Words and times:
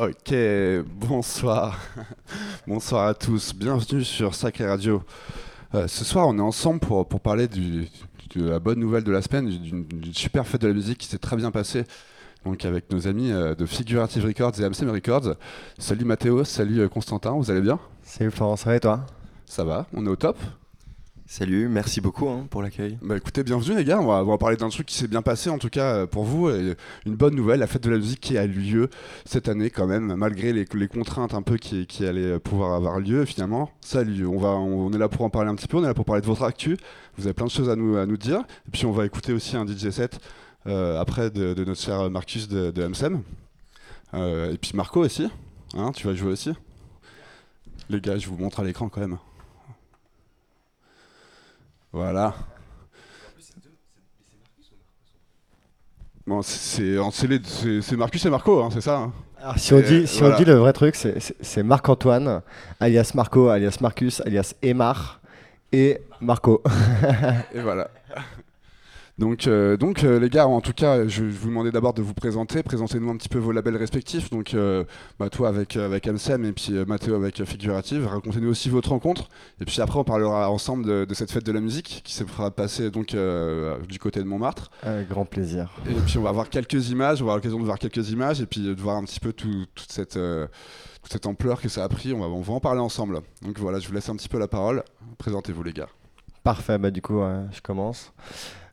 Ok, 0.00 0.34
bonsoir. 0.86 1.78
bonsoir 2.66 3.08
à 3.08 3.12
tous. 3.12 3.54
Bienvenue 3.54 4.02
sur 4.02 4.34
Sacré 4.34 4.66
Radio. 4.66 5.02
Euh, 5.74 5.86
ce 5.88 6.06
soir, 6.06 6.26
on 6.26 6.38
est 6.38 6.40
ensemble 6.40 6.80
pour, 6.80 7.06
parler 7.20 7.48
de 7.48 7.84
la 8.36 8.58
bonne 8.60 8.78
nouvelle 8.78 9.04
de 9.04 9.12
la 9.12 9.20
semaine, 9.20 9.48
d'une 9.48 10.14
super 10.14 10.46
fête 10.46 10.62
de 10.62 10.68
la 10.68 10.72
musique 10.72 10.96
qui 10.96 11.06
s'est 11.06 11.18
très 11.18 11.36
bien 11.36 11.50
passée. 11.50 11.84
Donc 12.44 12.64
avec 12.64 12.90
nos 12.90 13.06
amis 13.06 13.30
euh, 13.32 13.54
de 13.54 13.66
Figurative 13.66 14.24
Records 14.24 14.58
et 14.60 14.64
Amsem 14.64 14.88
Records. 14.88 15.34
Salut 15.78 16.06
Mathéo, 16.06 16.42
salut 16.44 16.80
euh, 16.80 16.88
Constantin, 16.88 17.32
vous 17.32 17.50
allez 17.50 17.60
bien? 17.60 17.78
Salut 18.02 18.30
Florence, 18.30 18.62
ça 18.62 18.70
va 18.70 18.76
et 18.76 18.80
toi? 18.80 19.04
Ça 19.44 19.62
va, 19.64 19.86
on 19.92 20.06
est 20.06 20.08
au 20.08 20.16
top 20.16 20.38
Salut, 21.26 21.68
merci 21.68 22.00
beaucoup 22.00 22.28
hein, 22.28 22.46
pour 22.50 22.62
l'accueil. 22.62 22.98
Bah 23.02 23.16
écoutez, 23.16 23.44
bienvenue 23.44 23.76
les 23.76 23.84
gars, 23.84 24.00
on 24.00 24.06
va, 24.06 24.24
on 24.24 24.30
va 24.30 24.38
parler 24.38 24.56
d'un 24.56 24.70
truc 24.70 24.86
qui 24.86 24.96
s'est 24.96 25.06
bien 25.06 25.20
passé 25.20 25.50
en 25.50 25.58
tout 25.58 25.68
cas 25.68 25.94
euh, 25.94 26.06
pour 26.06 26.24
vous. 26.24 26.48
Et 26.48 26.76
une 27.04 27.14
bonne 27.14 27.34
nouvelle, 27.34 27.60
la 27.60 27.66
fête 27.66 27.84
de 27.84 27.90
la 27.90 27.98
musique 27.98 28.20
qui 28.20 28.38
a 28.38 28.46
lieu 28.46 28.88
cette 29.26 29.48
année 29.48 29.68
quand 29.68 29.86
même, 29.86 30.14
malgré 30.14 30.54
les, 30.54 30.64
les 30.72 30.88
contraintes 30.88 31.34
un 31.34 31.42
peu 31.42 31.56
qui, 31.58 31.86
qui 31.86 32.06
allaient 32.06 32.38
pouvoir 32.40 32.74
avoir 32.74 32.98
lieu 32.98 33.26
finalement. 33.26 33.70
Ça 33.82 33.98
a 33.98 34.02
lieu, 34.02 34.26
on, 34.26 34.38
va, 34.38 34.48
on, 34.48 34.90
est 34.92 34.98
là 34.98 35.08
pour 35.10 35.26
en 35.26 35.30
parler 35.30 35.50
un 35.50 35.54
petit 35.54 35.68
peu, 35.68 35.76
on 35.76 35.84
est 35.84 35.88
là 35.88 35.94
pour 35.94 36.06
parler 36.06 36.22
de 36.22 36.26
votre 36.26 36.42
actu, 36.42 36.78
vous 37.18 37.26
avez 37.26 37.34
plein 37.34 37.46
de 37.46 37.50
choses 37.50 37.68
à 37.68 37.76
nous, 37.76 37.96
à 37.98 38.06
nous 38.06 38.16
dire. 38.16 38.40
Et 38.66 38.70
puis 38.72 38.86
on 38.86 38.92
va 38.92 39.04
écouter 39.04 39.34
aussi 39.34 39.58
un 39.58 39.66
DJ 39.66 39.90
set 39.90 40.18
après 40.66 41.30
de, 41.30 41.54
de, 41.54 41.64
notre 41.64 41.80
cher 41.80 42.10
Marcus 42.10 42.48
de, 42.48 42.70
de 42.70 42.86
MSM. 42.86 43.22
Euh, 44.14 44.52
et 44.52 44.58
puis 44.58 44.72
Marco 44.74 45.00
aussi, 45.00 45.28
hein, 45.74 45.92
tu 45.92 46.06
vas 46.06 46.14
jouer 46.14 46.32
aussi. 46.32 46.52
Les 47.88 48.00
gars, 48.00 48.18
je 48.18 48.28
vous 48.28 48.36
montre 48.36 48.60
à 48.60 48.64
l'écran 48.64 48.88
quand 48.88 49.00
même. 49.00 49.18
Voilà. 51.92 52.34
Bon, 56.26 56.42
c'est 56.42 56.96
c'est 57.10 57.96
Marcus 57.96 58.24
et 58.24 58.30
Marco, 58.30 58.62
hein, 58.62 58.68
c'est 58.72 58.80
ça 58.80 58.98
hein 58.98 59.12
Alors, 59.40 59.58
si, 59.58 59.74
on 59.74 59.80
dit, 59.80 60.06
si 60.06 60.20
voilà. 60.20 60.36
on 60.36 60.38
dit 60.38 60.44
le 60.44 60.54
vrai 60.54 60.72
truc, 60.72 60.94
c'est 60.94 61.62
Marc-Antoine, 61.62 62.42
alias 62.78 63.12
Marco, 63.14 63.48
alias 63.48 63.78
Marcus, 63.80 64.20
alias 64.20 64.54
Emar 64.62 65.20
et 65.72 66.00
Marco. 66.20 66.62
et 67.54 67.60
voilà. 67.60 67.90
Donc, 69.20 69.46
euh, 69.46 69.76
donc 69.76 70.02
euh, 70.02 70.18
les 70.18 70.30
gars, 70.30 70.48
en 70.48 70.62
tout 70.62 70.72
cas, 70.72 71.06
je, 71.06 71.28
je 71.28 71.38
vous 71.38 71.48
demandais 71.48 71.70
d'abord 71.70 71.92
de 71.92 72.00
vous 72.00 72.14
présenter. 72.14 72.62
Présentez-nous 72.62 73.10
un 73.10 73.18
petit 73.18 73.28
peu 73.28 73.38
vos 73.38 73.52
labels 73.52 73.76
respectifs. 73.76 74.30
Donc, 74.30 74.54
euh, 74.54 74.84
bah, 75.18 75.28
toi 75.28 75.50
avec, 75.50 75.76
avec 75.76 76.08
Amsem 76.08 76.46
et 76.46 76.52
puis 76.52 76.72
Mathéo 76.86 77.14
avec 77.16 77.44
Figurative. 77.44 78.06
Racontez-nous 78.06 78.48
aussi 78.48 78.70
votre 78.70 78.88
rencontre. 78.88 79.28
Et 79.60 79.66
puis 79.66 79.78
après, 79.82 79.98
on 79.98 80.04
parlera 80.04 80.50
ensemble 80.50 80.86
de, 80.86 81.04
de 81.04 81.14
cette 81.14 81.30
fête 81.30 81.44
de 81.44 81.52
la 81.52 81.60
musique 81.60 82.00
qui 82.02 82.14
se 82.14 82.24
fera 82.24 82.50
passer 82.50 82.90
donc, 82.90 83.14
du 83.86 83.98
côté 83.98 84.20
de 84.20 84.24
Montmartre. 84.26 84.70
Avec 84.82 85.10
grand 85.10 85.26
plaisir. 85.26 85.70
Et 85.86 85.92
puis, 86.06 86.16
on 86.16 86.22
va 86.22 86.32
voir 86.32 86.48
quelques 86.48 86.88
images. 86.88 87.20
On 87.20 87.26
va 87.26 87.32
avoir 87.32 87.36
l'occasion 87.36 87.60
de 87.60 87.64
voir 87.66 87.78
quelques 87.78 88.10
images 88.10 88.40
et 88.40 88.46
puis 88.46 88.62
de 88.62 88.80
voir 88.80 88.96
un 88.96 89.04
petit 89.04 89.20
peu 89.20 89.34
tout, 89.34 89.66
toute 89.74 89.92
cette 89.92 90.18
cette 91.10 91.26
ampleur 91.26 91.60
que 91.60 91.68
ça 91.68 91.82
a 91.82 91.88
pris, 91.88 92.12
on 92.12 92.20
va, 92.20 92.26
on 92.26 92.40
va 92.40 92.52
en 92.52 92.60
parler 92.60 92.80
ensemble. 92.80 93.20
Donc 93.42 93.58
voilà, 93.58 93.78
je 93.80 93.88
vous 93.88 93.94
laisse 93.94 94.08
un 94.08 94.16
petit 94.16 94.28
peu 94.28 94.38
la 94.38 94.48
parole. 94.48 94.84
Présentez-vous 95.18 95.62
les 95.62 95.72
gars. 95.72 95.88
Parfait, 96.42 96.78
bah 96.78 96.90
du 96.90 97.02
coup, 97.02 97.20
euh, 97.20 97.44
je 97.52 97.60
commence. 97.60 98.12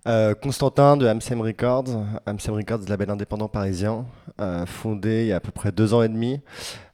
Euh, 0.07 0.33
Constantin 0.35 0.95
de 0.95 1.05
Amsem 1.05 1.41
Records, 1.41 1.89
Amsem 2.25 2.53
Records, 2.55 2.81
label 2.87 3.09
indépendant 3.09 3.47
parisien, 3.47 4.05
euh, 4.39 4.65
fondé 4.65 5.23
il 5.23 5.27
y 5.27 5.33
a 5.33 5.37
à 5.37 5.39
peu 5.39 5.51
près 5.51 5.71
deux 5.71 5.93
ans 5.93 6.01
et 6.01 6.07
demi 6.07 6.39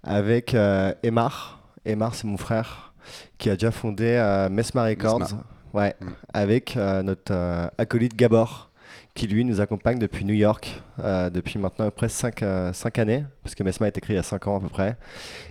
avec 0.03 0.55
euh, 0.55 0.93
Emar. 1.03 1.61
Emar, 1.85 2.15
c'est 2.15 2.25
mon 2.25 2.37
frère 2.37 2.93
qui 3.37 3.49
a 3.49 3.53
déjà 3.53 3.71
fondé 3.71 4.17
Mesma 4.49 4.85
Records, 4.85 5.19
Mesma. 5.19 5.43
Ouais, 5.73 5.95
mm. 5.99 6.07
avec 6.33 6.75
notre 6.75 7.33
acolyte 7.77 8.15
Gabor 8.15 8.71
qui 9.13 9.27
lui 9.27 9.45
nous 9.45 9.61
accompagne 9.61 9.99
depuis 9.99 10.25
New 10.25 10.33
York, 10.33 10.81
euh, 10.99 11.29
depuis 11.29 11.59
maintenant 11.59 11.85
à 11.85 11.91
peu 11.91 11.95
près 11.95 12.09
5, 12.09 12.41
euh, 12.41 12.71
années, 12.97 13.23
parce 13.43 13.53
que 13.53 13.63
Mesma 13.63 13.85
a 13.85 13.89
été 13.89 14.01
créé 14.01 14.15
il 14.15 14.17
y 14.17 14.19
a 14.19 14.23
5 14.23 14.47
ans 14.47 14.57
à 14.57 14.59
peu 14.59 14.69
près, 14.69 14.97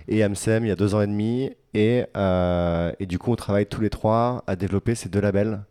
et 0.07 0.23
Amsem 0.23 0.65
il 0.65 0.67
y 0.67 0.71
a 0.71 0.75
2 0.75 0.95
ans 0.95 1.01
et 1.01 1.07
demi, 1.07 1.51
et, 1.73 2.05
euh, 2.17 2.91
et, 2.99 3.05
du 3.05 3.17
coup 3.19 3.31
on 3.31 3.35
travaille 3.35 3.65
tous 3.65 3.81
les 3.81 3.89
trois 3.89 4.43
à 4.47 4.55
développer 4.55 4.95
ces 4.95 5.09
deux 5.09 5.21
labels. 5.21 5.61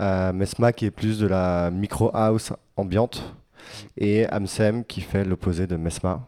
Euh, 0.00 0.32
Mesma 0.32 0.72
qui 0.72 0.86
est 0.86 0.90
plus 0.90 1.18
de 1.18 1.26
la 1.26 1.70
micro 1.70 2.10
house 2.14 2.52
ambiante, 2.76 3.34
et 3.96 4.26
Amsem 4.26 4.84
qui 4.84 5.00
fait 5.00 5.24
l'opposé 5.24 5.66
de 5.66 5.76
Mesma, 5.76 6.26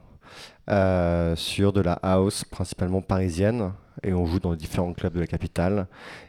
euh, 0.70 1.34
sur 1.36 1.72
de 1.72 1.80
la 1.80 1.94
house 2.02 2.44
principalement 2.44 3.00
parisienne, 3.00 3.72
et 4.02 4.12
on 4.12 4.26
joue 4.26 4.38
dans 4.41 4.54
différents 4.54 4.92
clubs 4.92 5.14
de 5.14 5.20
la 5.20 5.26
capitale. 5.26 5.86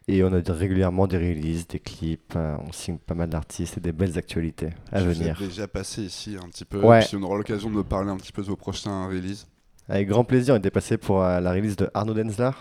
Et 0.07 0.23
on 0.23 0.31
a 0.31 0.39
régulièrement 0.47 1.07
des 1.07 1.17
releases, 1.17 1.67
des 1.67 1.79
clips, 1.79 2.33
euh, 2.35 2.55
on 2.65 2.71
signe 2.71 2.97
pas 2.97 3.15
mal 3.15 3.29
d'artistes 3.29 3.77
et 3.77 3.81
des 3.81 3.91
belles 3.91 4.17
actualités 4.17 4.69
à 4.91 5.01
Je 5.01 5.09
venir. 5.09 5.35
Vous 5.39 5.47
déjà 5.47 5.67
passé 5.67 6.03
ici 6.03 6.37
un 6.41 6.47
petit 6.47 6.63
peu, 6.65 6.79
Ouais. 6.79 7.01
puis 7.05 7.17
on 7.17 7.23
aura 7.23 7.35
l'occasion 7.37 7.69
de 7.69 7.81
parler 7.81 8.11
un 8.11 8.17
petit 8.17 8.31
peu 8.31 8.41
de 8.43 8.47
vos 8.47 8.55
prochains 8.55 9.07
releases. 9.07 9.47
Avec 9.89 10.07
grand 10.07 10.23
plaisir, 10.23 10.53
on 10.55 10.57
était 10.57 10.71
passé 10.71 10.97
pour 10.97 11.19
la 11.19 11.51
release 11.51 11.75
de 11.75 11.89
Arnaud 11.93 12.13
Denzler. 12.13 12.51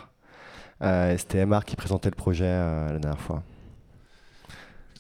Et 0.83 1.17
C'était 1.17 1.47
MR 1.47 1.65
qui 1.65 1.77
présentait 1.77 2.11
le 2.11 2.17
projet 2.17 2.45
la 2.51 2.99
dernière 2.99 3.21
fois. 3.21 3.43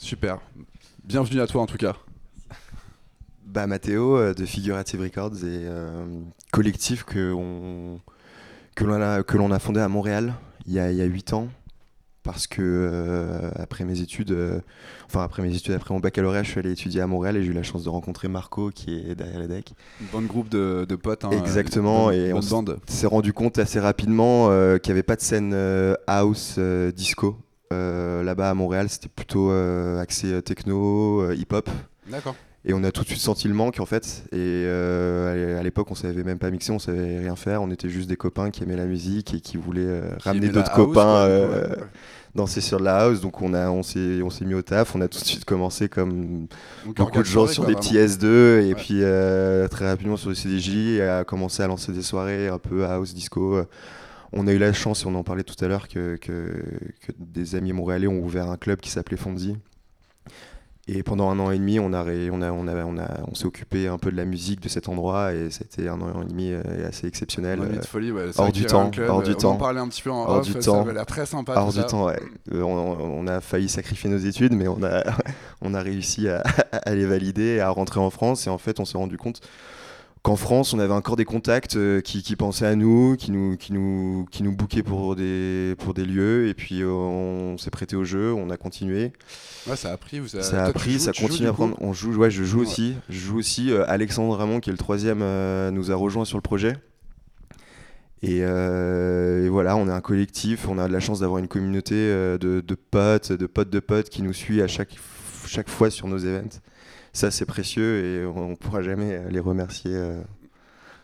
Super. 0.04 0.38
Bienvenue 1.02 1.40
à 1.40 1.46
toi 1.46 1.62
en 1.62 1.66
tout 1.66 1.78
cas. 1.78 1.96
Bah 3.46 3.66
Mathéo 3.66 4.18
euh, 4.18 4.34
de 4.34 4.44
Figurative 4.44 5.00
Records 5.00 5.36
et 5.36 5.64
euh, 5.64 6.04
collectif 6.52 7.04
que 7.04 7.32
on 7.32 8.00
que 8.74 8.84
l'on 8.84 9.00
a 9.00 9.22
que 9.22 9.38
l'on 9.38 9.50
a 9.50 9.58
fondé 9.58 9.80
à 9.80 9.88
Montréal 9.88 10.34
il 10.66 10.74
y 10.74 10.78
a 10.78 10.92
il 10.92 10.98
y 10.98 11.00
a 11.00 11.06
huit 11.06 11.32
ans 11.32 11.48
parce 12.22 12.46
que 12.46 12.60
euh, 12.60 13.50
après 13.56 13.86
mes 13.86 14.02
études 14.02 14.32
euh, 14.32 14.60
enfin 15.06 15.22
après 15.22 15.40
mes 15.40 15.56
études 15.56 15.72
après 15.72 15.94
mon 15.94 16.00
baccalauréat 16.00 16.42
je 16.42 16.50
suis 16.50 16.58
allé 16.58 16.72
étudier 16.72 17.00
à 17.00 17.06
Montréal 17.06 17.38
et 17.38 17.42
j'ai 17.42 17.52
eu 17.52 17.54
la 17.54 17.62
chance 17.62 17.82
de 17.84 17.88
rencontrer 17.88 18.28
Marco 18.28 18.68
qui 18.68 18.98
est 19.08 19.14
derrière 19.14 19.40
les 19.40 19.48
decks 19.48 19.72
Une 20.02 20.08
bonne 20.08 20.26
groupe 20.26 20.50
de, 20.50 20.84
de 20.86 20.96
potes. 20.96 21.24
Hein, 21.24 21.30
exactement 21.30 22.10
et 22.10 22.34
on 22.34 22.42
s'est 22.42 23.06
rendu 23.06 23.32
compte 23.32 23.58
assez 23.58 23.80
rapidement 23.80 24.48
qu'il 24.80 24.92
n'y 24.92 24.98
avait 24.98 25.02
pas 25.02 25.16
de 25.16 25.22
scène 25.22 25.56
house 26.06 26.58
disco 26.94 27.38
là-bas 28.22 28.50
à 28.50 28.54
Montréal 28.54 28.88
c'était 28.88 29.08
plutôt 29.08 29.50
euh, 29.50 30.00
axé 30.00 30.32
euh, 30.32 30.40
techno 30.40 31.22
euh, 31.22 31.34
hip 31.34 31.52
hop 31.52 31.68
D'accord. 32.10 32.34
Et 32.66 32.72
on 32.72 32.82
a 32.82 32.90
tout 32.90 33.02
de 33.02 33.08
suite 33.08 33.20
senti 33.20 33.46
le 33.46 33.52
manque 33.52 33.78
en 33.78 33.84
fait. 33.84 34.24
Et 34.32 34.36
euh, 34.38 35.60
à 35.60 35.62
l'époque, 35.62 35.90
on 35.90 35.94
savait 35.94 36.22
même 36.22 36.38
pas 36.38 36.50
mixer, 36.50 36.72
on 36.72 36.78
savait 36.78 37.18
rien 37.18 37.36
faire. 37.36 37.60
On 37.62 37.70
était 37.70 37.90
juste 37.90 38.08
des 38.08 38.16
copains 38.16 38.50
qui 38.50 38.62
aimaient 38.62 38.76
la 38.76 38.86
musique 38.86 39.34
et 39.34 39.40
qui 39.40 39.58
voulaient 39.58 39.82
euh, 39.84 40.16
Qui 40.16 40.28
ramener 40.28 40.48
d'autres 40.48 40.72
copains 40.72 41.26
euh, 41.26 41.68
ouais, 41.68 41.76
danser 42.34 42.62
sur 42.62 42.80
la 42.80 43.00
house. 43.00 43.20
Donc 43.20 43.42
on 43.42 43.52
a, 43.52 43.68
on 43.68 43.82
s'est, 43.82 44.22
on 44.22 44.30
s'est 44.30 44.46
mis 44.46 44.54
au 44.54 44.62
taf. 44.62 44.94
On 44.96 45.02
a 45.02 45.08
tout 45.08 45.18
de 45.18 45.24
suite 45.24 45.44
commencé 45.44 45.90
comme 45.90 46.46
Donc, 46.86 46.96
beaucoup 46.96 47.18
de 47.18 47.24
gens 47.24 47.46
soirée, 47.46 47.52
sur 47.52 47.64
quoi, 47.64 47.72
des 47.74 47.78
petits 47.78 47.96
S2 47.98 48.24
et 48.62 48.68
Ouais. 48.68 48.74
puis 48.74 49.00
euh, 49.02 49.68
très 49.68 49.86
rapidement 49.86 50.16
sur 50.16 50.30
le 50.30 50.34
CDJ 50.34 50.76
et 50.96 51.02
à 51.02 51.24
commencer 51.24 51.62
à 51.62 51.66
lancer 51.66 51.92
des 51.92 52.02
soirées 52.02 52.48
un 52.48 52.58
peu 52.58 52.86
house 52.86 53.12
disco. 53.12 53.60
On 54.36 54.46
a 54.48 54.52
eu 54.52 54.58
la 54.58 54.72
chance, 54.72 55.04
et 55.04 55.06
on 55.06 55.14
en 55.14 55.22
parlait 55.22 55.44
tout 55.44 55.62
à 55.64 55.68
l'heure, 55.68 55.88
que, 55.88 56.16
que, 56.16 56.62
que 57.00 57.12
des 57.18 57.54
amis 57.54 57.72
montréalais 57.72 58.08
ont 58.08 58.18
ouvert 58.18 58.50
un 58.50 58.56
club 58.56 58.80
qui 58.80 58.90
s'appelait 58.90 59.16
Fondy. 59.16 59.56
Et 60.86 61.02
pendant 61.02 61.30
un 61.30 61.38
an 61.38 61.50
et 61.50 61.58
demi, 61.58 61.80
on, 61.80 61.94
a, 61.94 62.04
on, 62.04 62.42
a, 62.42 62.50
on, 62.52 62.68
a, 62.68 62.84
on, 62.84 62.98
a, 62.98 63.20
on 63.26 63.34
s'est 63.34 63.46
occupé 63.46 63.88
un 63.88 63.96
peu 63.96 64.10
de 64.10 64.16
la 64.18 64.26
musique 64.26 64.60
de 64.60 64.68
cet 64.68 64.90
endroit 64.90 65.32
et 65.32 65.48
c'était 65.50 65.88
un 65.88 65.98
an 66.02 66.20
et 66.20 66.26
demi 66.26 66.50
euh, 66.52 66.60
assez 66.86 67.06
exceptionnel. 67.06 67.62
Un 67.62 67.66
nuit 67.68 67.78
de 67.78 67.86
folie, 67.86 68.12
ouais. 68.12 68.26
C'est 68.32 68.40
hors 68.40 68.52
du 68.52 68.66
temps, 68.66 68.90
club, 68.90 69.08
hors 69.08 69.22
du 69.22 69.30
on 69.30 69.34
en 69.34 69.38
temps. 69.38 69.56
parlait 69.56 69.80
un 69.80 69.88
petit 69.88 70.02
peu 70.02 70.10
en 70.10 70.24
Hors 70.26 70.38
off, 70.40 70.46
du 70.46 70.52
ça 70.52 70.58
temps. 70.60 70.82
avait 70.82 70.92
l'air 70.92 71.06
très 71.06 71.24
sympa. 71.24 71.54
Hors 71.56 71.68
tout 71.70 71.76
du 71.76 71.80
ça. 71.80 71.84
temps, 71.84 72.04
ouais. 72.04 72.20
Euh, 72.52 72.60
on, 72.60 72.98
on 73.00 73.26
a 73.26 73.40
failli 73.40 73.70
sacrifier 73.70 74.10
nos 74.10 74.18
études, 74.18 74.52
mais 74.52 74.68
on 74.68 74.82
a, 74.82 75.04
on 75.62 75.72
a 75.72 75.80
réussi 75.80 76.28
à, 76.28 76.42
à 76.72 76.94
les 76.94 77.06
valider 77.06 77.54
et 77.56 77.60
à 77.60 77.70
rentrer 77.70 78.00
en 78.00 78.10
France. 78.10 78.46
Et 78.46 78.50
en 78.50 78.58
fait, 78.58 78.78
on 78.78 78.84
s'est 78.84 78.98
rendu 78.98 79.16
compte 79.16 79.40
qu'en 80.24 80.36
France, 80.36 80.72
on 80.72 80.78
avait 80.78 80.92
encore 80.94 81.16
des 81.16 81.26
contacts 81.26 81.76
euh, 81.76 82.00
qui, 82.00 82.22
qui 82.22 82.34
pensaient 82.34 82.64
à 82.66 82.74
nous, 82.76 83.14
qui 83.16 83.30
nous, 83.30 83.58
qui 83.58 83.74
nous, 83.74 84.26
qui 84.30 84.42
nous 84.42 84.52
bookaient 84.56 84.82
pour 84.82 85.14
des, 85.16 85.74
pour 85.78 85.92
des 85.92 86.06
lieux. 86.06 86.48
Et 86.48 86.54
puis, 86.54 86.80
euh, 86.82 86.88
on 86.88 87.58
s'est 87.58 87.70
prêté 87.70 87.94
au 87.94 88.04
jeu, 88.04 88.32
on 88.32 88.48
a 88.48 88.56
continué. 88.56 89.12
Ouais, 89.68 89.76
ça 89.76 89.92
a 89.92 89.96
pris. 89.98 90.18
Vous 90.20 90.28
Ça 90.28 90.40
toi, 90.40 90.58
a 90.60 90.72
pris, 90.72 90.92
joues- 90.94 90.98
ça 90.98 91.12
continue 91.12 91.46
à 91.46 91.52
prendre. 91.52 91.76
On 91.80 91.92
joue, 91.92 92.14
ouais, 92.14 92.30
je 92.30 92.42
joue 92.42 92.60
Ouais. 92.60 92.66
aussi. 92.66 92.96
Je 93.10 93.18
joue 93.20 93.36
aussi. 93.38 93.70
Euh, 93.70 93.84
Alexandre 93.86 94.34
Ramon, 94.34 94.60
qui 94.60 94.70
est 94.70 94.72
le 94.72 94.78
troisième, 94.78 95.18
nous 95.70 95.92
a 95.92 95.94
rejoint 95.94 96.24
sur 96.24 96.38
le 96.38 96.42
projet. 96.42 96.74
Et, 98.22 98.38
et 98.38 99.48
voilà, 99.50 99.76
on 99.76 99.86
est 99.88 99.92
un 99.92 100.00
collectif. 100.00 100.66
On 100.68 100.78
a 100.78 100.88
de 100.88 100.92
la 100.94 101.00
chance 101.00 101.20
d'avoir 101.20 101.38
une 101.38 101.48
communauté 101.48 101.94
de, 101.94 102.38
de 102.66 102.74
potes, 102.74 103.30
de 103.32 103.44
potes 103.46 103.68
de 103.68 103.80
potes 103.80 104.08
qui 104.08 104.22
nous 104.22 104.32
suit 104.32 104.62
à 104.62 104.66
chaque, 104.68 104.96
chaque 105.46 105.68
fois 105.68 105.90
sur 105.90 106.08
nos 106.08 106.16
events. 106.18 106.60
Ça, 107.14 107.30
c'est 107.30 107.46
précieux 107.46 108.04
et 108.04 108.26
on 108.26 108.50
ne 108.50 108.54
pourra 108.56 108.82
jamais 108.82 109.14
euh, 109.14 109.30
les 109.30 109.38
remercier 109.38 109.92
euh, 109.94 110.20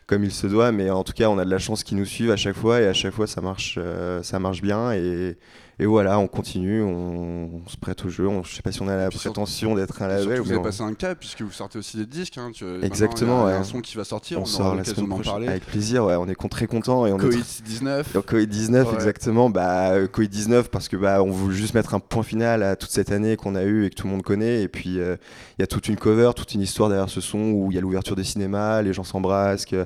comme 0.07 0.25
il 0.25 0.31
se 0.31 0.45
doit. 0.45 0.73
Mais 0.73 0.89
en 0.89 1.05
tout 1.05 1.13
cas, 1.13 1.29
on 1.29 1.39
a 1.39 1.45
de 1.45 1.49
la 1.49 1.57
chance 1.57 1.85
qu'ils 1.85 1.97
nous 1.97 2.05
suivent 2.05 2.31
à 2.31 2.35
chaque 2.35 2.57
fois 2.57 2.81
et 2.81 2.87
à 2.87 2.93
chaque 2.93 3.13
fois, 3.13 3.27
ça 3.27 3.39
marche, 3.39 3.75
euh, 3.77 4.21
ça 4.21 4.37
marche 4.37 4.61
bien. 4.61 4.91
Et, 4.91 5.37
et 5.81 5.85
voilà, 5.87 6.19
on 6.19 6.27
continue, 6.27 6.83
on, 6.83 7.49
on 7.65 7.67
se 7.69 7.75
prête 7.75 8.05
au 8.05 8.09
jeu. 8.09 8.27
On, 8.27 8.43
je 8.43 8.53
sais 8.55 8.61
pas 8.61 8.71
si 8.71 8.81
on 8.83 8.87
a 8.87 8.95
la 8.95 9.09
prétention 9.09 9.73
d'être 9.75 10.01
un 10.01 10.09
surtout, 10.09 10.29
label. 10.29 10.41
vous 10.41 10.51
avez 10.51 10.61
passé 10.61 10.83
un 10.83 10.93
cap 10.93 11.17
puisque 11.19 11.41
vous 11.41 11.51
sortez 11.51 11.79
aussi 11.79 11.97
des 11.97 12.05
disques. 12.05 12.37
Hein, 12.37 12.51
tu- 12.53 12.65
Exactement, 12.83 13.47
Il 13.47 13.49
y 13.49 13.53
a 13.53 13.55
ouais. 13.55 13.61
un 13.61 13.63
son 13.63 13.81
qui 13.81 13.97
va 13.97 14.03
sortir. 14.03 14.39
on 14.39 14.45
sort 14.45 14.75
la 14.75 14.83
semaine 14.83 15.07
prochaine. 15.07 15.31
parler. 15.31 15.47
Avec 15.47 15.65
plaisir, 15.65 16.05
ouais, 16.05 16.15
on 16.15 16.27
est 16.27 16.35
très 16.49 16.67
content 16.67 17.07
et 17.07 17.11
on 17.11 17.17
est 17.17 17.21
Covid 17.21 17.43
19. 17.65 18.13
Donc 18.13 18.31
Covid-19, 18.31 18.83
Ouais. 18.85 18.93
exactement. 18.93 19.49
Bah, 19.49 19.89
euh, 19.93 20.07
Covid-19 20.07 20.65
parce 20.69 20.87
que 20.87 20.97
bah, 20.97 21.23
on 21.23 21.31
veut 21.31 21.51
juste 21.53 21.73
mettre 21.73 21.95
un 21.95 21.99
point 21.99 22.23
final 22.23 22.61
à 22.61 22.75
toute 22.75 22.91
cette 22.91 23.11
année 23.11 23.35
qu'on 23.35 23.55
a 23.55 23.63
eue 23.63 23.85
et 23.85 23.89
que 23.89 23.95
tout 23.95 24.05
le 24.07 24.11
monde 24.13 24.21
connaît. 24.23 24.61
Et 24.61 24.67
puis 24.67 24.99
euh, 24.99 25.15
il 25.57 25.61
y 25.61 25.63
a 25.63 25.67
toute 25.67 25.87
une 25.87 25.97
cover, 25.97 26.31
toute 26.35 26.53
une 26.53 26.61
histoire 26.61 26.89
derrière 26.89 27.09
ce 27.09 27.21
son 27.21 27.39
où 27.51 27.71
il 27.71 27.75
y 27.75 27.77
a 27.77 27.81
l'ouverture 27.81 28.15
des 28.15 28.23
cinémas, 28.23 28.81
les 28.83 28.93
gens 28.93 29.03
s'embrassent, 29.03 29.65
que 29.65 29.85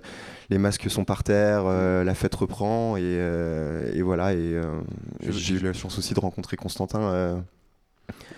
les 0.50 0.58
masques 0.58 0.90
sont 0.90 1.06
par 1.06 1.24
terre, 1.24 1.64
euh, 1.66 2.04
la 2.04 2.14
fête 2.16 2.36
reprend 2.36 2.98
et, 2.98 3.02
euh, 3.04 3.92
et 3.94 4.02
voilà. 4.02 4.34
Et 4.34 4.38
euh, 4.38 4.64
j'ai 5.22 5.56
eu 5.56 5.60
la 5.60 5.74
chance 5.74 5.98
aussi 5.98 6.14
de 6.14 6.20
rencontrer 6.20 6.56
Constantin 6.58 7.44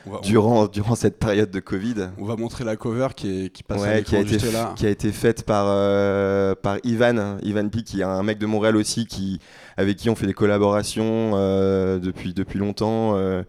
on- 0.09 0.19
durant 0.21 0.67
durant 0.67 0.95
cette 0.95 1.19
période 1.19 1.51
de 1.51 1.59
Covid. 1.59 2.09
on 2.17 2.23
va 2.25 2.37
montrer 2.37 2.63
la 2.63 2.77
cover 2.77 3.09
qui, 3.15 3.45
est, 3.45 3.49
qui 3.49 3.63
passe 3.63 3.81
à 3.83 3.87
Ouais, 3.87 4.03
qui 4.03 4.15
a, 4.15 4.19
été, 4.21 4.39
juste 4.39 4.53
là. 4.53 4.73
qui 4.77 4.85
a 4.85 4.89
été 4.89 5.11
faite 5.11 5.43
par, 5.43 5.65
euh, 5.67 6.55
par 6.55 6.77
Ivan, 6.85 7.37
Ivan 7.43 7.67
Pi, 7.67 7.83
qui 7.83 7.99
est 7.99 8.03
un 8.03 8.23
mec 8.23 8.37
de 8.39 8.45
Montréal 8.45 8.77
aussi, 8.77 9.05
qui, 9.05 9.39
avec 9.75 9.97
qui 9.97 10.09
on 10.09 10.15
fait 10.15 10.25
des 10.27 10.33
collaborations 10.33 11.31
euh, 11.35 11.99
depuis, 11.99 12.33
depuis 12.33 12.59
longtemps. 12.59 13.17
euh, 13.17 13.43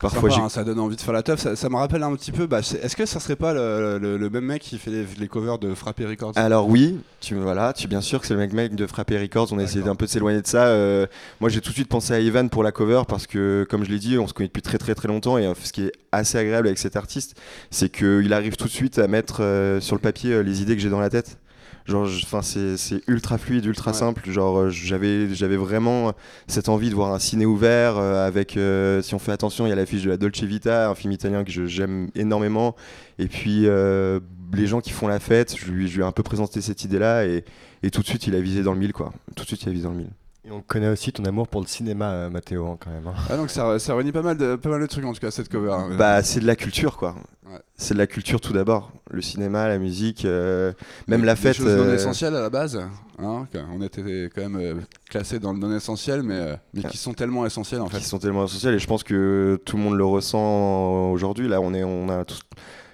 parfois, 0.00 0.30
Sympa, 0.30 0.42
hein, 0.44 0.48
ça 0.48 0.64
donne 0.64 0.80
envie 0.80 0.96
de 0.96 1.00
faire 1.00 1.12
la 1.12 1.22
teuf. 1.22 1.40
Ça, 1.40 1.54
ça 1.56 1.68
me 1.68 1.76
rappelle 1.76 2.02
un 2.02 2.14
petit 2.16 2.32
peu. 2.32 2.46
Bah, 2.46 2.60
Est-ce 2.60 2.96
que 2.96 3.06
ça 3.06 3.20
serait 3.20 3.36
pas 3.36 3.52
le, 3.54 3.98
le- 3.98 4.16
le 4.16 4.30
même 4.30 4.44
mec 4.46 4.62
qui 4.62 4.78
fait 4.78 4.90
les, 4.90 5.06
les 5.18 5.28
covers 5.28 5.58
de 5.58 5.74
Frappé 5.74 6.06
Records? 6.06 6.32
Alors 6.36 6.68
oui, 6.68 6.98
tu 7.20 7.34
voilà, 7.36 7.72
tu 7.72 7.86
bien 7.86 8.00
sûr 8.00 8.20
que 8.20 8.26
c'est 8.26 8.34
le 8.34 8.40
mec 8.40 8.52
mec 8.52 8.74
de 8.74 8.86
Frappé 8.86 9.18
Records. 9.18 9.48
On 9.52 9.58
a 9.58 9.62
essayé 9.62 9.82
d'un 9.84 9.94
peu 9.94 10.06
de 10.06 10.10
s'éloigner 10.10 10.40
de 10.42 10.46
ça. 10.46 10.66
euh, 10.66 11.06
moi, 11.40 11.50
j'ai 11.50 11.60
tout 11.60 11.70
de 11.70 11.74
suite 11.74 11.88
pensé 11.88 12.12
à 12.14 12.18
Ivan 12.20 12.48
pour 12.48 12.62
la 12.62 12.72
cover 12.72 13.02
parce 13.06 13.26
que, 13.26 13.66
comme 13.70 13.84
je 13.84 13.90
l'ai 13.90 13.98
dit, 13.98 14.18
on 14.18 14.26
se 14.26 14.32
connaît 14.32 14.48
depuis 14.48 14.62
très 14.62 14.78
très 14.78 14.94
très 14.94 15.08
longtemps 15.08 15.38
et 15.38 15.46
euh, 15.46 15.54
ce 15.62 15.72
qui 15.72 15.82
est 15.84 15.92
assez 16.12 16.38
agréable 16.38 16.66
avec 16.66 16.78
cet 16.78 16.96
artiste, 16.96 17.36
c'est 17.70 17.88
qu'il 17.90 18.32
arrive 18.32 18.56
tout 18.56 18.64
de 18.66 18.70
suite 18.72 18.98
à 18.98 19.06
mettre 19.06 19.42
euh, 19.42 19.80
sur 19.80 19.94
le 19.96 20.00
papier 20.00 20.42
les 20.42 20.62
idées 20.62 20.74
que 20.76 20.82
j'ai 20.82 20.90
dans 20.90 21.00
la 21.00 21.10
tête. 21.10 21.36
Genre, 21.86 22.06
enfin, 22.22 22.42
c'est 22.42 22.76
ultra 23.08 23.38
fluide, 23.38 23.64
ultra 23.64 23.90
Ouais. 23.90 23.96
simple. 23.96 24.30
Genre, 24.30 24.58
euh, 24.58 24.70
j'avais 24.70 25.34
j'avais 25.34 25.56
vraiment 25.56 26.12
cette 26.46 26.68
envie 26.68 26.90
de 26.90 26.94
voir 26.94 27.12
un 27.12 27.18
ciné 27.18 27.46
ouvert 27.46 27.96
euh, 27.98 28.26
avec, 28.26 28.56
euh, 28.56 29.02
si 29.02 29.14
on 29.14 29.18
fait 29.18 29.32
attention, 29.32 29.66
il 29.66 29.70
y 29.70 29.72
a 29.72 29.76
l'affiche 29.76 30.02
de 30.02 30.10
la 30.10 30.16
Dolce 30.16 30.42
Vita, 30.42 30.88
un 30.90 30.94
film 30.94 31.12
italien 31.12 31.42
que 31.44 31.50
j'aime 31.66 32.10
énormément. 32.14 32.76
Et 33.18 33.26
puis 33.26 33.62
euh, 33.66 34.20
les 34.52 34.66
gens 34.66 34.80
qui 34.80 34.90
font 34.90 35.08
la 35.08 35.18
fête, 35.20 35.56
je 35.58 35.70
lui, 35.70 35.88
je 35.88 35.96
lui 35.96 36.02
ai 36.02 36.06
un 36.06 36.12
peu 36.12 36.22
présenté 36.22 36.60
cette 36.60 36.84
idée-là 36.84 37.24
et, 37.26 37.44
et 37.82 37.90
tout 37.90 38.02
de 38.02 38.06
suite 38.06 38.26
il 38.26 38.34
a 38.34 38.40
visé 38.40 38.62
dans 38.62 38.72
le 38.72 38.78
mille 38.78 38.92
quoi. 38.92 39.12
Tout 39.36 39.42
de 39.44 39.48
suite 39.48 39.62
il 39.64 39.68
a 39.68 39.72
visé 39.72 39.84
dans 39.84 39.90
le 39.92 39.96
mille. 39.98 40.10
Et 40.46 40.50
on 40.52 40.62
connaît 40.62 40.88
aussi 40.88 41.12
ton 41.12 41.24
amour 41.26 41.48
pour 41.48 41.60
le 41.60 41.66
cinéma, 41.66 42.12
euh, 42.12 42.30
Mathéo, 42.30 42.66
hein, 42.66 42.78
quand 42.80 42.90
même. 42.90 43.06
hein. 43.06 43.12
Ah, 43.28 43.36
donc 43.36 43.50
ça, 43.50 43.78
ça 43.78 43.94
réunit 43.94 44.10
pas 44.10 44.22
mal, 44.22 44.38
de, 44.38 44.56
pas 44.56 44.70
mal 44.70 44.80
de 44.80 44.86
trucs 44.86 45.04
en 45.04 45.12
tout 45.12 45.20
cas 45.20 45.30
cette 45.30 45.48
cover. 45.50 45.70
hein. 45.72 45.90
Bah 45.98 46.22
c'est 46.22 46.40
de 46.40 46.46
la 46.46 46.56
culture 46.56 46.96
quoi. 46.96 47.14
Ouais. 47.46 47.58
C'est 47.76 47.92
de 47.94 47.98
la 47.98 48.06
culture 48.06 48.40
tout 48.40 48.52
d'abord. 48.52 48.90
Le 49.12 49.22
cinéma, 49.22 49.66
la 49.66 49.78
musique, 49.78 50.24
euh, 50.24 50.72
même 51.08 51.20
Des- 51.20 51.26
la 51.26 51.34
des 51.34 51.40
fête. 51.40 51.56
choses 51.56 51.66
non 51.76 51.82
euh, 51.84 51.94
essentielles 51.96 52.34
à 52.36 52.40
la 52.42 52.50
base. 52.50 52.76
hein, 53.18 53.46
on 53.74 53.82
était 53.82 54.30
quand 54.34 54.42
même 54.42 54.56
euh, 54.56 54.74
classés 55.08 55.38
dans 55.40 55.52
le 55.52 55.58
non 55.58 55.74
essentiel, 55.76 56.22
mais, 56.22 56.56
mais 56.74 56.82
qui 56.84 56.96
sont 56.96 57.12
tellement 57.12 57.44
essentiels 57.44 57.80
en 57.80 57.88
fait. 57.88 57.98
qui 57.98 58.04
sont 58.04 58.18
tellement 58.20 58.46
sociales 58.46 58.74
et 58.74 58.78
je 58.78 58.86
pense 58.86 59.02
que 59.02 59.60
tout 59.64 59.76
le 59.76 59.82
monde 59.82 59.96
le 59.96 60.04
ressent 60.04 61.10
aujourd'hui. 61.10 61.48
Là, 61.48 61.60
on 61.60 61.74
est, 61.74 61.82
on 61.84 62.08
a 62.08 62.24
tout- 62.24 62.36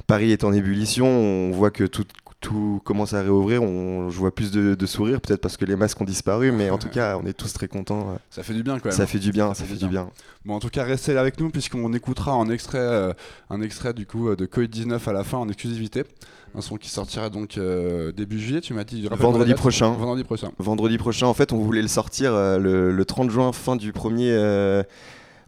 Paris 0.07 0.33
est 0.33 0.45
en 0.45 0.53
ébullition. 0.53 1.07
On 1.07 1.51
voit 1.51 1.71
que 1.71 1.85
tout, 1.85 2.05
tout 2.47 2.81
commence 2.85 3.13
à 3.13 3.23
réouvrir. 3.23 3.63
On, 3.63 4.09
je 4.09 4.17
vois 4.19 4.33
plus 4.33 4.53
de, 4.53 4.77
de 4.77 4.87
sourires, 4.87 5.21
peut-être 5.21 5.41
parce 5.41 5.57
que 5.57 5.65
les 5.65 5.75
masques 5.75 6.01
ont 6.01 6.05
disparu, 6.05 6.53
mais 6.53 6.71
en 6.71 6.79
tout 6.79 6.89
cas, 6.89 7.19
on 7.21 7.27
est 7.27 7.33
tous 7.33 7.53
très 7.53 7.67
contents. 7.67 8.17
Ça 8.31 8.45
fait 8.45 8.55
du 8.55 8.63
bien 8.63 8.79
quand 8.79 8.87
même. 8.91 8.95
Ça 8.97 9.07
fait 9.07 9.19
du 9.19 9.33
bien, 9.33 9.53
ça 9.55 9.65
fait 9.65 9.75
du 9.75 9.89
bien. 9.89 10.09
Bon, 10.45 10.55
en 10.55 10.61
tout 10.61 10.69
cas, 10.69 10.85
restez 10.85 11.13
là 11.13 11.21
avec 11.23 11.41
nous 11.41 11.51
puisqu'on 11.51 11.93
écoutera 11.93 12.33
un 12.33 12.49
extrait, 12.49 12.79
euh, 12.79 13.13
un 13.51 13.61
extrait 13.63 13.93
du 13.95 14.07
coup 14.07 14.29
euh, 14.29 14.37
de 14.37 14.47
Covid-19 14.47 15.09
à 15.09 15.13
la 15.13 15.25
fin 15.25 15.39
en 15.39 15.49
exclusivité. 15.49 16.05
Un 16.55 16.61
son 16.61 16.77
qui 16.77 16.89
sortira 16.89 17.29
donc 17.31 17.59
euh, 17.59 18.13
début 18.13 18.39
juillet, 18.39 18.61
tu 18.61 18.73
m'as 18.75 18.85
dit. 18.85 19.09
Vendredi 19.11 19.53
prochain. 19.55 19.91
Vendredi 19.91 20.23
prochain. 20.25 20.53
Vendredi 20.59 20.97
prochain, 20.99 21.27
en 21.27 21.35
fait, 21.35 21.53
on 21.53 21.59
voulait 21.59 21.83
le 21.83 21.89
sortir 21.89 22.33
euh, 22.33 22.59
le, 22.59 22.93
le 22.93 23.05
30 23.05 23.29
juin, 23.31 23.53
fin 23.53 23.75
du 23.77 23.93
premier, 23.93 24.31
euh, 24.31 24.83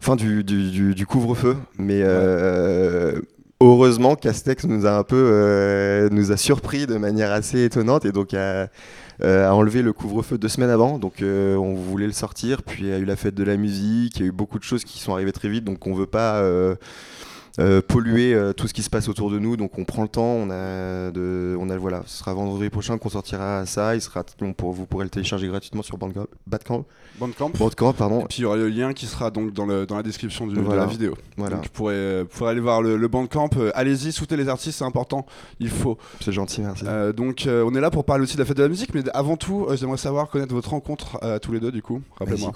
fin 0.01 0.15
du, 0.17 0.43
du, 0.43 0.69
du- 0.69 0.95
du 0.95 1.05
couvre-feu. 1.07 1.55
Mais 1.77 2.01
euh, 2.03 3.21
heureusement, 3.61 4.15
Castex 4.15 4.65
nous 4.65 4.85
a 4.85 4.91
un 4.91 5.03
peu, 5.03 5.29
euh, 5.31 6.09
nous 6.11 6.31
a 6.31 6.37
surpris 6.37 6.87
de 6.87 6.97
manière 6.97 7.31
assez 7.31 7.63
étonnante 7.63 8.05
et 8.05 8.11
donc 8.11 8.33
a, 8.33 8.69
euh, 9.21 9.49
enlevé 9.49 9.81
le 9.81 9.91
couvre-feu 9.91 10.37
deux 10.37 10.47
semaines 10.47 10.69
avant. 10.69 10.97
Donc 10.97 11.21
euh, 11.21 11.55
on 11.55 11.75
voulait 11.75 12.07
le 12.07 12.13
sortir. 12.13 12.63
Puis 12.63 12.83
il 12.83 12.89
y 12.89 12.93
a 12.93 12.97
eu 12.97 13.05
la 13.05 13.15
fête 13.15 13.35
de 13.35 13.43
la 13.43 13.57
musique, 13.57 14.17
il 14.17 14.21
y 14.21 14.25
a 14.25 14.27
eu 14.27 14.31
beaucoup 14.31 14.59
de 14.59 14.63
choses 14.63 14.83
qui 14.83 14.99
sont 14.99 15.13
arrivées 15.13 15.31
très 15.31 15.49
vite. 15.49 15.63
Donc 15.63 15.85
on 15.87 15.93
veut 15.93 16.07
pas. 16.07 16.41
Euh, 17.59 17.81
polluer 17.81 18.33
euh, 18.33 18.53
tout 18.53 18.67
ce 18.67 18.73
qui 18.73 18.83
se 18.83 18.89
passe 18.89 19.09
autour 19.09 19.29
de 19.29 19.37
nous 19.39 19.57
donc 19.57 19.77
on 19.77 19.83
prend 19.85 20.01
le 20.03 20.07
temps 20.07 20.21
on 20.23 20.49
a 20.49 21.11
de 21.11 21.57
on 21.59 21.69
a 21.69 21.77
voilà 21.77 22.03
ce 22.05 22.19
sera 22.19 22.33
vendredi 22.33 22.69
prochain 22.69 22.97
qu'on 22.97 23.09
sortira 23.09 23.65
ça 23.65 23.95
il 23.95 24.01
sera 24.01 24.23
on 24.41 24.53
pour, 24.53 24.71
vous 24.71 24.85
pourrez 24.85 25.03
le 25.03 25.09
télécharger 25.09 25.47
gratuitement 25.47 25.81
sur 25.83 25.97
Bandcamp 25.97 26.27
Bandcamp, 26.47 26.85
Bandcamp. 27.19 27.49
Bandcamp 27.59 27.91
Et 27.91 27.97
pardon 27.97 28.25
puis 28.27 28.37
il 28.39 28.41
y 28.41 28.45
aura 28.45 28.55
le 28.57 28.69
lien 28.69 28.93
qui 28.93 29.05
sera 29.05 29.29
donc 29.29 29.51
dans, 29.53 29.65
le, 29.65 29.85
dans 29.85 29.97
la 29.97 30.03
description 30.03 30.47
du- 30.47 30.55
de 30.55 30.61
la 30.73 30.85
vidéo. 30.85 31.15
voilà 31.37 31.57
Donc 31.57 31.65
vous 31.65 31.71
pourrez, 31.71 31.95
euh, 31.95 32.23
vous 32.29 32.37
pourrez 32.37 32.51
aller 32.51 32.61
voir 32.61 32.81
le, 32.81 32.95
le 32.97 33.07
Bandcamp. 33.07 33.49
Allez-y, 33.73 34.11
soutenez 34.11 34.41
les 34.43 34.49
artistes, 34.49 34.77
c'est 34.79 34.85
important. 34.85 35.25
Il 35.59 35.69
faut. 35.69 35.97
c'est 36.21 36.31
gentil 36.31 36.61
merci 36.61 36.85
donc 37.15 37.47
on 37.47 37.75
est 37.75 37.81
là 37.81 37.91
pour 37.91 38.05
parler 38.05 38.23
aussi 38.23 38.35
de 38.35 38.39
la 38.41 38.45
fête 38.45 38.57
de 38.57 38.63
la 38.63 38.69
musique, 38.69 38.93
mais 38.93 39.03
avant 39.13 39.35
tout, 39.37 39.67
j'aimerais 39.75 39.97
savoir 39.97 40.29
connaître 40.29 40.53
votre 40.53 40.69
rencontre 40.69 41.19
tous 41.41 41.51
les 41.51 41.59
deux 41.59 41.71
du 41.71 41.81
coup. 41.81 42.01
Rappelez-moi. 42.17 42.51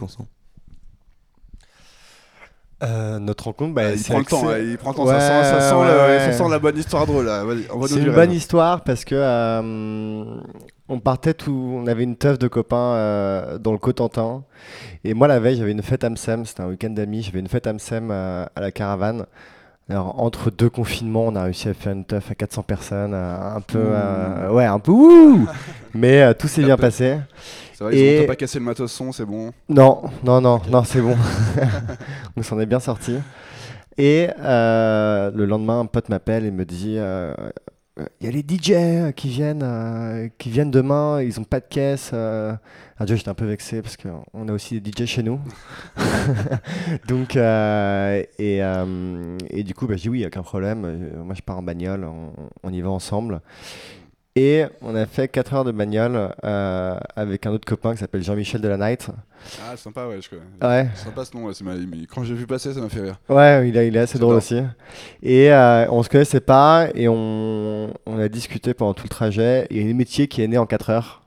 Euh, 2.83 3.17
notre 3.19 3.45
rencontre, 3.45 3.73
bah, 3.73 3.83
Euh, 3.83 3.95
il 3.95 4.03
prend 4.03 4.19
le 4.19 4.25
temps, 4.25 4.43
axé- 4.43 4.47
ouais, 4.47 4.65
il 4.67 4.77
prend 4.77 4.89
le 4.91 4.95
temps. 4.97 5.05
Ouais, 5.05 5.13
ça, 5.19 5.43
sent, 5.43 5.49
ça, 5.49 5.69
sent 5.69 5.75
ouais, 5.75 5.87
le- 5.87 5.93
ouais. 6.17 6.19
ça 6.19 6.31
sent 6.33 6.49
la 6.49 6.59
bonne 6.59 6.77
histoire 6.77 7.05
drôle 7.05 7.25
là. 7.25 7.43
C'est 7.87 7.99
une 7.99 8.11
bonne 8.13 8.31
histoire 8.31 8.81
parce 8.81 9.05
que 9.05 9.15
euh, 9.15 10.23
on 10.89 10.99
partait 10.99 11.33
tout, 11.33 11.71
on 11.81 11.87
avait 11.87 12.03
une 12.03 12.17
teuf 12.17 12.37
de 12.37 12.47
copains 12.47 12.75
euh, 12.95 13.57
dans 13.57 13.71
le 13.71 13.77
Cotentin 13.77 14.43
et 15.03 15.13
moi 15.13 15.27
la 15.27 15.39
veille 15.39 15.55
j'avais 15.57 15.71
une 15.71 15.81
fête 15.81 16.03
Amsem, 16.03 16.45
c'était 16.45 16.61
un 16.61 16.67
week-end 16.67 16.89
d'amis, 16.89 17.21
j'avais 17.23 17.39
une 17.39 17.47
fête 17.47 17.67
Amsem 17.67 18.09
euh, 18.11 18.45
à 18.55 18.61
la 18.61 18.71
caravane. 18.71 19.25
Alors 19.89 20.19
entre 20.21 20.49
deux 20.49 20.69
confinements, 20.69 21.25
on 21.27 21.35
a 21.35 21.43
réussi 21.43 21.67
à 21.67 21.73
faire 21.73 21.91
une 21.91 22.05
teuf 22.05 22.31
à 22.31 22.35
400 22.35 22.63
personnes, 22.63 23.13
euh, 23.13 23.55
un 23.55 23.59
peu, 23.61 23.79
euh, 23.81 24.49
ouais, 24.49 24.65
un 24.65 24.79
peu 24.79 24.91
ouh, 24.91 25.45
mais 25.93 26.21
euh, 26.21 26.33
tout 26.33 26.47
s'est 26.47 26.63
bien 26.63 26.77
passé. 26.77 27.17
C'est 27.73 27.83
vrai, 27.83 27.93
ils 27.95 27.99
Et- 27.99 28.23
ont 28.23 28.27
pas 28.27 28.35
cassé 28.37 28.59
le 28.59 28.65
matos 28.65 28.91
son, 28.91 29.11
c'est 29.11 29.25
bon. 29.25 29.51
Non, 29.67 30.03
non, 30.23 30.39
non, 30.39 30.61
non, 30.69 30.83
c'est 30.85 31.01
bon. 31.01 31.17
On 32.37 32.43
s'en 32.43 32.59
est 32.61 32.65
bien 32.65 32.79
sorti. 32.79 33.17
Et 33.97 34.29
euh, 34.39 35.31
le 35.35 35.45
lendemain, 35.45 35.81
un 35.81 35.85
pote 35.85 36.07
m'appelle 36.09 36.45
et 36.45 36.51
me 36.51 36.63
dit 36.65 36.95
euh, 36.97 37.33
il 38.19 38.25
y 38.25 38.27
a 38.27 38.31
les 38.31 38.39
DJ 38.41 39.13
qui 39.15 39.27
viennent, 39.29 39.61
euh, 39.63 40.27
qui 40.39 40.49
viennent 40.49 40.71
demain, 40.71 41.21
ils 41.21 41.39
ont 41.39 41.43
pas 41.43 41.59
de 41.59 41.65
caisse. 41.69 42.09
euh. 42.13 42.49
Alors 42.97 43.07
déjà, 43.07 43.15
j'étais 43.15 43.29
un 43.29 43.33
peu 43.35 43.45
vexé 43.45 43.81
parce 43.81 43.97
qu'on 43.97 44.47
a 44.47 44.51
aussi 44.51 44.81
des 44.81 44.91
DJ 44.91 45.05
chez 45.07 45.23
nous. 45.23 45.39
Donc, 47.07 47.35
euh, 47.35 48.23
et, 48.39 48.63
euh, 48.63 49.37
du 49.63 49.73
coup, 49.73 49.87
bah, 49.87 49.95
je 49.97 50.03
dis 50.03 50.09
oui, 50.09 50.25
aucun 50.25 50.41
problème. 50.43 50.85
Euh, 50.85 51.23
Moi, 51.23 51.35
je 51.35 51.41
pars 51.41 51.57
en 51.57 51.63
bagnole, 51.63 52.03
on, 52.05 52.31
on 52.63 52.73
y 52.73 52.81
va 52.81 52.89
ensemble. 52.89 53.41
Et 54.35 54.65
on 54.81 54.95
a 54.95 55.05
fait 55.05 55.27
4 55.27 55.53
heures 55.53 55.63
de 55.63 55.71
bagnole 55.71 56.33
euh, 56.43 56.97
avec 57.15 57.45
un 57.45 57.51
autre 57.51 57.65
copain 57.67 57.93
qui 57.93 57.99
s'appelle 57.99 58.23
Jean-Michel 58.23 58.61
de 58.61 58.67
la 58.67 58.77
Night. 58.77 59.09
Ah, 59.65 59.75
sympa, 59.77 60.07
ouais, 60.07 60.19
je 60.21 60.29
connais. 60.29 60.41
Ouais, 60.61 60.87
Sympa 60.95 61.25
ce 61.25 61.35
nom, 61.35 61.45
ouais, 61.45 61.53
c'est 61.53 61.63
ma- 61.63 61.75
mais 61.75 62.05
quand 62.13 62.23
j'ai 62.23 62.33
vu 62.33 62.45
passer, 62.47 62.73
ça 62.73 62.79
m'a 62.81 62.89
fait 62.89 63.01
rire. 63.01 63.19
Ouais, 63.29 63.67
il, 63.69 63.77
a- 63.77 63.83
il 63.83 63.95
est 63.95 63.99
assez 63.99 64.17
drôle 64.19 64.35
aussi. 64.35 64.61
Et 65.21 65.51
euh, 65.51 65.85
on 65.89 66.01
se 66.03 66.09
connaissait 66.09 66.39
pas 66.39 66.87
et 66.95 67.07
on, 67.07 67.93
on 68.05 68.19
a 68.19 68.27
discuté 68.29 68.73
pendant 68.73 68.93
tout 68.93 69.03
le 69.03 69.09
trajet. 69.09 69.67
Il 69.69 69.81
y 69.81 69.87
a 69.87 69.91
un 69.91 69.93
métier 69.95 70.27
qui 70.27 70.41
est 70.41 70.47
né 70.47 70.57
en 70.57 70.65
4 70.65 70.89
heures. 70.89 71.21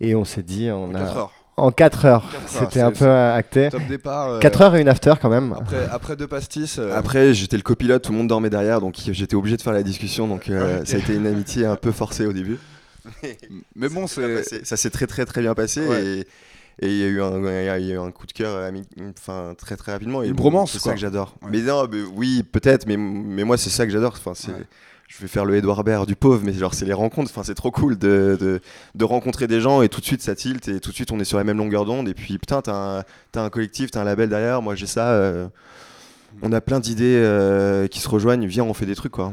Et 0.00 0.14
on 0.14 0.24
s'est 0.24 0.42
dit, 0.42 0.68
on 0.70 0.94
a... 0.94 0.98
4 1.00 1.16
heures. 1.16 1.32
En 1.56 1.72
4 1.72 2.04
heures. 2.04 2.22
Quatre 2.30 2.34
heures, 2.56 2.68
C'était 2.70 2.80
un 2.80 2.92
peu 2.92 3.04
euh, 3.06 3.34
acté. 3.34 3.68
Top 3.70 3.82
départ. 3.88 4.28
euh, 4.30 4.38
4 4.40 4.60
heures 4.62 4.76
et 4.76 4.80
une 4.80 4.88
after 4.88 5.14
quand 5.20 5.28
même. 5.28 5.54
Après, 5.58 5.86
après 5.90 6.16
deux 6.16 6.28
pastis. 6.28 6.78
euh, 6.78 6.96
Après, 6.96 7.34
j'étais 7.34 7.56
le 7.56 7.62
copilote, 7.64 8.02
tout 8.02 8.12
le 8.12 8.18
monde 8.18 8.28
dormait 8.28 8.50
derrière, 8.50 8.80
donc 8.80 8.94
j'étais 8.96 9.34
obligé 9.34 9.56
de 9.56 9.62
faire 9.62 9.72
la 9.72 9.82
discussion. 9.82 10.28
Donc 10.28 10.48
euh, 10.50 10.80
Ok. 10.80 10.86
ça 10.86 10.96
a 10.96 10.98
été 11.00 11.14
une 11.16 11.26
amitié 11.26 11.66
un 11.66 11.74
peu 11.74 11.90
forcée 11.90 12.26
au 12.26 12.32
début. 12.32 12.58
Mais 13.74 13.88
bon, 13.88 14.06
Ça 14.06 14.42
s'est. 14.42 14.64
Ça 14.76 14.90
très 14.90 15.06
très 15.06 15.24
très 15.24 15.40
bien 15.40 15.54
passé 15.54 15.80
Ouais. 15.86 16.04
et 16.04 16.26
et 16.80 16.88
il 16.88 16.96
y 16.98 17.02
a 17.04 17.06
eu 17.08 17.20
un 17.22 17.38
il 17.38 17.86
y 17.86 17.92
a 17.92 17.94
eu 17.94 17.98
un 17.98 18.10
coup 18.10 18.26
de 18.26 18.32
cœur 18.32 18.62
ami- 18.64 18.86
enfin 19.18 19.54
très 19.58 19.76
très 19.76 19.92
rapidement. 19.92 20.22
Et 20.22 20.28
Une 20.28 20.32
bromance, 20.34 20.72
C'est 20.72 20.78
ça 20.78 20.92
que 20.94 21.00
j'adore. 21.00 21.34
Ouais. 21.42 21.48
Mais 21.52 21.62
non, 21.62 21.86
mais 21.90 22.02
oui 22.14 22.42
peut-être, 22.42 22.86
mais 22.86 22.96
mais 22.96 23.44
moi 23.44 23.56
c'est 23.56 23.70
ça 23.70 23.84
que 23.86 23.92
j'adore. 23.92 24.14
Enfin 24.16 24.32
c'est 24.34 24.52
Ouais. 24.52 24.64
Je 25.10 25.16
vais 25.22 25.28
faire 25.28 25.46
le 25.46 25.56
Edouard 25.56 25.84
Baird 25.84 26.06
du 26.06 26.16
pauvre, 26.16 26.42
mais 26.44 26.52
genre 26.52 26.74
c'est 26.74 26.84
les 26.84 26.92
rencontres. 26.92 27.30
Enfin 27.32 27.42
c'est 27.42 27.54
trop 27.54 27.70
cool 27.70 27.96
de, 27.96 28.36
de, 28.38 28.60
de 28.94 29.04
rencontrer 29.04 29.46
des 29.46 29.58
gens 29.58 29.80
et 29.80 29.88
tout 29.88 30.00
de 30.00 30.04
suite 30.04 30.20
ça 30.20 30.34
tilt 30.34 30.68
et 30.68 30.80
tout 30.80 30.90
de 30.90 30.94
suite 30.94 31.10
on 31.12 31.18
est 31.18 31.24
sur 31.24 31.38
la 31.38 31.44
même 31.44 31.56
longueur 31.56 31.86
d'onde 31.86 32.08
et 32.10 32.14
puis 32.14 32.36
putain 32.36 32.60
t'as 32.60 32.98
un, 32.98 33.04
t'as 33.32 33.42
un 33.42 33.48
collectif, 33.48 33.90
t'as 33.90 34.02
un 34.02 34.04
label 34.04 34.28
derrière. 34.28 34.60
Moi 34.60 34.74
j'ai 34.74 34.86
ça. 34.86 35.12
euh, 35.12 35.48
on 36.42 36.52
a 36.52 36.60
plein 36.60 36.78
d'idées 36.78 37.16
euh, 37.24 37.86
qui 37.86 38.00
se 38.00 38.08
rejoignent. 38.08 38.46
Viens 38.46 38.64
on 38.64 38.74
fait 38.74 38.84
des 38.84 38.94
trucs 38.94 39.12
quoi. 39.12 39.32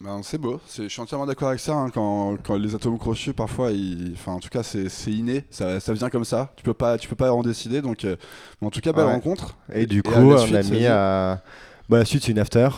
Ben, 0.00 0.20
c'est 0.22 0.38
beau, 0.38 0.60
je 0.76 0.86
suis 0.86 1.00
entièrement 1.00 1.26
d'accord 1.26 1.48
avec 1.48 1.58
ça. 1.58 1.74
hein, 1.74 1.90
quand, 1.90 2.36
quand 2.44 2.56
les 2.56 2.72
atomes 2.76 2.98
crochus, 2.98 3.32
parfois, 3.32 3.72
ils- 3.72 4.12
enfin, 4.14 4.32
en 4.32 4.38
tout 4.38 4.48
cas, 4.48 4.62
c'est 4.62 4.88
c'est 4.88 5.10
inné, 5.10 5.44
ça, 5.50 5.80
ça 5.80 5.92
vient 5.92 6.08
comme 6.08 6.24
ça. 6.24 6.52
Tu 6.56 6.62
peux 6.62 6.72
pas, 6.74 6.98
tu 6.98 7.08
peux 7.08 7.16
pas 7.16 7.32
en 7.32 7.42
décider. 7.42 7.82
Donc, 7.82 8.04
euh, 8.04 8.14
en 8.60 8.70
tout 8.70 8.80
cas, 8.80 8.92
belle 8.92 9.06
Ouais. 9.06 9.12
rencontre. 9.12 9.56
Et 9.72 9.86
du 9.86 10.04
coup, 10.04 10.10
la 10.12 10.20
on 10.20 10.36
suite, 10.36 10.54
a 10.54 10.62
mis 10.62 10.86
à. 10.86 11.42
Bah, 11.88 11.98
la 11.98 12.04
suite, 12.04 12.22
c'est 12.24 12.30
une 12.32 12.38
after. 12.38 12.68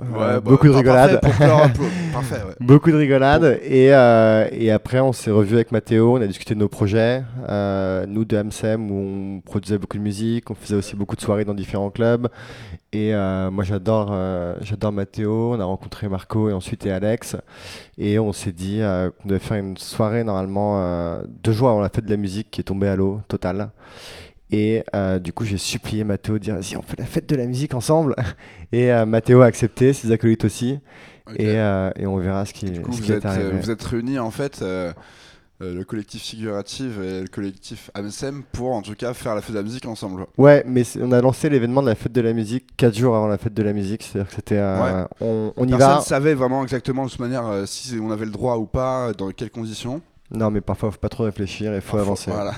Euh, 0.00 0.34
bah, 0.34 0.40
beaucoup 0.40 0.68
de 0.68 0.72
pour. 0.72 0.80
Parfait, 2.12 2.36
ouais. 2.36 2.54
Beaucoup 2.60 2.90
de 2.90 2.96
rigolades. 2.96 3.58
Et, 3.62 3.92
euh, 3.92 4.48
et 4.52 4.70
après, 4.70 5.00
on 5.00 5.12
s'est 5.12 5.30
revu 5.30 5.54
avec 5.54 5.72
Mathéo, 5.72 6.16
on 6.18 6.20
a 6.20 6.26
discuté 6.26 6.54
de 6.54 6.60
nos 6.60 6.68
projets. 6.68 7.22
Euh, 7.48 8.06
nous, 8.06 8.24
de 8.24 8.40
MSM, 8.42 8.90
où 8.90 8.94
on 8.94 9.40
produisait 9.40 9.78
beaucoup 9.78 9.96
de 9.96 10.02
musique, 10.02 10.50
on 10.50 10.54
faisait 10.54 10.76
aussi 10.76 10.96
beaucoup 10.96 11.16
de 11.16 11.20
soirées 11.20 11.44
dans 11.44 11.54
différents 11.54 11.90
clubs. 11.90 12.28
Et 12.92 13.14
euh, 13.14 13.50
moi, 13.50 13.64
j'adore 13.64 14.14
j'adore 14.60 14.92
Mathéo. 14.92 15.54
On 15.54 15.60
a 15.60 15.64
rencontré 15.64 16.08
Marco 16.08 16.48
et 16.48 16.52
ensuite 16.52 16.86
et 16.86 16.92
Alex. 16.92 17.36
Et 17.96 18.18
on 18.18 18.32
s'est 18.32 18.52
dit 18.52 18.80
qu'on 18.80 19.28
devait 19.28 19.40
faire 19.40 19.58
une 19.58 19.76
soirée, 19.76 20.24
normalement, 20.24 21.18
deux 21.42 21.52
jours 21.52 21.70
avant 21.70 21.80
la 21.80 21.88
fête 21.88 22.04
de 22.04 22.10
la 22.10 22.16
musique 22.16 22.50
qui 22.50 22.60
est 22.60 22.64
tombée 22.64 22.88
à 22.88 22.96
l'eau 22.96 23.20
totale. 23.28 23.70
Et 24.50 24.82
euh, 24.94 25.18
du 25.18 25.32
coup, 25.32 25.44
j'ai 25.44 25.58
supplié 25.58 26.04
Mathéo 26.04 26.34
de 26.34 26.44
dire 26.44 26.54
Vas-y, 26.54 26.76
on 26.76 26.82
fait 26.82 26.98
la 26.98 27.04
fête 27.06 27.28
de 27.28 27.36
la 27.36 27.46
musique 27.46 27.74
ensemble. 27.74 28.14
Et 28.72 28.92
euh, 28.92 29.04
Mathéo 29.06 29.42
a 29.42 29.46
accepté, 29.46 29.92
ses 29.92 30.10
acolytes 30.12 30.44
aussi. 30.44 30.78
Et, 31.36 31.58
euh, 31.58 31.90
et 31.96 32.06
on 32.06 32.16
verra 32.16 32.46
ce 32.46 32.54
qui, 32.54 32.66
Du 32.70 32.80
coup, 32.80 32.92
ce 32.92 32.98
vous 32.98 33.04
qui 33.04 33.12
est 33.12 33.16
êtes, 33.16 33.26
arrivé. 33.26 33.44
euh, 33.44 33.58
vous 33.60 33.70
êtes 33.70 33.82
réunis 33.82 34.18
en 34.18 34.30
fait, 34.30 34.60
euh, 34.62 34.92
euh, 35.60 35.74
le 35.74 35.84
collectif 35.84 36.22
Figurative 36.22 37.02
et 37.02 37.20
le 37.20 37.26
collectif 37.26 37.90
AMSM 37.92 38.44
pour 38.50 38.72
en 38.72 38.80
tout 38.80 38.94
cas 38.94 39.12
faire 39.12 39.34
la 39.34 39.42
fête 39.42 39.52
de 39.52 39.58
la 39.58 39.62
musique 39.62 39.84
ensemble. 39.84 40.24
Ouais, 40.38 40.64
mais 40.66 40.84
on 41.02 41.12
a 41.12 41.20
lancé 41.20 41.50
l'événement 41.50 41.82
de 41.82 41.88
la 41.88 41.94
fête 41.96 42.12
de 42.12 42.20
la 42.22 42.32
musique 42.32 42.74
4 42.78 42.96
jours 42.96 43.14
avant 43.14 43.26
la 43.26 43.36
fête 43.36 43.52
de 43.52 43.62
la 43.62 43.74
musique. 43.74 44.02
C'est-à-dire 44.04 44.28
que 44.30 44.34
c'était. 44.36 44.56
euh, 44.56 45.04
on, 45.20 45.52
on 45.54 45.66
y 45.66 45.70
Personne 45.72 45.88
va. 45.90 45.96
ne 45.98 46.02
savait 46.04 46.32
vraiment 46.34 46.62
exactement 46.62 47.04
de 47.04 47.10
toute 47.10 47.20
manière 47.20 47.46
euh, 47.46 47.66
si 47.66 47.98
on 48.00 48.10
avait 48.10 48.24
le 48.24 48.30
droit 48.30 48.56
ou 48.56 48.64
pas, 48.64 49.12
dans 49.12 49.30
quelles 49.32 49.50
conditions. 49.50 50.00
Non, 50.30 50.50
mais 50.50 50.62
parfois, 50.62 50.90
faut 50.90 50.96
pas 50.98 51.08
trop 51.10 51.24
réfléchir 51.24 51.74
et 51.74 51.82
faut 51.82 51.98
Parfois, 51.98 52.00
avancer. 52.00 52.30
Voilà. 52.30 52.54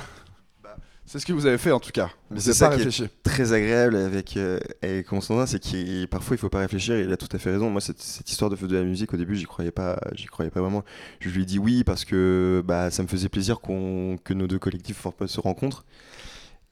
C'est 1.13 1.19
ce 1.19 1.27
que 1.27 1.33
vous 1.33 1.47
avez 1.47 1.59
fait 1.59 1.73
en 1.73 1.81
tout 1.81 1.91
cas. 1.91 2.09
Mais 2.31 2.39
c'est 2.39 2.53
ça 2.53 2.69
pas 2.69 2.77
qui 2.77 2.83
est- 2.83 2.85
réfléchi. 2.85 3.09
très 3.25 3.53
agréable 3.53 3.97
avec, 3.97 4.37
euh, 4.37 4.61
avec 4.81 5.07
Constantin, 5.09 5.45
c'est 5.45 5.59
qu'il 5.59 6.07
parfois 6.07 6.37
il 6.37 6.39
faut 6.39 6.49
pas 6.49 6.61
réfléchir 6.61 6.95
et 6.95 7.01
il 7.03 7.13
a 7.13 7.17
tout 7.17 7.27
à 7.33 7.39
fait 7.41 7.51
raison. 7.51 7.69
Moi, 7.69 7.81
cette, 7.81 8.01
cette 8.01 8.31
histoire 8.31 8.49
de 8.49 8.55
feu 8.55 8.69
de 8.69 8.77
la 8.77 8.85
musique, 8.85 9.13
au 9.13 9.17
début, 9.17 9.35
j'y 9.35 9.45
croyais 9.47 9.73
pas, 9.73 9.99
j'y 10.15 10.27
croyais 10.27 10.53
pas 10.53 10.61
vraiment. 10.61 10.85
Je 11.19 11.29
lui 11.31 11.43
ai 11.43 11.45
dit 11.47 11.59
oui 11.59 11.83
parce 11.83 12.05
que 12.05 12.63
bah, 12.65 12.93
ça 12.93 13.03
me 13.03 13.09
faisait 13.09 13.29
plaisir 13.29 13.59
qu'on, 13.59 14.19
que 14.23 14.33
nos 14.35 14.47
deux 14.47 14.61
collectifs 14.61 15.05
se 15.27 15.41
rencontrent. 15.41 15.85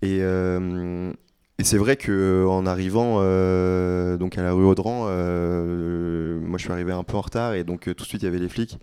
Et, 0.03 0.19
euh, 0.21 1.11
et 1.59 1.65
c'est 1.65 1.79
vrai 1.79 1.97
que 1.97 2.47
en 2.49 2.65
arrivant 2.65 3.17
euh, 3.19 4.17
donc 4.19 4.39
à 4.39 4.43
la 4.45 4.53
rue 4.53 4.65
Audran, 4.67 5.07
euh, 5.09 6.39
moi 6.43 6.59
je 6.59 6.63
suis 6.63 6.73
arrivé 6.73 6.93
un 6.93 7.03
peu 7.03 7.17
en 7.17 7.23
retard 7.23 7.55
et 7.55 7.65
donc 7.65 7.89
euh, 7.89 7.95
tout 7.95 8.05
de 8.05 8.09
suite 8.09 8.23
il 8.23 8.27
y 8.27 8.29
avait 8.29 8.39
les 8.39 8.49
flics. 8.49 8.79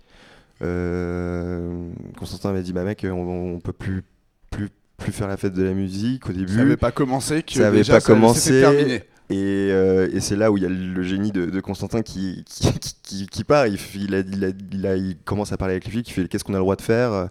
Euh, 0.60 1.88
Constantin 2.18 2.52
m'a 2.52 2.60
dit 2.60 2.74
bah 2.74 2.84
mec, 2.84 3.06
on, 3.08 3.54
on 3.54 3.60
peut 3.60 3.72
plus, 3.72 4.02
plus, 4.50 4.68
plus 4.96 5.12
faire 5.12 5.28
la 5.28 5.36
fête 5.36 5.52
de 5.52 5.62
la 5.62 5.72
musique 5.72 6.28
au 6.28 6.32
début. 6.32 6.52
Ça 6.52 6.58
n'avait 6.58 6.76
pas 6.76 6.90
commencé. 6.92 7.42
Que 7.42 7.52
Ça 7.54 7.68
avait 7.68 7.78
déjà, 7.78 7.94
pas 7.94 8.00
ça- 8.00 8.06
commencé. 8.06 8.40
c'était 8.40 8.60
terminé. 8.60 9.02
Et, 9.28 9.70
euh, 9.72 10.08
et 10.12 10.20
c'est 10.20 10.36
là 10.36 10.52
où 10.52 10.56
il 10.56 10.62
y 10.62 10.66
a 10.66 10.68
le 10.68 11.02
génie 11.02 11.32
de, 11.32 11.46
de 11.46 11.60
Constantin 11.60 12.02
qui, 12.02 12.44
qui, 12.46 12.72
qui- 13.02 13.26
qui- 13.26 13.44
part. 13.44 13.66
Il, 13.66 13.76
fait- 13.76 13.98
il, 13.98 14.14
a- 14.14 14.20
il 14.20 14.44
a- 14.44 14.48
il 14.72 14.86
a- 14.86 14.96
il 14.96 15.16
commence 15.24 15.52
à 15.52 15.56
parler 15.56 15.72
avec 15.74 15.84
les 15.86 15.90
flics. 15.90 16.08
Il 16.08 16.12
fait 16.12 16.28
qu'est-ce 16.28 16.44
qu'on 16.44 16.54
a 16.54 16.58
le 16.58 16.62
droit 16.62 16.76
de 16.76 16.82
faire? 16.82 17.28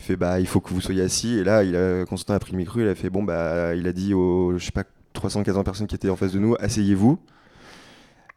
Il 0.00 0.04
fait 0.04 0.16
bah 0.16 0.40
il 0.40 0.46
faut 0.46 0.60
que 0.60 0.70
vous 0.74 0.80
soyez 0.80 1.02
assis. 1.02 1.38
Et 1.38 1.44
là, 1.44 1.62
il 1.62 1.76
a, 1.76 2.04
Constantin 2.04 2.34
a 2.34 2.38
pris 2.40 2.52
le 2.52 2.58
micro. 2.58 2.80
Il 2.80 2.88
a 2.88 2.94
fait 2.96 3.10
bon 3.10 3.22
bah 3.22 3.74
il 3.76 3.86
a 3.86 3.92
dit 3.92 4.12
aux 4.12 4.58
je 4.58 4.64
sais 4.64 4.72
pas 4.72 4.82
315 5.12 5.62
personnes 5.64 5.86
qui 5.86 5.94
étaient 5.94 6.10
en 6.10 6.16
face 6.16 6.32
de 6.32 6.38
nous 6.40 6.56
asseyez-vous. 6.58 7.18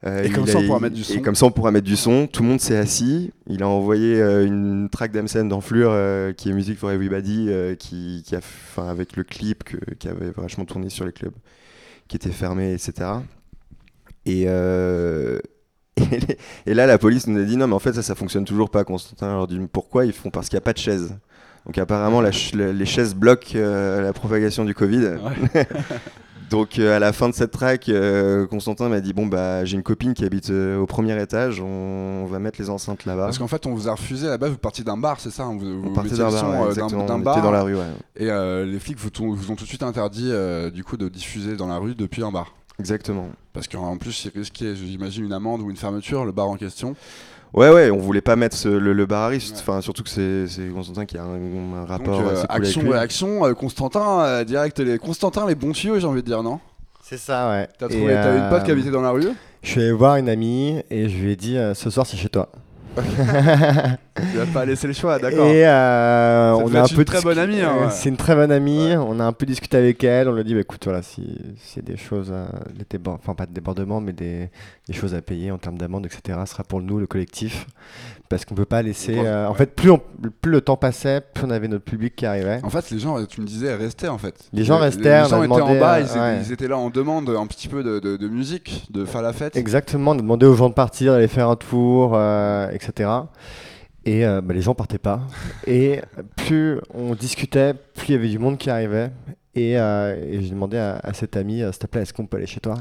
Euh, 0.05 0.23
Et 0.23 0.29
comme 0.29 0.47
ça, 0.47 0.59
on 0.59 0.65
pourra 0.65 0.79
mettre 0.79 0.95
du 0.95 1.01
Et 1.01 1.03
son. 1.03 1.19
comme 1.19 1.35
ça, 1.35 1.45
on 1.45 1.51
pourra 1.51 1.71
mettre 1.71 1.85
du 1.87 1.97
son. 1.97 2.25
Tout 2.27 2.41
le 2.43 2.47
monde 2.49 2.61
s'est 2.61 2.77
assis. 2.77 3.31
Il 3.47 3.63
a 3.63 3.67
envoyé 3.67 4.15
euh, 4.21 4.45
une 4.45 4.87
track 4.89 5.11
d'Amsen 5.11 5.49
dans 5.49 5.59
Fleur, 5.59 5.91
euh, 5.93 6.31
qui 6.31 6.49
est 6.49 6.53
Music 6.53 6.77
for 6.77 6.89
Everybody, 6.91 7.47
euh, 7.49 7.75
qui, 7.75 8.23
qui 8.25 8.33
a, 8.33 8.37
enfin, 8.37 8.87
avec 8.87 9.17
le 9.17 9.23
clip 9.23 9.63
que- 9.65 9.93
qui 9.95 10.07
avait 10.07 10.31
vachement 10.31 10.63
tourné 10.63 10.89
sur 10.89 11.05
les 11.05 11.11
clubs, 11.11 11.33
qui 12.07 12.15
étaient 12.15 12.29
fermés, 12.31 12.71
etc. 12.71 12.93
Et, 14.25 14.43
et, 14.43 14.47
et 16.65 16.73
là, 16.73 16.85
la 16.85 16.97
police 16.97 17.27
nous 17.27 17.37
a 17.41 17.43
dit 17.43 17.57
non, 17.57 17.67
mais 17.67 17.73
en 17.75 17.79
fait, 17.79 17.91
ça, 17.93 18.01
ça 18.01 18.15
fonctionne 18.15 18.45
toujours 18.45 18.69
pas, 18.69 18.85
Constantin. 18.85 19.27
Alors, 19.27 19.47
dit 19.47 19.59
pourquoi 19.71 20.05
Ils 20.05 20.13
font? 20.13 20.29
Parce 20.29 20.47
qu'il 20.47 20.55
n'y 20.55 20.59
a 20.59 20.65
pas 20.65 20.73
de 20.73 20.77
chaises. 20.77 21.13
Donc, 21.65 21.77
apparemment, 21.77 22.21
la 22.21 22.31
ch- 22.31 22.53
la- 22.55 22.71
les 22.71 22.85
chaises 22.85 23.13
bloquent 23.13 23.59
la 23.59 24.13
propagation 24.13 24.63
du 24.63 24.73
Covid. 24.73 25.07
Ouais. 25.53 25.67
Donc 26.49 26.79
euh, 26.79 26.95
à 26.95 26.99
la 26.99 27.13
fin 27.13 27.29
de 27.29 27.33
cette 27.33 27.51
track, 27.51 27.89
euh, 27.89 28.47
Constantin 28.47 28.89
m'a 28.89 29.01
dit 29.01 29.13
bon 29.13 29.27
bah 29.27 29.65
j'ai 29.65 29.75
une 29.75 29.83
copine 29.83 30.13
qui 30.13 30.25
habite 30.25 30.49
euh, 30.49 30.79
au 30.79 30.85
premier 30.85 31.21
étage, 31.21 31.61
on, 31.61 32.23
on 32.23 32.25
va 32.25 32.39
mettre 32.39 32.59
les 32.59 32.69
enceintes 32.69 33.05
là-bas. 33.05 33.25
Parce 33.25 33.37
qu'en 33.37 33.47
fait, 33.47 33.65
on 33.65 33.73
vous 33.73 33.87
a 33.87 33.91
refusé 33.91 34.27
base, 34.37 34.51
vous 34.51 34.57
partiez 34.57 34.83
d'un 34.83 34.97
bar, 34.97 35.19
c'est 35.19 35.29
ça 35.31 35.43
hein, 35.43 35.57
Vous, 35.59 35.65
On 35.67 35.89
vous 35.89 35.93
partait 35.93 36.15
d'un 36.15 36.31
bar, 36.31 36.67
ouais, 36.69 36.75
d'un- 36.75 36.87
dans 37.41 37.51
la 37.51 37.61
rue, 37.61 37.75
ouais. 37.75 37.83
Et 38.15 38.25
les 38.65 38.79
flics 38.79 38.97
vous, 38.97 39.09
ont 39.51 39.55
tout 39.55 39.63
de 39.63 39.69
suite 39.69 39.83
interdit 39.83 40.31
du 40.73 40.83
coup 40.83 40.97
de 40.97 41.07
diffuser 41.09 41.55
dans 41.55 41.67
la 41.67 41.77
rue 41.77 41.95
depuis 41.95 42.23
un 42.23 42.31
bar. 42.31 42.53
Exactement. 42.79 43.27
Parce 43.53 43.67
qu'en 43.67 43.97
plus, 43.97 44.25
il 44.25 44.31
risquait, 44.39 44.75
j'imagine, 44.75 45.25
une 45.25 45.33
amende 45.33 45.61
ou 45.61 45.69
une 45.69 45.75
fermeture, 45.75 46.23
le 46.23 46.31
bar 46.31 46.47
en 46.47 46.55
question. 46.55 46.95
Ouais 47.53 47.69
ouais, 47.71 47.89
on 47.89 47.97
voulait 47.97 48.21
pas 48.21 48.35
mettre 48.35 48.55
ce- 48.55 48.67
le, 48.69 48.93
le 48.93 49.05
bar 49.05 49.23
à 49.23 49.27
risque. 49.29 49.55
Ouais. 49.55 49.61
Enfin 49.61 49.81
surtout 49.81 50.03
que 50.03 50.09
c'est 50.09 50.67
Constantin 50.73 51.05
qui 51.05 51.17
a 51.17 51.23
un, 51.23 51.35
un 51.35 51.79
Donc, 51.79 51.87
rapport 51.89 52.19
euh, 52.21 52.33
assez 52.33 52.47
cool 52.47 52.55
action, 52.57 52.81
avec 52.81 52.89
lui. 52.91 52.97
réaction, 52.97 53.45
euh, 53.45 53.53
Constantin, 53.53 54.19
euh, 54.21 54.43
direct, 54.43 54.79
les 54.79 54.97
Constantin, 54.99 55.47
les 55.47 55.55
bons 55.55 55.71
tuyaux, 55.71 55.99
j'ai 55.99 56.05
envie 56.05 56.21
de 56.21 56.27
dire, 56.27 56.43
non? 56.43 56.59
C'est 57.01 57.17
ça, 57.17 57.49
ouais. 57.49 57.67
T'as 57.79 57.87
trouvé, 57.89 58.13
t'avais 58.13 58.37
une 58.37 58.49
pote 58.49 58.63
qui 58.63 58.69
euh, 58.69 58.73
habitait 58.75 58.91
dans 58.91 59.01
la 59.01 59.09
rue? 59.09 59.27
Je 59.63 59.69
suis 59.69 59.81
allé 59.81 59.91
voir 59.91 60.17
une 60.17 60.29
amie 60.29 60.79
et 60.91 61.09
je 61.09 61.17
lui 61.17 61.31
ai 61.31 61.35
dit 61.35 61.57
euh, 61.57 61.73
ce 61.73 61.89
soir 61.89 62.05
c'est 62.05 62.17
chez 62.17 62.29
toi. 62.29 62.49
Tu 63.01 64.37
vas 64.37 64.45
pas 64.53 64.65
laisser 64.65 64.87
le 64.87 64.93
choix, 64.93 65.17
d'accord. 65.19 65.47
Et 65.47 65.65
euh, 65.65 66.53
on 66.53 66.73
a 66.75 66.81
un 66.81 66.87
peu 66.87 66.99
une 66.99 67.05
très 67.05 67.21
bonne 67.21 67.37
amie, 67.39 67.61
hein, 67.61 67.73
ouais. 67.81 67.87
C'est 67.91 68.09
une 68.09 68.17
très 68.17 68.35
bonne 68.35 68.51
amie. 68.51 68.93
On 68.97 69.19
a 69.19 69.23
un 69.23 69.31
peu 69.31 69.45
discuté 69.45 69.77
avec 69.77 70.03
elle. 70.03 70.27
On 70.27 70.33
lui 70.33 70.41
a 70.41 70.43
dit 70.43 70.53
bah, 70.53 70.59
écoute 70.61 70.81
voilà 70.83 71.01
si 71.01 71.37
s'il 71.57 71.83
y 71.83 71.85
a 71.85 71.91
des 71.91 71.97
choses, 71.97 72.29
euh, 72.31 72.45
des 72.89 72.99
enfin 73.07 73.33
pas 73.33 73.45
de 73.45 73.53
débordement 73.53 74.01
mais 74.01 74.13
des, 74.13 74.49
des 74.87 74.93
choses 74.93 75.15
à 75.15 75.21
payer 75.21 75.51
en 75.51 75.57
termes 75.57 75.77
d'amende 75.77 76.05
etc. 76.05 76.37
Ce 76.45 76.51
sera 76.51 76.63
pour 76.63 76.81
nous 76.81 76.99
le 76.99 77.07
collectif 77.07 77.65
parce 78.27 78.45
qu'on 78.45 78.55
peut 78.55 78.65
pas 78.65 78.81
laisser. 78.81 79.17
Euh, 79.17 79.47
en 79.47 79.53
fait 79.53 79.73
plus 79.75 79.89
on- 79.91 80.01
plus 80.41 80.51
le 80.51 80.61
temps 80.61 80.75
passait 80.77 81.21
plus 81.33 81.45
on 81.45 81.49
avait 81.49 81.67
notre 81.67 81.85
public 81.85 82.15
qui 82.15 82.25
arrivait. 82.25 82.59
En 82.63 82.69
fait, 82.69 82.89
les 82.91 82.99
gens, 82.99 83.23
tu 83.25 83.41
me 83.41 83.45
disais, 83.45 83.73
restaient 83.75 84.07
en 84.09 84.17
fait. 84.17 84.35
Les 84.53 84.63
gens 84.63 84.77
restaient, 84.77 85.01
Les, 85.19 85.25
on 85.25 85.29
gens 85.29 85.41
a 85.41 85.45
étaient 85.45 85.55
demandé, 85.55 85.77
en 85.77 85.79
bas, 85.79 85.93
euh, 85.95 85.99
ils, 86.01 86.05
étaient, 86.09 86.19
ouais. 86.19 86.37
ils 86.45 86.51
étaient 86.51 86.67
là 86.67 86.77
en 86.77 86.89
demande 86.89 87.29
un 87.29 87.47
petit 87.47 87.67
peu 87.67 87.83
de, 87.83 87.99
de- 87.99 88.17
de 88.17 88.27
musique, 88.27 88.85
de 88.91 89.05
faire 89.05 89.21
la 89.21 89.33
fête. 89.33 89.55
Exactement. 89.55 90.11
On 90.11 90.15
a 90.15 90.17
demandé 90.17 90.45
aux 90.45 90.55
gens 90.55 90.69
de 90.69 90.73
partir, 90.73 91.13
d'aller 91.13 91.27
faire 91.27 91.49
un 91.49 91.55
tour, 91.55 92.11
euh, 92.15 92.69
etc. 92.71 92.88
Et 94.05 94.25
euh, 94.25 94.41
bah, 94.41 94.53
les 94.53 94.61
gens 94.61 94.73
partaient 94.75 94.97
pas. 94.97 95.21
Et 95.67 96.01
plus 96.37 96.79
on 96.93 97.15
discutait, 97.15 97.73
plus 97.73 98.09
il 98.09 98.11
y 98.13 98.15
avait 98.15 98.29
du 98.29 98.39
monde 98.39 98.57
qui 98.57 98.69
arrivait. 98.69 99.11
Et, 99.55 99.77
euh, 99.77 100.15
et 100.31 100.41
j'ai 100.41 100.51
demandé 100.51 100.77
à, 100.77 100.99
à 101.03 101.11
cette 101.13 101.35
amie, 101.35 101.63
euh, 101.63 101.71
s'il 101.71 101.79
te 101.81 101.87
plaît, 101.87 102.03
est-ce 102.03 102.13
qu'on 102.13 102.27
peut 102.27 102.37
aller 102.37 102.45
chez 102.45 102.59
toi 102.61 102.75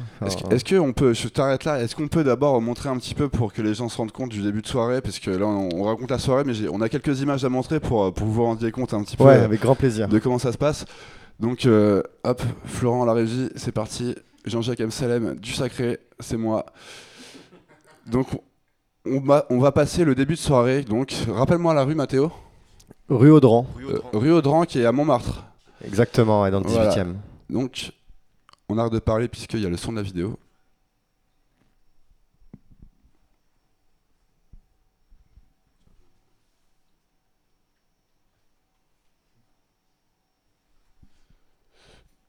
Est-ce 0.51 0.65
qu'on 0.77 0.93
peut, 0.93 1.13
je 1.15 1.27
t'arrête 1.29 1.65
là, 1.65 1.81
est-ce 1.83 1.97
qu'on 1.97 2.07
peut 2.09 2.23
d'abord 2.23 2.61
montrer 2.61 2.89
un 2.91 2.97
petit 2.99 3.15
peu 3.15 3.29
pour 3.29 3.53
que 3.53 3.63
les 3.63 3.75
gens 3.75 3.89
se 3.89 3.97
rendent 3.97 4.13
compte 4.13 4.29
du 4.31 4.43
début 4.43 4.61
de 4.63 4.67
soirée? 4.67 5.01
Parce 5.01 5.19
que 5.19 5.31
là, 5.31 5.47
on, 5.47 5.71
on 5.75 5.83
raconte 5.85 6.11
la 6.11 6.19
soirée, 6.19 6.45
mais 6.47 6.53
on 6.71 6.81
a 6.83 6.89
quelques 6.89 7.21
images 7.21 7.45
à 7.45 7.49
montrer 7.49 7.81
pour, 7.81 8.13
pour 8.13 8.27
vous 8.27 8.45
rendre 8.45 8.69
compte 8.71 8.95
un 8.95 9.03
petit 9.03 9.17
peu 9.17 9.25
Ouais, 9.25 9.39
euh, 9.39 9.45
avec 9.45 9.61
grand 9.61 9.75
plaisir. 9.75 10.09
de 10.09 10.19
comment 10.19 10.39
ça 10.39 10.53
se 10.53 10.59
passe. 10.59 10.85
Donc, 11.41 11.65
euh, 11.67 12.03
hop, 12.23 12.43
Florent 12.67 13.03
à 13.03 13.07
la 13.07 13.15
régie, 13.15 13.49
c'est 13.57 13.73
parti. 13.73 14.15
Jean-Jacques 14.45 14.81
M. 14.81 14.91
Salem, 14.91 15.35
du 15.37 15.53
sacré, 15.53 15.99
c'est 16.21 16.37
moi. 16.37 16.67
Donc, 18.07 18.29
on 19.11 19.21
va, 19.21 19.47
on 19.51 19.59
va 19.59 19.73
passer 19.73 20.05
le 20.05 20.15
début 20.15 20.35
de 20.35 20.39
soirée. 20.39 20.83
Donc, 20.83 21.13
rappelle-moi 21.29 21.75
la 21.75 21.85
rue, 21.85 21.95
Mathéo. 21.95 22.31
Rue 23.09 23.31
Audran. 23.31 23.67
Euh, 23.89 24.01
rue 24.13 24.33
Audran, 24.33 24.65
qui 24.65 24.81
est 24.81 24.85
à 24.85 24.93
Montmartre. 24.93 25.45
Exactement, 25.85 26.43
ouais, 26.43 26.51
dans 26.51 26.61
le 26.61 26.67
18 26.67 26.77
Voilà. 26.77 27.03
e 27.03 27.07
Donc, 27.51 27.93
on 28.69 28.77
arrête 28.79 28.93
de 28.93 28.99
parler 28.99 29.29
puisqu'il 29.29 29.61
y 29.61 29.67
a 29.67 29.71
le 29.71 29.77
son 29.77 29.93
de 29.93 29.97
la 29.97 30.03
vidéo. 30.03 30.39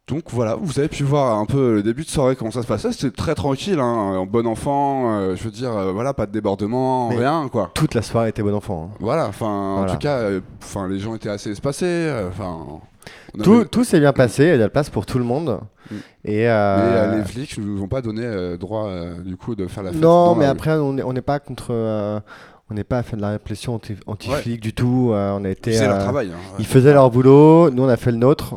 Donc 0.10 0.24
voilà, 0.30 0.56
vous 0.60 0.80
avez 0.80 0.88
pu 0.90 1.04
voir 1.04 1.38
un 1.38 1.46
peu 1.46 1.76
le 1.76 1.84
début 1.84 2.04
de 2.04 2.10
soirée, 2.10 2.36
comment 2.36 2.50
ça 2.52 2.64
se 2.64 2.68
passait. 2.68 2.92
C'était 2.92 3.16
très 3.16 3.36
tranquille, 3.36 3.80
hein, 3.80 3.84
en 4.18 4.26
bon 4.26 4.48
enfant. 4.48 5.14
euh, 5.20 5.36
je 5.36 5.44
veux 5.44 5.52
dire, 5.52 5.72
euh, 5.72 5.92
voilà, 5.92 6.14
pas 6.16 6.26
de 6.26 6.32
débordement, 6.32 7.10
Mais- 7.10 7.18
rien, 7.18 7.48
quoi. 7.52 7.70
Toute 7.76 7.94
la 7.94 8.02
soirée 8.02 8.30
était 8.30 8.42
bon 8.42 8.56
enfant. 8.56 8.90
hein. 8.92 8.98
Voilà, 9.00 9.28
enfin, 9.28 9.46
en 9.82 9.86
tout 9.86 9.98
cas, 9.98 10.18
euh, 10.18 10.42
enfin, 10.64 10.88
les 10.88 11.00
gens 11.00 11.14
étaient 11.16 11.30
assez 11.30 11.52
espacés. 11.52 12.12
Enfin, 12.28 12.58
Tout, 13.44 13.66
tout 13.66 13.84
s'est 13.84 14.00
bien 14.00 14.12
passé, 14.14 14.44
il 14.44 14.50
y 14.50 14.52
a 14.52 14.58
de 14.58 14.62
la 14.64 14.70
place 14.70 14.90
pour 14.90 15.06
tout 15.06 15.20
le 15.20 15.24
monde. 15.24 15.60
Mm. 15.92 15.96
Et, 15.96 16.00
Mais 16.38 16.48
euh, 16.48 16.78
euh, 17.14 17.18
les 17.18 17.24
flics 17.24 17.58
ne 17.60 17.64
nous 17.64 17.82
ont 17.84 17.88
pas 17.88 18.02
donné 18.02 18.24
euh, 18.26 18.58
droit 18.58 18.88
euh, 18.88 19.20
du 19.22 19.38
coup 19.38 19.56
de 19.56 19.68
faire 19.68 19.84
la 19.84 19.92
fête. 19.92 20.02
Non, 20.02 20.34
mais 20.36 20.46
la 20.46 20.52
rue. 20.52 20.58
après, 20.58 20.72
on 20.74 20.94
n'est 20.94 21.04
on 21.04 21.14
n'est 21.14 21.22
pas 21.22 21.40
contre. 21.40 21.68
euh, 21.72 22.20
on 22.72 22.76
n'est 22.76 22.84
pas 22.84 23.00
à 23.00 23.04
faire 23.04 23.18
de 23.18 23.22
la 23.24 23.30
répression 23.32 23.76
anti- 23.76 23.96
anti-flic 24.06 24.60
du 24.60 24.74
tout. 24.74 25.10
euh, 25.14 25.36
on 25.40 25.44
a 25.46 25.50
été. 25.50 25.74
c'est 25.74 25.88
leur 25.88 25.96
euh, 25.98 26.04
travail. 26.04 26.28
hein, 26.28 26.38
ouais. 26.52 26.56
Ils 26.60 26.66
faisaient 26.68 26.94
leur 26.94 27.10
boulot, 27.10 27.70
nous 27.72 27.84
on 27.84 27.90
a 27.90 27.98
fait 27.98 28.12
le 28.12 28.18
nôtre. 28.18 28.56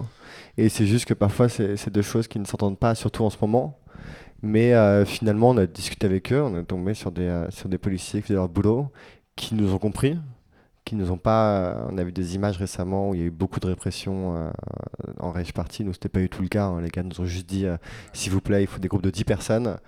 Et 0.59 0.69
c'est 0.69 0.87
juste 0.87 1.07
que 1.07 1.15
parfois 1.15 1.49
c'est 1.49 1.91
deux 1.91 2.03
choses 2.03 2.29
qui 2.29 2.39
ne 2.39 2.45
s'entendent 2.45 2.79
pas, 2.79 2.95
surtout 2.95 3.25
en 3.25 3.31
ce 3.31 3.39
moment. 3.41 3.79
Mais 4.43 4.75
euh, 4.75 5.05
finalement, 5.07 5.51
on 5.51 5.57
a 5.59 5.67
discuté 5.67 6.07
avec 6.07 6.33
eux, 6.33 6.43
on 6.43 6.59
est 6.59 6.65
tombé 6.65 6.95
sur 6.95 7.13
des, 7.13 7.23
euh, 7.25 7.51
sur 7.51 7.69
des 7.69 7.79
policiers 7.79 8.21
qui 8.21 8.29
faisaient 8.29 8.35
leur 8.37 8.49
boulot, 8.49 8.89
qui 9.37 9.55
nous 9.55 9.73
ont 9.75 9.79
compris, 9.79 10.19
qui 10.85 10.97
nous 10.97 11.11
ont 11.13 11.19
pas. 11.19 11.59
euh, 11.77 11.89
on 11.93 11.99
a 11.99 12.05
vu 12.05 12.13
des 12.13 12.35
images 12.37 12.59
récemment 12.59 13.11
où 13.11 13.15
il 13.15 13.21
y 13.21 13.25
a 13.25 13.27
eu 13.27 13.31
beaucoup 13.31 13.61
de 13.61 13.67
répression 13.69 14.53
en 15.21 15.33
rage 15.33 15.53
party. 15.55 15.85
Nous, 15.85 15.93
c'était 15.95 16.09
pas 16.11 16.21
du 16.21 16.29
tout 16.29 16.43
le 16.43 16.49
cas. 16.49 16.67
hein. 16.67 16.81
Les 16.83 16.91
gars 16.91 17.03
nous 17.05 17.21
ont 17.21 17.27
juste 17.27 17.49
dit 17.49 17.67
s'il 18.13 18.33
vous 18.33 18.41
plaît, 18.41 18.63
il 18.63 18.67
faut 18.69 18.81
des 18.81 18.89
groupes 18.89 19.03
de 19.03 19.11
10 19.11 19.25
personnes. 19.25 19.79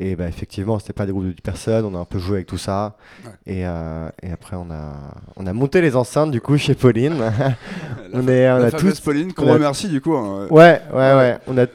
Et 0.00 0.14
bah, 0.14 0.28
effectivement, 0.28 0.78
c'était 0.78 0.92
pas 0.92 1.06
des 1.06 1.12
groupes 1.12 1.26
de 1.26 1.32
10 1.32 1.40
personnes. 1.42 1.84
On 1.84 1.94
a 1.96 1.98
un 1.98 2.04
peu 2.04 2.18
joué 2.20 2.36
avec 2.36 2.46
tout 2.46 2.56
ça. 2.58 2.96
Ouais. 3.24 3.30
Et, 3.46 3.66
euh, 3.66 4.08
et 4.22 4.30
après, 4.30 4.56
on 4.56 4.70
a, 4.70 4.92
on 5.36 5.44
a 5.46 5.52
monté 5.52 5.80
les 5.80 5.96
enceintes 5.96 6.30
du 6.30 6.40
coup 6.40 6.56
chez 6.56 6.74
Pauline. 6.74 7.14
on 8.12 8.28
est, 8.28 8.48
on 8.50 8.58
La 8.58 8.66
a 8.66 8.70
tous. 8.70 9.00
Pauline, 9.00 9.32
qu'on 9.32 9.52
remercie 9.52 9.88
du 9.88 10.00
coup. 10.00 10.14
hein. 10.14 10.46
Ouais, 10.50 10.80
ouais, 10.92 11.14
ouais. 11.14 11.38
On, 11.48 11.58
a, 11.58 11.66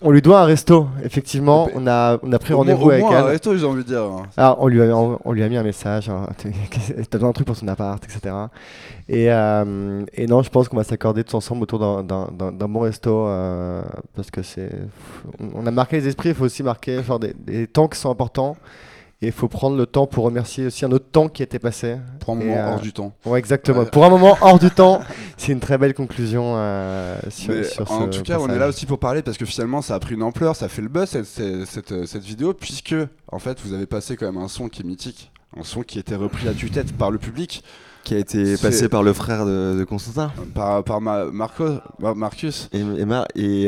on 0.00 0.10
lui 0.10 0.22
doit 0.22 0.40
un 0.40 0.44
resto, 0.44 0.86
effectivement. 1.04 1.68
On 1.74 1.86
a, 1.86 2.18
on 2.22 2.32
a 2.32 2.38
pris 2.38 2.54
rendez-vous 2.54 2.86
au 2.86 2.90
avec 2.90 3.02
moins 3.02 3.16
un 3.16 3.20
elle. 3.20 3.30
resto, 3.32 3.56
j'ai 3.56 3.64
envie 3.64 3.82
de 3.82 3.88
dire. 3.88 4.02
Alors, 4.36 4.56
on 4.60 4.66
lui, 4.68 4.80
a, 4.82 4.84
on, 4.96 5.18
on 5.24 5.32
lui 5.32 5.42
a 5.42 5.48
mis 5.48 5.56
un 5.56 5.62
message, 5.62 6.08
hein, 6.08 6.26
t'as 6.38 7.18
besoin 7.18 7.28
d'un 7.28 7.32
truc 7.32 7.46
pour 7.46 7.56
son 7.56 7.68
appart, 7.68 8.02
etc. 8.04 8.34
Et, 9.08 9.30
euh, 9.32 10.04
et 10.12 10.26
non, 10.26 10.42
je 10.42 10.50
pense 10.50 10.68
qu'on 10.68 10.76
va 10.76 10.84
s'accorder 10.84 11.24
tous 11.24 11.34
ensemble 11.36 11.62
autour 11.62 11.78
d'un- 11.78 12.02
d'un 12.04 12.28
d'un- 12.32 12.52
d'un 12.52 12.68
bon 12.68 12.80
resto, 12.80 13.26
euh, 13.26 13.82
parce 14.14 14.30
que 14.30 14.42
c'est... 14.42 14.70
On 15.54 15.66
a 15.66 15.70
marqué 15.70 15.96
les 16.00 16.08
esprits, 16.08 16.30
il 16.30 16.34
faut 16.34 16.44
aussi 16.44 16.62
marquer 16.62 17.02
genre, 17.02 17.18
des, 17.18 17.34
des 17.38 17.66
temps 17.66 17.88
qui 17.88 17.98
sont 17.98 18.10
importants, 18.10 18.56
et 19.20 19.26
il 19.26 19.32
faut 19.32 19.48
prendre 19.48 19.76
le 19.76 19.86
temps 19.86 20.06
pour 20.06 20.24
remercier 20.24 20.66
aussi 20.66 20.84
un 20.84 20.92
autre 20.92 21.06
temps 21.10 21.28
qui 21.28 21.42
était 21.42 21.58
passé. 21.58 21.96
Pour 22.20 22.34
un 22.36 22.40
Et, 22.40 22.44
moment 22.44 22.56
euh, 22.58 22.72
hors 22.74 22.80
du 22.80 22.92
temps. 22.92 23.12
Ouais, 23.26 23.38
exactement. 23.38 23.80
Ouais. 23.80 23.86
Pour 23.90 24.04
un 24.04 24.10
moment 24.10 24.36
hors 24.40 24.58
du 24.58 24.70
temps, 24.82 25.00
c'est 25.36 25.52
une 25.52 25.60
très 25.60 25.76
belle 25.78 25.94
conclusion 25.94 26.54
euh, 26.56 27.18
sur, 27.28 27.52
Mais 27.52 27.64
sur 27.64 27.90
en 27.90 28.10
ce 28.12 28.18
tout 28.18 28.22
cas, 28.22 28.38
on 28.38 28.48
est 28.48 28.58
là 28.58 28.68
aussi 28.68 28.86
pour 28.86 28.98
parler 28.98 29.22
parce 29.22 29.36
que 29.36 29.44
finalement, 29.44 29.82
ça 29.82 29.94
a 29.96 29.98
pris 30.00 30.14
une 30.14 30.22
ampleur, 30.22 30.54
ça 30.56 30.68
fait 30.68 30.82
le 30.82 30.88
buzz 30.88 31.08
cette, 31.08 31.24
cette, 31.26 31.66
cette- 31.66 32.06
cette 32.06 32.22
vidéo, 32.24 32.54
puisque 32.54 32.94
en 33.32 33.38
fait, 33.38 33.58
vous 33.64 33.72
avez 33.72 33.86
passé 33.86 34.16
quand 34.16 34.26
même 34.26 34.40
un 34.42 34.48
son 34.48 34.68
qui 34.68 34.82
est 34.82 34.84
mythique, 34.86 35.32
un 35.58 35.64
son 35.64 35.82
qui 35.82 35.98
était 35.98 36.14
repris 36.16 36.46
à 36.48 36.52
tue-tête 36.52 36.92
par 36.96 37.10
le 37.10 37.18
public, 37.18 37.64
Qui 38.04 38.14
a 38.14 38.18
été 38.18 38.56
passé 38.56 38.88
par 38.88 39.02
le 39.02 39.12
frère 39.12 39.44
de, 39.44 39.74
de 39.78 39.84
Constantin. 39.84 40.30
par, 40.54 40.84
par 40.84 41.00
ma- 41.00 41.24
Marco, 41.24 41.64
Mar- 41.98 42.14
Marcus. 42.14 42.68
Et, 42.72 42.78
et, 42.80 42.84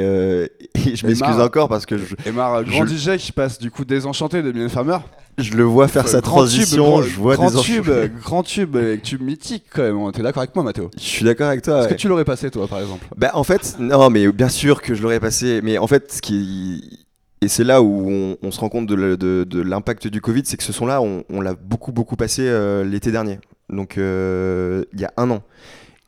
euh, 0.00 0.46
et 0.76 0.94
je 0.96 1.06
m'excuse 1.06 1.40
encore 1.40 1.68
parce 1.68 1.86
que 1.86 1.98
je, 1.98 2.14
Et 2.24 2.30
Mar, 2.32 2.62
grand 2.64 2.86
Je- 2.86 2.94
DJ 2.96 3.16
qui 3.18 3.32
passe 3.32 3.58
du 3.58 3.70
coup 3.72 3.84
désenchanté 3.84 4.42
de 4.42 4.52
Mylène 4.52 4.68
Farmer. 4.68 4.98
Je 5.42 5.56
le 5.56 5.64
vois 5.64 5.88
faire 5.88 6.08
sa 6.08 6.20
Grand 6.20 6.36
transition, 6.36 7.00
tube, 7.00 7.10
je 7.10 7.16
vois 7.18 7.36
grand 7.36 7.50
des 7.50 7.60
tube, 7.60 7.90
grand 8.22 8.42
tube, 8.42 8.76
et 8.76 8.98
tube 9.00 9.22
mythique 9.22 9.64
quand 9.72 9.82
même. 9.82 10.12
T'es 10.12 10.22
d'accord 10.22 10.42
avec 10.42 10.54
moi, 10.54 10.64
Mathéo? 10.64 10.90
Je 10.96 11.02
suis 11.02 11.24
d'accord 11.24 11.48
avec 11.48 11.62
toi. 11.62 11.80
Est-ce 11.80 11.88
ouais. 11.88 11.94
que 11.94 12.00
tu 12.00 12.08
l'aurais 12.08 12.24
passé 12.24 12.50
toi, 12.50 12.66
par 12.68 12.80
exemple? 12.80 13.06
Bah 13.16 13.30
en 13.34 13.44
fait, 13.44 13.76
non 13.78 14.10
mais 14.10 14.30
bien 14.32 14.48
sûr 14.48 14.82
que 14.82 14.94
je 14.94 15.02
l'aurais 15.02 15.20
passé, 15.20 15.60
mais 15.62 15.78
en 15.78 15.86
fait 15.86 16.12
ce 16.12 16.22
qui 16.22 17.06
et 17.42 17.48
c'est 17.48 17.64
là 17.64 17.80
où 17.80 18.10
on, 18.10 18.36
on 18.42 18.50
se 18.50 18.60
rend 18.60 18.68
compte 18.68 18.86
de, 18.86 19.62
l'impact 19.62 20.08
du 20.08 20.20
Covid, 20.20 20.42
c'est 20.44 20.58
que 20.58 20.62
ce 20.62 20.74
son-là, 20.74 21.00
on, 21.00 21.24
on 21.30 21.40
l'a 21.40 21.54
beaucoup 21.54 21.90
beaucoup 21.90 22.16
passé 22.16 22.42
euh, 22.44 22.84
l'été 22.84 23.12
dernier, 23.12 23.38
donc 23.70 23.96
euh, 23.96 24.84
il 24.92 25.00
y 25.00 25.04
a 25.04 25.12
un 25.16 25.30
an. 25.30 25.42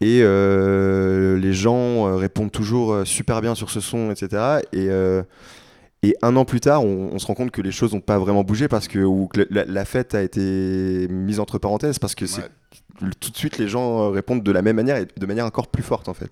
Et 0.03 0.21
euh, 0.23 1.39
les 1.39 1.53
gens 1.53 2.09
euh, 2.09 2.17
répondent 2.17 2.51
toujours 2.51 2.93
euh, 2.93 3.05
super 3.05 3.41
bien 3.41 3.55
sur 3.55 3.71
ce 3.71 3.81
son, 3.81 4.11
etc. 4.11 4.61
Et, 4.73 4.89
euh, 4.91 5.23
et 6.03 6.17
un 6.23 6.35
an 6.37 6.45
plus 6.45 6.61
tard, 6.61 6.85
on, 6.85 7.11
on 7.13 7.19
se 7.19 7.27
rend 7.27 7.35
compte 7.35 7.51
que 7.53 7.63
les 7.63 7.71
choses 7.73 7.93
n'ont 7.95 8.01
pas 8.01 8.19
vraiment 8.19 8.43
bougé 8.45 8.67
parce 8.69 8.89
que, 8.89 8.99
ou 8.99 9.29
que 9.29 9.47
la, 9.51 9.65
la 9.65 9.85
fête 9.85 10.15
a 10.15 10.23
été 10.23 11.07
mise 11.09 11.39
entre 11.41 11.59
parenthèses 11.59 11.99
parce 11.99 12.15
que 12.15 12.25
Ouais. 12.25 13.09
tout 13.21 13.31
de 13.31 13.37
suite 13.37 13.59
les 13.59 13.69
gens 13.69 14.03
euh, 14.03 14.09
répondent 14.11 14.43
de 14.43 14.53
la 14.53 14.63
même 14.63 14.77
manière 14.77 14.97
et 14.97 15.07
de 15.17 15.27
manière 15.27 15.47
encore 15.47 15.69
plus 15.69 15.83
forte 15.83 16.09
en 16.09 16.15
fait. 16.15 16.31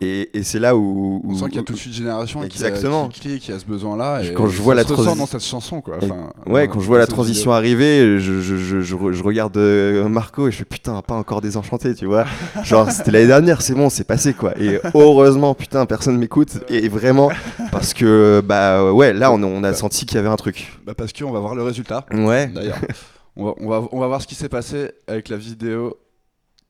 Et, 0.00 0.36
et 0.36 0.42
c'est 0.42 0.58
là 0.58 0.76
où, 0.76 1.22
On 1.24 1.28
où- 1.30 1.38
sent 1.38 1.44
qu'il 1.46 1.54
y 1.54 1.58
a 1.58 1.62
toute 1.62 1.86
une 1.86 1.92
génération 1.92 2.40
qui, 2.40 2.44
a- 2.64 2.66
Exactement. 2.68 3.08
qui, 3.08 3.20
crie, 3.20 3.38
qui 3.38 3.52
a 3.52 3.58
ce 3.60 3.64
besoin-là. 3.64 4.22
et 4.24 4.34
Quand 4.34 4.48
je 4.48 4.56
ça 4.56 4.62
vois 4.64 4.74
la 4.74 4.82
se 4.82 4.92
ressent 4.92 5.14
transi- 5.14 5.18
dans 5.18 5.26
cette 5.26 5.44
chanson, 5.44 5.80
quoi. 5.80 5.98
Enfin, 6.02 6.30
Ouais, 6.46 6.66
quand 6.66 6.80
je 6.80 6.86
vois 6.86 6.98
la 6.98 7.06
transition 7.06 7.52
arriver, 7.52 8.18
je, 8.18 8.40
je, 8.40 8.56
je, 8.56 8.80
je 8.80 8.96
re- 8.96 9.12
je 9.12 9.22
regarde 9.22 9.56
euh, 9.56 10.08
Marco 10.08 10.48
et 10.48 10.50
je 10.50 10.56
fais 10.58 10.64
putain, 10.64 11.00
pas 11.00 11.14
encore 11.14 11.40
désenchanté, 11.40 11.94
tu 11.94 12.06
vois. 12.06 12.24
Genre, 12.64 12.90
c'était 12.90 13.12
l'année 13.12 13.28
dernière, 13.28 13.62
c'est 13.62 13.74
bon, 13.74 13.88
c'est 13.88 14.02
passé 14.04 14.34
quoi. 14.34 14.58
Et 14.60 14.80
heureusement, 14.94 15.54
putain, 15.54 15.86
personne 15.86 16.18
m'écoute. 16.18 16.58
Et 16.68 16.88
vraiment, 16.88 17.30
parce 17.70 17.94
que, 17.94 18.42
bah 18.44 18.92
ouais, 18.92 19.12
là, 19.12 19.30
on, 19.30 19.42
on 19.44 19.62
a 19.62 19.72
senti 19.74 20.06
qu'il 20.06 20.16
y 20.16 20.18
avait 20.18 20.28
un 20.28 20.36
truc. 20.36 20.72
Bah 20.84 20.94
parce 20.96 21.12
qu'on 21.12 21.30
va 21.30 21.38
voir 21.38 21.54
le 21.54 21.62
résultat. 21.62 22.04
Ouais. 22.12 22.48
D'ailleurs, 22.48 22.78
on, 23.36 23.44
va, 23.46 23.54
on, 23.60 23.68
va, 23.68 23.82
on 23.92 24.00
va 24.00 24.08
voir 24.08 24.20
ce 24.20 24.26
qui 24.26 24.34
s'est 24.34 24.48
passé 24.48 24.90
avec 25.06 25.28
la 25.28 25.36
vidéo 25.36 25.96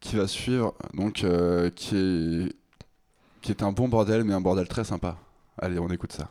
qui 0.00 0.16
va 0.16 0.26
suivre, 0.28 0.75
donc 0.93 1.25
euh, 1.25 1.71
qui 1.75 1.97
est 1.97 2.52
qui 3.44 3.50
est 3.50 3.62
un 3.62 3.72
bon 3.72 3.88
bordel, 3.88 4.24
mais 4.24 4.32
un 4.32 4.40
bordel 4.40 4.66
très 4.66 4.84
sympa. 4.84 5.19
Allez, 5.58 5.78
on 5.78 5.88
écoute 5.88 6.12
ça. 6.12 6.30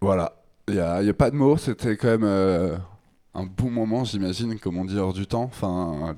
Voilà, 0.00 0.32
il 0.68 0.74
n'y 0.74 0.80
a, 0.80 1.02
y 1.02 1.08
a 1.08 1.14
pas 1.14 1.30
de 1.30 1.36
mots, 1.36 1.56
c'était 1.56 1.96
quand 1.96 2.08
même 2.08 2.24
euh, 2.24 2.76
un 3.34 3.44
bon 3.44 3.70
moment, 3.70 4.04
j'imagine, 4.04 4.58
comme 4.58 4.78
on 4.78 4.84
dit 4.84 4.98
hors 4.98 5.12
du 5.12 5.26
temps. 5.26 5.44
Enfin, 5.44 6.16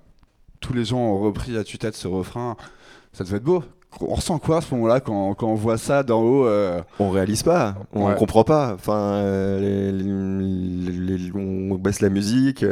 tous 0.61 0.73
les 0.73 0.85
gens 0.85 0.99
ont 0.99 1.19
repris 1.19 1.57
à 1.57 1.65
tue-tête 1.65 1.97
ce 1.97 2.07
refrain, 2.07 2.57
ça 3.13 3.25
devait 3.25 3.39
être 3.39 3.43
beau. 3.45 3.65
On 4.01 4.15
ressent 4.15 4.39
quoi 4.39 4.59
à 4.59 4.61
ce 4.63 4.73
moment-là 4.75 5.01
quand, 5.01 5.35
quand 5.35 5.49
on 5.49 5.55
voit 5.55 5.77
ça 5.77 6.03
d'en 6.03 6.23
haut 6.23 6.47
euh, 6.47 6.81
On 6.99 7.11
réalise 7.11 7.43
pas, 7.43 7.75
on 7.93 8.07
Ouais. 8.09 8.15
comprend 8.15 8.43
pas. 8.45 8.73
Enfin, 8.75 8.97
euh, 9.17 9.61
les- 9.93 9.93
les- 10.91 11.19
les- 11.19 11.33
on 11.35 11.75
baisse 11.75 12.01
la 12.01 12.09
musique. 12.09 12.65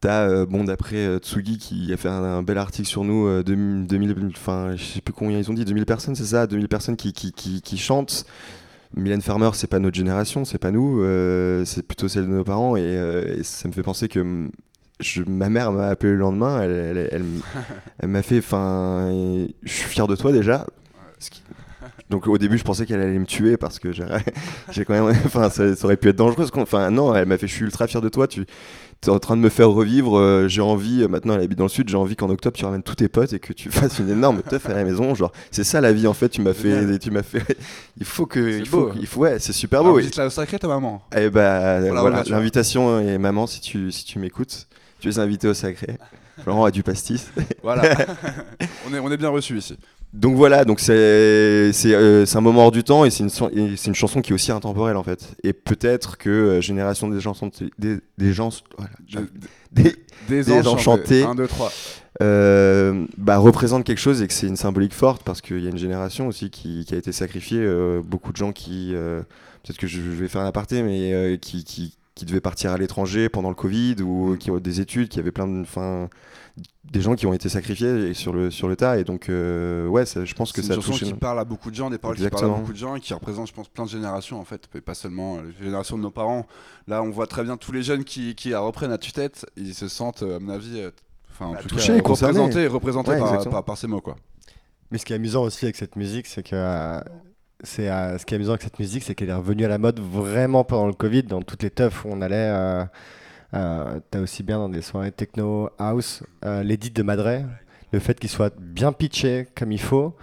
T'as, 0.00 0.28
euh, 0.28 0.46
bon, 0.46 0.64
d'après 0.64 0.96
euh, 0.96 1.18
Tsugi 1.18 1.58
qui 1.58 1.92
a 1.92 1.96
fait 1.96 2.08
un, 2.08 2.22
un 2.22 2.42
bel 2.42 2.56
article 2.58 2.88
sur 2.88 3.04
nous, 3.04 3.26
euh, 3.26 3.42
2000, 3.44 3.86
2000, 3.86 4.32
enfin, 4.34 4.74
je 4.76 4.82
sais 4.84 5.00
plus 5.00 5.12
combien 5.12 5.38
ils 5.38 5.50
ont 5.50 5.54
dit, 5.54 5.64
2000 5.64 5.86
personnes, 5.86 6.14
c'est 6.16 6.24
ça? 6.24 6.46
2000 6.46 6.68
personnes 6.68 6.96
qui, 6.96 7.12
qui, 7.12 7.30
qui, 7.32 7.62
qui 7.62 7.78
chantent. 7.78 8.24
Mylène 8.96 9.20
Farmer, 9.22 9.50
c'est 9.54 9.66
pas 9.66 9.78
notre 9.78 9.96
génération, 9.96 10.44
c'est 10.44 10.58
pas 10.58 10.70
nous, 10.70 11.02
euh, 11.02 11.64
c'est 11.64 11.82
plutôt 11.86 12.08
celle 12.08 12.24
de 12.26 12.30
nos 12.32 12.44
parents, 12.44 12.76
et, 12.76 12.82
euh, 12.84 13.38
et 13.38 13.42
ça 13.42 13.68
me 13.68 13.72
fait 13.72 13.82
penser 13.82 14.08
que 14.08 14.48
je, 15.00 15.22
ma 15.22 15.48
mère 15.48 15.72
m'a 15.72 15.88
appelé 15.88 16.12
le 16.12 16.18
lendemain, 16.18 16.60
elle, 16.62 16.70
elle, 16.72 17.08
elle 17.12 17.20
m- 17.22 17.40
elle 18.00 18.08
m'a 18.08 18.22
fait, 18.22 18.38
enfin, 18.38 19.08
je 19.62 19.70
suis 19.72 19.88
fier 19.88 20.06
de 20.06 20.16
toi 20.16 20.32
déjà. 20.32 20.66
Donc 22.10 22.26
au 22.26 22.38
début, 22.38 22.56
je 22.56 22.64
pensais 22.64 22.86
qu'elle 22.86 23.02
allait 23.02 23.18
me 23.18 23.26
tuer 23.26 23.56
parce 23.58 23.78
que 23.78 23.92
j'ai 24.70 24.84
quand 24.86 24.94
même, 24.94 25.14
enfin, 25.26 25.50
ça, 25.50 25.76
ça 25.76 25.84
aurait 25.84 25.96
pu 25.98 26.08
être 26.08 26.16
dangereux. 26.16 26.46
Enfin, 26.54 26.90
non, 26.90 27.14
elle 27.14 27.26
m'a 27.26 27.36
fait, 27.36 27.46
je 27.46 27.52
suis 27.54 27.64
ultra 27.66 27.86
fier 27.86 28.00
de 28.00 28.08
toi. 28.08 28.26
Tu 28.26 28.46
es 29.06 29.10
en 29.10 29.18
train 29.18 29.36
de 29.36 29.40
me 29.40 29.48
faire 29.48 29.70
revivre. 29.70 30.18
euh, 30.18 30.48
j'ai 30.48 30.60
envie, 30.60 31.02
euh, 31.02 31.08
maintenant, 31.08 31.34
elle 31.34 31.42
habite 31.42 31.58
dans 31.58 31.64
le 31.64 31.70
sud. 31.70 31.88
J'ai 31.88 31.96
envie 31.96 32.16
qu'en 32.16 32.30
octobre, 32.30 32.56
tu 32.56 32.64
ramènes 32.64 32.82
tous 32.82 32.96
tes 32.96 33.08
potes 33.08 33.32
et 33.32 33.38
que 33.38 33.52
tu 33.52 33.70
fasses 33.70 33.98
une 33.98 34.10
énorme 34.10 34.42
teuf 34.42 34.68
à 34.68 34.74
la 34.74 34.84
maison. 34.84 35.14
Genre, 35.14 35.32
c'est 35.50 35.64
ça 35.64 35.80
la 35.80 35.92
vie 35.92 36.06
en 36.06 36.14
fait. 36.14 36.28
Tu 36.28 36.40
m'as 36.42 36.54
fait, 36.54 36.98
tu 36.98 37.10
m'as 37.10 37.22
fait. 37.22 37.56
Il 37.98 38.04
faut 38.04 38.26
que, 38.26 38.58
il 38.58 38.66
faut, 38.66 38.88
beau. 38.88 38.92
il 38.98 39.06
faut, 39.06 39.20
ouais, 39.20 39.38
c'est 39.38 39.52
super 39.52 39.82
beau. 39.82 39.98
Et, 39.98 40.02
visite 40.02 40.16
la 40.16 40.30
sacrée 40.30 40.58
ta 40.58 40.68
maman? 40.68 41.02
et 41.16 41.30
bah, 41.30 41.80
la 41.80 41.90
voilà, 41.90 42.08
ouverture. 42.08 42.34
l'invitation 42.34 43.00
et 43.00 43.18
maman, 43.18 43.46
si 43.46 43.60
tu, 43.60 43.92
si 43.92 44.04
tu 44.04 44.18
m'écoutes, 44.18 44.66
tu 45.00 45.08
es 45.08 45.18
invité 45.18 45.48
au 45.48 45.54
sacré. 45.54 45.98
Florent 46.42 46.64
a 46.64 46.70
du 46.70 46.82
pastis. 46.82 47.30
Voilà, 47.62 47.82
on, 48.88 48.94
est, 48.94 48.98
on 48.98 49.10
est 49.10 49.16
bien 49.16 49.28
reçu 49.28 49.58
ici. 49.58 49.76
Donc 50.14 50.36
voilà, 50.36 50.64
donc 50.64 50.80
c'est 50.80 51.70
c'est 51.72 51.94
euh, 51.94 52.24
c'est 52.24 52.38
un 52.38 52.40
moment 52.40 52.62
hors 52.64 52.70
du 52.72 52.82
temps 52.82 53.04
et 53.04 53.10
c'est 53.10 53.24
une 53.24 53.30
une 53.86 53.94
chanson 53.94 54.22
qui 54.22 54.30
est 54.30 54.34
aussi 54.34 54.50
intemporelle 54.50 54.96
en 54.96 55.02
fait. 55.02 55.34
Et 55.44 55.52
peut-être 55.52 56.16
que 56.16 56.30
euh, 56.30 56.60
génération 56.62 57.08
des 57.08 57.20
gens 57.20 57.34
des, 57.78 57.98
des 58.16 58.32
gens 58.32 58.48
voilà, 58.78 58.92
Des- 59.70 59.82
des, 59.82 59.96
Désenchanté. 60.44 61.20
Désenchanté. 61.20 61.22
1, 61.24 61.34
2, 61.34 61.46
3. 61.46 61.72
euh, 62.22 63.06
bah, 63.18 63.36
représente 63.36 63.84
quelque 63.84 63.98
chose 64.00 64.22
et 64.22 64.26
que 64.26 64.32
c'est 64.32 64.46
une 64.46 64.56
symbolique 64.56 64.94
forte 64.94 65.22
parce 65.22 65.42
qu'il 65.42 65.60
y 65.62 65.66
a 65.66 65.70
une 65.70 65.78
génération 65.78 66.26
aussi 66.26 66.48
qui, 66.48 66.86
qui 66.86 66.94
a 66.94 66.98
été 66.98 67.12
sacrifiée. 67.12 67.66
beaucoup 68.02 68.32
de 68.32 68.36
gens 68.38 68.52
qui 68.52 68.92
peut-être 69.62 69.78
que 69.78 69.86
je, 69.86 70.00
je 70.00 70.10
vais 70.10 70.28
faire 70.28 70.40
un 70.40 70.46
aparté, 70.46 70.82
mais 70.82 71.38
qui, 71.40 71.64
qui 71.64 71.94
qui 72.14 72.24
devaient 72.24 72.40
partir 72.40 72.72
à 72.72 72.78
l'étranger 72.78 73.28
pendant 73.28 73.48
le 73.48 73.54
Covid 73.54 73.94
ou 74.02 74.36
qui 74.40 74.50
ont 74.50 74.58
des 74.58 74.80
études, 74.80 75.08
qui 75.08 75.20
avaient 75.20 75.30
plein 75.30 75.46
de, 75.46 75.60
enfin, 75.60 76.08
des 76.84 77.00
gens 77.00 77.14
qui 77.14 77.26
ont 77.26 77.32
été 77.32 77.48
sacrifiés 77.48 78.14
sur 78.14 78.32
le 78.32 78.50
sur 78.50 78.66
le 78.68 78.76
tas 78.76 78.98
et 78.98 79.04
donc 79.04 79.28
euh, 79.28 79.86
ouais, 79.86 80.06
ça- 80.06 80.24
je 80.24 80.34
pense 80.34 80.52
que 80.52 80.62
C'est 80.62 80.68
ça 80.68 80.74
une 80.74 80.80
chanson 80.80 80.92
touché. 80.92 81.06
qui 81.06 81.14
parle 81.14 81.38
à 81.38 81.44
beaucoup 81.44 81.70
de 81.70 81.74
gens, 81.76 81.90
des 81.90 81.98
paroles 81.98 82.16
qui 82.16 82.22
Exactement. 82.22 82.48
parlent 82.50 82.54
à 82.54 82.60
beaucoup 82.60 82.72
de 82.72 82.78
gens 82.78 82.94
et 82.96 83.00
qui 83.00 83.12
représentent, 83.14 83.48
je 83.48 83.52
pense, 83.52 83.68
plein 83.68 83.84
de 83.84 83.90
générations 83.90 84.40
en 84.40 84.44
fait, 84.44 84.68
et 84.74 84.80
pas 84.80 84.94
seulement 84.94 85.36
euh, 85.36 85.42
les 85.58 85.64
générations 85.66 85.96
de 85.98 86.02
nos 86.02 86.10
parents. 86.10 86.46
Là, 86.86 87.02
on 87.02 87.10
voit 87.10 87.26
très 87.26 87.44
bien 87.44 87.56
tous 87.56 87.72
les 87.72 87.82
jeunes 87.82 88.04
qui, 88.04 88.34
qui 88.34 88.50
la 88.50 88.60
reprennent 88.60 88.92
à 88.92 88.98
tue-tête, 88.98 89.44
ils 89.56 89.74
se 89.74 89.88
sentent, 89.88 90.22
euh, 90.22 90.36
à 90.36 90.40
mon 90.40 90.52
avis, 90.54 90.82
enfin, 91.30 91.46
en 91.46 91.52
Bah, 91.52 91.58
tout 91.62 91.68
touchés, 91.68 92.00
cas, 92.00 92.08
représentés, 92.08 92.66
représentés 92.66 93.10
Ouais, 93.10 93.18
par, 93.18 93.28
exactement. 93.28 93.52
par, 93.56 93.64
par 93.64 93.76
ces 93.78 93.86
mots 93.86 94.00
quoi. 94.00 94.16
Mais 94.90 94.96
ce 94.98 95.04
qui 95.04 95.12
est 95.12 95.16
amusant 95.16 95.42
aussi 95.42 95.66
avec 95.66 95.76
cette 95.76 95.96
musique, 95.96 96.26
c'est 96.26 96.42
que 96.42 96.56
euh, 96.56 97.00
c'est 97.62 97.90
euh, 97.90 98.16
ce 98.16 98.24
qui 98.24 98.32
est 98.32 98.36
amusant 98.36 98.52
avec 98.52 98.62
cette 98.62 98.78
musique, 98.78 99.02
c'est 99.04 99.14
qu'elle 99.14 99.28
est 99.28 99.34
revenue 99.34 99.64
à 99.66 99.68
la 99.68 99.76
mode 99.78 100.00
vraiment 100.00 100.64
pendant 100.64 100.86
le 100.86 100.94
Covid, 100.94 101.24
dans 101.24 101.42
toutes 101.42 101.62
les 101.62 101.70
teufs 101.70 102.04
où 102.04 102.08
on 102.10 102.22
allait. 102.22 102.86
Euh, 103.54 104.00
T'as 104.10 104.20
aussi 104.20 104.42
bien 104.42 104.58
dans 104.58 104.68
des 104.68 104.82
soirées 104.82 105.12
techno, 105.12 105.70
house, 105.78 106.22
euh, 106.44 106.62
l'édit 106.62 106.90
de 106.90 107.02
Madre, 107.02 107.42
le 107.92 107.98
fait 107.98 108.18
qu'il 108.18 108.28
soit 108.30 108.54
bien 108.58 108.92
pitché 108.92 109.48
comme 109.56 109.72
il 109.72 109.80
faut, 109.80 110.14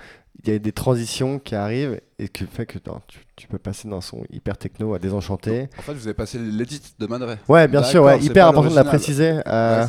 il 0.43 0.51
y 0.51 0.55
a 0.55 0.59
des 0.59 0.71
transitions 0.71 1.39
qui 1.39 1.55
arrivent 1.55 1.99
et 2.19 2.27
qui 2.29 2.45
fait 2.45 2.67
que 2.67 2.77
non, 2.85 3.01
tu, 3.07 3.19
tu 3.35 3.47
peux 3.47 3.57
passer 3.57 3.87
dans 3.89 3.99
son 3.99 4.23
hyper 4.29 4.57
techno 4.57 4.93
à 4.93 4.99
désenchanter. 4.99 5.69
En 5.79 5.81
fait, 5.81 5.93
vous 5.93 6.05
avez 6.05 6.13
passé 6.13 6.37
l'édit 6.37 6.79
de 6.99 7.07
Madre. 7.07 7.35
Ouais, 7.49 7.67
bien 7.67 7.81
sûr, 7.81 8.03
ouais, 8.03 8.19
hyper 8.19 8.47
important 8.47 8.69
de 8.69 8.75
la 8.75 8.83
préciser. 8.83 9.39
euh, 9.47 9.87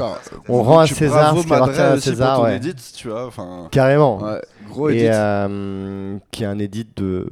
on 0.48 0.62
rend 0.62 0.78
à 0.78 0.86
César 0.86 1.36
ce 1.36 1.46
qui 1.46 1.52
appartient 1.52 1.80
à 1.80 2.00
César, 2.00 2.42
ouais. 2.42 2.56
edit, 2.56 2.74
tu 2.94 3.08
vois. 3.10 3.30
Carrément. 3.70 4.22
ouais, 4.22 4.40
gros 4.70 4.88
edit. 4.88 5.00
et 5.00 5.10
euh, 5.12 6.16
qui 6.30 6.44
est 6.44 6.46
un 6.46 6.58
edit 6.58 6.88
de, 6.96 7.28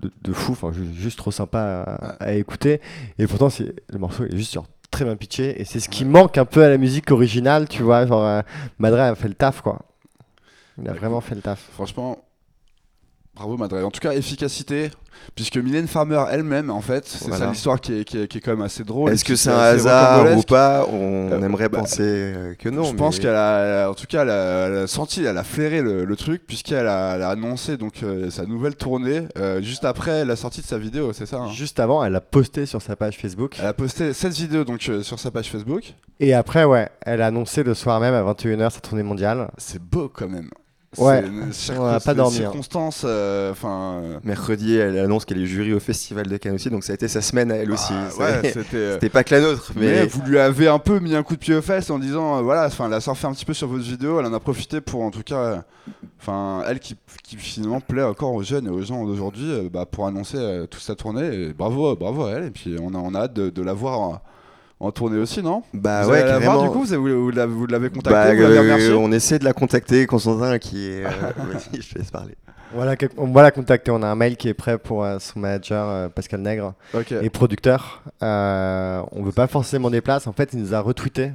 de, 0.00 0.10
de 0.22 0.32
fou, 0.34 0.52
enfin 0.52 0.72
ju- 0.72 0.92
juste 0.94 1.16
trop 1.18 1.30
sympa 1.30 1.58
à, 1.86 2.24
à 2.24 2.32
écouter. 2.34 2.82
Et 3.18 3.26
pourtant, 3.26 3.48
le 3.88 3.98
morceau 3.98 4.24
est 4.26 4.36
juste 4.36 4.52
genre, 4.52 4.66
très 4.90 5.04
bien 5.04 5.16
pitché 5.16 5.60
et 5.60 5.64
c'est 5.64 5.80
ce 5.80 5.88
qui 5.88 6.04
manque 6.04 6.38
un 6.38 6.44
peu 6.44 6.62
à 6.64 6.68
la 6.68 6.78
musique 6.78 7.10
originale, 7.10 7.68
tu 7.68 7.82
vois. 7.82 8.06
Genre, 8.06 8.24
euh, 8.24 8.42
Madre 8.78 9.00
a 9.00 9.14
fait 9.14 9.28
le 9.28 9.34
taf, 9.34 9.60
quoi. 9.60 9.80
Il 10.80 10.88
a 10.88 10.92
vraiment 10.92 11.20
fait 11.20 11.34
le 11.34 11.40
taf. 11.40 11.60
Franchement, 11.72 12.18
bravo 13.36 13.56
Madre. 13.56 13.84
En 13.84 13.90
tout 13.90 14.00
cas, 14.00 14.12
efficacité, 14.12 14.90
puisque 15.34 15.56
Mylène 15.58 15.86
Farmer 15.86 16.24
elle-même, 16.30 16.70
en 16.70 16.80
fait, 16.80 17.06
c'est 17.06 17.28
Voilà. 17.28 17.44
ça 17.46 17.50
l'histoire 17.50 17.80
qui 17.80 18.00
est, 18.00 18.04
qui, 18.04 18.18
est, 18.22 18.28
qui 18.28 18.38
est 18.38 18.40
quand 18.40 18.52
même 18.52 18.62
assez 18.62 18.82
drôle. 18.82 19.12
Est-ce 19.12 19.24
que 19.24 19.36
c'est 19.36 19.50
est 19.50 19.52
un 19.52 19.58
hasard 19.58 20.36
ou 20.36 20.42
pas 20.42 20.86
On 20.90 21.30
Euh, 21.30 21.40
aimerait 21.42 21.68
bah, 21.68 21.80
penser 21.80 22.02
euh, 22.02 22.54
que 22.54 22.68
non. 22.68 22.84
je 22.84 22.94
pense 22.94 23.18
qu'elle 23.18 23.34
a, 23.34 23.88
en 23.90 23.94
tout 23.94 24.06
cas, 24.06 24.22
elle 24.22 24.30
a, 24.30 24.66
elle 24.66 24.74
a 24.78 24.86
senti, 24.86 25.22
elle 25.24 25.36
a 25.38 25.44
flairé 25.44 25.82
le, 25.82 26.04
le 26.04 26.16
truc, 26.16 26.46
puisqu'elle 26.46 26.86
a, 26.86 27.16
elle 27.16 27.22
a 27.22 27.28
annoncé 27.30 27.76
donc 27.76 28.02
euh, 28.02 28.30
sa 28.30 28.46
nouvelle 28.46 28.74
tournée 28.76 29.28
euh, 29.38 29.60
juste 29.62 29.84
après 29.84 30.24
la 30.24 30.34
sortie 30.36 30.62
de 30.62 30.66
sa 30.66 30.78
vidéo, 30.78 31.12
c'est 31.12 31.26
ça 31.26 31.36
hein 31.38 31.50
Juste 31.52 31.78
avant, 31.78 32.02
elle 32.02 32.16
a 32.16 32.20
posté 32.20 32.64
sur 32.66 32.80
sa 32.80 32.96
page 32.96 33.16
Facebook. 33.18 33.56
Elle 33.60 33.66
a 33.66 33.74
posté 33.74 34.12
cette 34.12 34.32
vidéo 34.34 34.64
donc 34.64 34.88
euh, 34.88 35.02
sur 35.02 35.18
sa 35.18 35.30
page 35.30 35.50
Facebook. 35.50 35.94
Et 36.20 36.32
après, 36.32 36.64
ouais, 36.64 36.88
elle 37.02 37.20
a 37.20 37.26
annoncé 37.26 37.62
le 37.62 37.74
soir 37.74 38.00
même 38.00 38.14
à 38.14 38.22
21h 38.22 38.70
sa 38.70 38.80
tournée 38.80 39.02
mondiale. 39.02 39.50
C'est 39.58 39.82
beau 39.82 40.08
quand 40.08 40.28
même. 40.28 40.48
Ouais, 40.98 41.24
on 41.78 41.98
pas 42.00 42.12
des 42.12 42.14
dormi. 42.14 42.36
Circonstances, 42.36 43.02
euh, 43.04 43.52
enfin. 43.52 44.00
euh, 44.02 44.18
Mercredi, 44.24 44.76
elle 44.76 44.98
annonce 44.98 45.24
qu'elle 45.24 45.40
est 45.40 45.46
jury 45.46 45.72
au 45.74 45.80
Festival 45.80 46.26
de 46.26 46.36
Cannes 46.36 46.54
aussi, 46.54 46.70
donc 46.70 46.84
ça 46.84 46.92
a 46.92 46.94
été 46.94 47.08
sa 47.08 47.20
semaine 47.22 47.50
à 47.52 47.56
elle 47.56 47.70
aussi. 47.70 47.92
ah, 47.92 48.10
Ça- 48.10 48.18
ouais, 48.42 48.50
c'était. 48.52 48.76
euh, 48.76 48.92
C'était 48.94 49.08
pas 49.10 49.24
que 49.24 49.34
la 49.34 49.40
nôtre, 49.40 49.72
Mais, 49.76 49.86
mais, 49.86 50.06
vous 50.06 50.22
lui 50.22 50.38
avez 50.38 50.68
un 50.68 50.78
peu 50.78 50.98
mis 50.98 51.14
un 51.14 51.22
coup 51.22 51.34
de 51.34 51.40
pied 51.40 51.54
aux 51.54 51.62
fesses 51.62 51.90
en 51.90 51.98
disant, 51.98 52.38
euh, 52.38 52.42
voilà, 52.42 52.66
enfin, 52.66 52.86
elle 52.86 52.94
a 52.94 53.00
surfé 53.00 53.26
un 53.26 53.32
petit 53.32 53.44
peu 53.44 53.54
sur 53.54 53.68
votre 53.68 53.84
vidéo, 53.84 54.18
elle 54.20 54.26
en 54.26 54.32
a 54.34 54.40
profité 54.40 54.80
pour, 54.80 55.02
en 55.02 55.10
tout 55.10 55.22
cas, 55.22 55.36
euh, 55.36 55.56
enfin, 56.20 56.62
elle 56.68 56.80
qui, 56.80 56.96
qui 57.22 57.36
finalement 57.36 57.80
plaît 57.80 58.02
encore 58.02 58.32
aux 58.32 58.42
jeunes 58.42 58.66
et 58.66 58.70
aux 58.70 58.82
gens 58.82 59.04
d'aujourd'hui, 59.04 59.50
euh, 59.50 59.68
bah, 59.72 59.86
pour 59.86 60.06
annoncer 60.06 60.36
euh, 60.38 60.66
toute 60.66 60.82
sa 60.82 60.94
tournée. 60.94 61.26
Et 61.32 61.52
bravo, 61.52 61.94
bravo 61.96 62.24
à 62.24 62.32
elle. 62.32 62.44
Et 62.44 62.50
puis 62.50 62.76
on 62.80 62.94
a, 62.94 62.98
on 62.98 63.14
a 63.14 63.20
hâte 63.22 63.34
de, 63.34 63.50
de 63.50 63.62
la 63.62 63.72
voir 63.72 64.20
en, 64.80 64.90
tournée 64.92 65.18
aussi, 65.18 65.42
non 65.42 65.62
bah 65.72 66.02
Vous 66.04 66.10
ouais, 66.10 66.18
allez 66.22 66.28
la 66.30 66.38
voir, 66.38 66.56
carrément. 66.56 66.62
du 66.64 66.70
coup, 66.70 66.84
vous, 66.84 66.92
avez- 66.92 67.14
vous 67.14 67.30
l'avez 67.30 67.52
vous 67.52 67.66
l'avez 67.66 67.88
contacté, 67.90 68.12
Bah, 68.12 68.34
vous 68.34 68.42
euh, 68.42 68.94
on 68.94 69.10
essaie 69.12 69.38
de 69.38 69.44
la 69.44 69.52
contacter, 69.52 70.06
Constantin, 70.06 70.58
qui 70.58 70.86
est. 70.88 71.04
euh, 71.04 71.08
Vas-y, 71.36 71.80
je 71.82 71.94
te 71.94 71.98
laisse 71.98 72.10
parler. 72.10 72.34
Voilà, 72.74 72.94
on 73.16 73.28
va 73.28 73.42
la 73.42 73.50
contacter. 73.52 73.90
On 73.90 74.02
a 74.02 74.06
un 74.08 74.16
mail 74.16 74.36
qui 74.36 74.48
est 74.48 74.54
prêt 74.54 74.76
pour 74.76 75.04
euh, 75.04 75.18
son 75.18 75.38
manager 75.38 75.88
euh, 75.88 76.08
Pascal 76.08 76.40
Nègre. 76.40 76.74
Et 77.22 77.30
producteur. 77.30 78.02
Euh, 78.22 79.00
on 79.12 79.22
veut 79.22 79.32
pas 79.32 79.46
forcément 79.46 79.88
des 79.88 80.00
places. 80.00 80.26
En 80.26 80.32
fait, 80.32 80.50
il 80.52 80.58
nous 80.60 80.74
a 80.74 80.80
retweeté. 80.80 81.30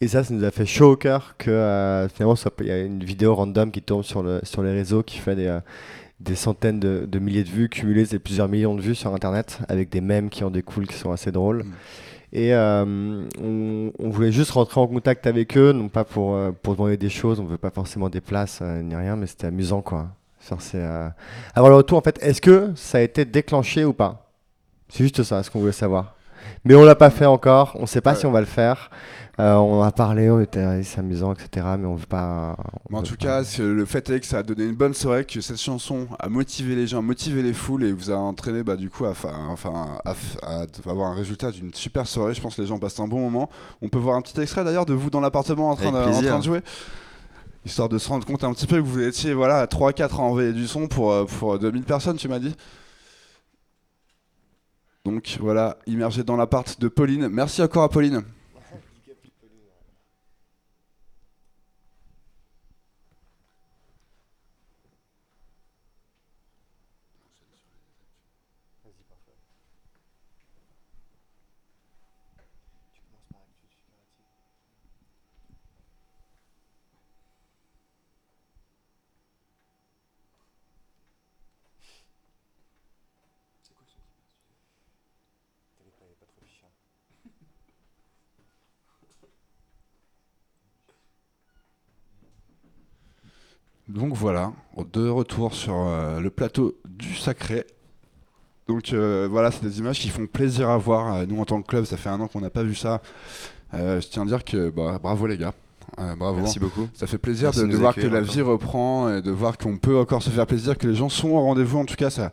Et 0.00 0.06
ça, 0.06 0.22
ça 0.22 0.32
nous 0.32 0.44
a 0.44 0.50
fait 0.52 0.66
chaud 0.66 0.92
au 0.92 0.96
cœur 0.96 1.34
que 1.38 1.50
euh, 1.50 2.08
finalement, 2.08 2.36
il 2.60 2.66
y 2.66 2.70
a 2.70 2.78
une 2.82 3.02
vidéo 3.02 3.34
random 3.34 3.72
qui 3.72 3.82
tourne 3.82 4.04
sur, 4.04 4.22
le, 4.22 4.40
sur 4.44 4.62
les 4.62 4.70
réseaux 4.72 5.02
qui 5.02 5.18
fait 5.18 5.34
des, 5.34 5.58
des 6.20 6.36
centaines 6.36 6.78
de, 6.78 7.04
de 7.08 7.18
milliers 7.18 7.42
de 7.42 7.48
vues 7.48 7.68
cumulées, 7.68 8.04
c'est 8.04 8.20
plusieurs 8.20 8.48
millions 8.48 8.76
de 8.76 8.80
vues 8.80 8.94
sur 8.94 9.12
Internet 9.12 9.58
avec 9.68 9.88
des 9.90 10.00
mèmes 10.00 10.30
qui 10.30 10.44
en 10.44 10.50
découlent 10.50 10.86
qui 10.86 10.94
sont 10.96 11.10
assez 11.10 11.32
drôles. 11.32 11.64
Mm. 11.64 11.72
Et 12.32 12.54
euh, 12.54 13.26
on, 13.42 13.92
on 13.98 14.10
voulait 14.10 14.32
juste 14.32 14.50
rentrer 14.50 14.80
en 14.80 14.86
contact 14.86 15.26
avec 15.26 15.56
eux, 15.56 15.72
non 15.72 15.88
pas 15.88 16.04
pour, 16.04 16.34
euh, 16.34 16.52
pour 16.52 16.74
demander 16.74 16.98
des 16.98 17.08
choses, 17.08 17.40
on 17.40 17.44
veut 17.44 17.56
pas 17.56 17.70
forcément 17.70 18.10
des 18.10 18.20
places 18.20 18.58
euh, 18.60 18.82
ni 18.82 18.94
rien, 18.94 19.16
mais 19.16 19.26
c'était 19.26 19.46
amusant 19.46 19.80
quoi. 19.80 20.08
Faire 20.38 20.60
ces, 20.60 20.78
euh, 20.78 21.08
avoir 21.54 21.70
le 21.70 21.76
retour 21.76 21.98
en 21.98 22.02
fait, 22.02 22.18
est-ce 22.22 22.40
que 22.40 22.72
ça 22.74 22.98
a 22.98 23.00
été 23.00 23.24
déclenché 23.24 23.84
ou 23.84 23.94
pas? 23.94 24.30
C'est 24.90 25.04
juste 25.04 25.22
ça, 25.22 25.42
ce 25.42 25.50
qu'on 25.50 25.60
voulait 25.60 25.72
savoir. 25.72 26.16
Mais 26.64 26.74
on 26.74 26.84
l'a 26.84 26.94
pas 26.94 27.10
fait 27.10 27.26
encore, 27.26 27.72
on 27.78 27.86
sait 27.86 28.00
pas 28.00 28.12
Ouais. 28.12 28.16
si 28.18 28.26
on 28.26 28.32
va 28.32 28.40
le 28.40 28.46
faire. 28.46 28.90
Euh, 29.40 29.54
on 29.54 29.82
a 29.82 29.92
parlé, 29.92 30.28
on 30.30 30.40
était 30.40 30.82
c'est 30.82 30.98
amusant, 30.98 31.32
etc. 31.32 31.64
Mais 31.78 31.86
on 31.86 31.94
veut 31.94 32.06
pas. 32.06 32.56
on 32.58 32.92
Mais 32.92 32.98
en 32.98 33.02
tout 33.04 33.14
pas. 33.16 33.42
cas, 33.44 33.58
le 33.60 33.84
fait 33.84 34.10
est 34.10 34.18
que 34.18 34.26
ça 34.26 34.38
a 34.38 34.42
donné 34.42 34.64
une 34.64 34.74
bonne 34.74 34.94
soirée, 34.94 35.24
que 35.24 35.40
cette 35.40 35.60
chanson 35.60 36.08
a 36.18 36.28
motivé 36.28 36.74
les 36.74 36.88
gens, 36.88 37.02
motivé 37.02 37.40
les 37.42 37.52
foules 37.52 37.84
et 37.84 37.92
vous 37.92 38.10
a 38.10 38.16
entraîné 38.16 38.64
bah, 38.64 38.74
du 38.74 38.90
coup 38.90 39.04
à, 39.04 39.10
enfin, 39.50 39.86
à, 40.04 40.64
avoir 40.90 41.12
un 41.12 41.14
résultat 41.14 41.52
d'une 41.52 41.72
super 41.72 42.08
soirée. 42.08 42.34
Je 42.34 42.40
pense 42.40 42.56
que 42.56 42.62
les 42.62 42.66
gens 42.66 42.80
passent 42.80 42.98
un 42.98 43.06
bon 43.06 43.20
moment. 43.20 43.48
On 43.80 43.88
peut 43.88 43.98
voir 44.00 44.16
un 44.16 44.22
petit 44.22 44.40
extrait 44.40 44.64
d'ailleurs 44.64 44.86
de 44.86 44.94
vous 44.94 45.08
dans 45.08 45.20
l'appartement 45.20 45.70
en, 45.70 45.76
train 45.76 45.92
de- 45.92 45.96
en 45.98 46.02
plaisir. 46.04 46.30
train 46.30 46.38
de 46.40 46.44
jouer. 46.44 46.60
Histoire 47.64 47.88
de 47.88 47.98
se 47.98 48.08
rendre 48.08 48.26
compte 48.26 48.42
un 48.42 48.52
petit 48.54 48.66
peu 48.66 48.76
que 48.76 48.86
vous 48.86 49.02
étiez 49.02 49.34
voilà, 49.34 49.58
à 49.60 49.66
3-4 49.66 50.16
à 50.18 50.22
envoyer 50.22 50.52
du 50.52 50.66
son 50.66 50.88
pour, 50.88 51.12
euh, 51.12 51.26
pour 51.26 51.58
2000 51.60 51.82
personnes, 51.84 52.16
tu 52.16 52.26
m'as 52.28 52.38
dit 52.40 52.56
Donc 55.08 55.38
voilà, 55.40 55.78
immergé 55.86 56.22
dans 56.22 56.36
l'appart 56.36 56.78
de 56.78 56.86
Pauline. 56.86 57.28
Merci 57.28 57.62
encore 57.62 57.82
à 57.82 57.88
Pauline. 57.88 58.24
Donc 93.88 94.12
voilà, 94.14 94.52
de 94.92 95.08
retour 95.08 95.54
sur 95.54 95.74
euh, 95.74 96.20
le 96.20 96.30
plateau 96.30 96.76
du 96.86 97.14
Sacré. 97.14 97.64
Donc 98.68 98.92
euh, 98.92 99.26
voilà, 99.30 99.50
c'est 99.50 99.62
des 99.62 99.78
images 99.78 99.98
qui 99.98 100.10
font 100.10 100.26
plaisir 100.26 100.68
à 100.68 100.76
voir. 100.76 101.14
Euh, 101.14 101.26
nous 101.26 101.40
en 101.40 101.46
tant 101.46 101.62
que 101.62 101.66
club, 101.66 101.84
ça 101.86 101.96
fait 101.96 102.10
un 102.10 102.20
an 102.20 102.28
qu'on 102.28 102.42
n'a 102.42 102.50
pas 102.50 102.62
vu 102.62 102.74
ça. 102.74 103.00
Euh, 103.72 104.00
je 104.00 104.08
tiens 104.08 104.22
à 104.22 104.26
dire 104.26 104.44
que 104.44 104.68
bah, 104.68 104.98
bravo 105.02 105.26
les 105.26 105.38
gars. 105.38 105.54
Bravo. 105.96 106.40
Merci 106.40 106.60
beaucoup. 106.60 106.86
Ça 106.92 107.06
fait 107.06 107.18
plaisir 107.18 107.50
de, 107.50 107.64
voir 107.74 107.94
que 107.94 108.06
la 108.06 108.20
vie 108.20 108.42
reprend 108.42 109.12
et 109.12 109.22
de 109.22 109.30
voir 109.30 109.56
qu'on 109.56 109.78
peut 109.78 109.98
encore 109.98 110.22
se 110.22 110.28
faire 110.28 110.46
plaisir, 110.46 110.76
que 110.76 110.86
les 110.86 110.94
gens 110.94 111.08
sont 111.08 111.30
au 111.30 111.40
rendez-vous. 111.40 111.78
En 111.78 111.86
tout 111.86 111.96
cas, 111.96 112.10
ça, 112.10 112.30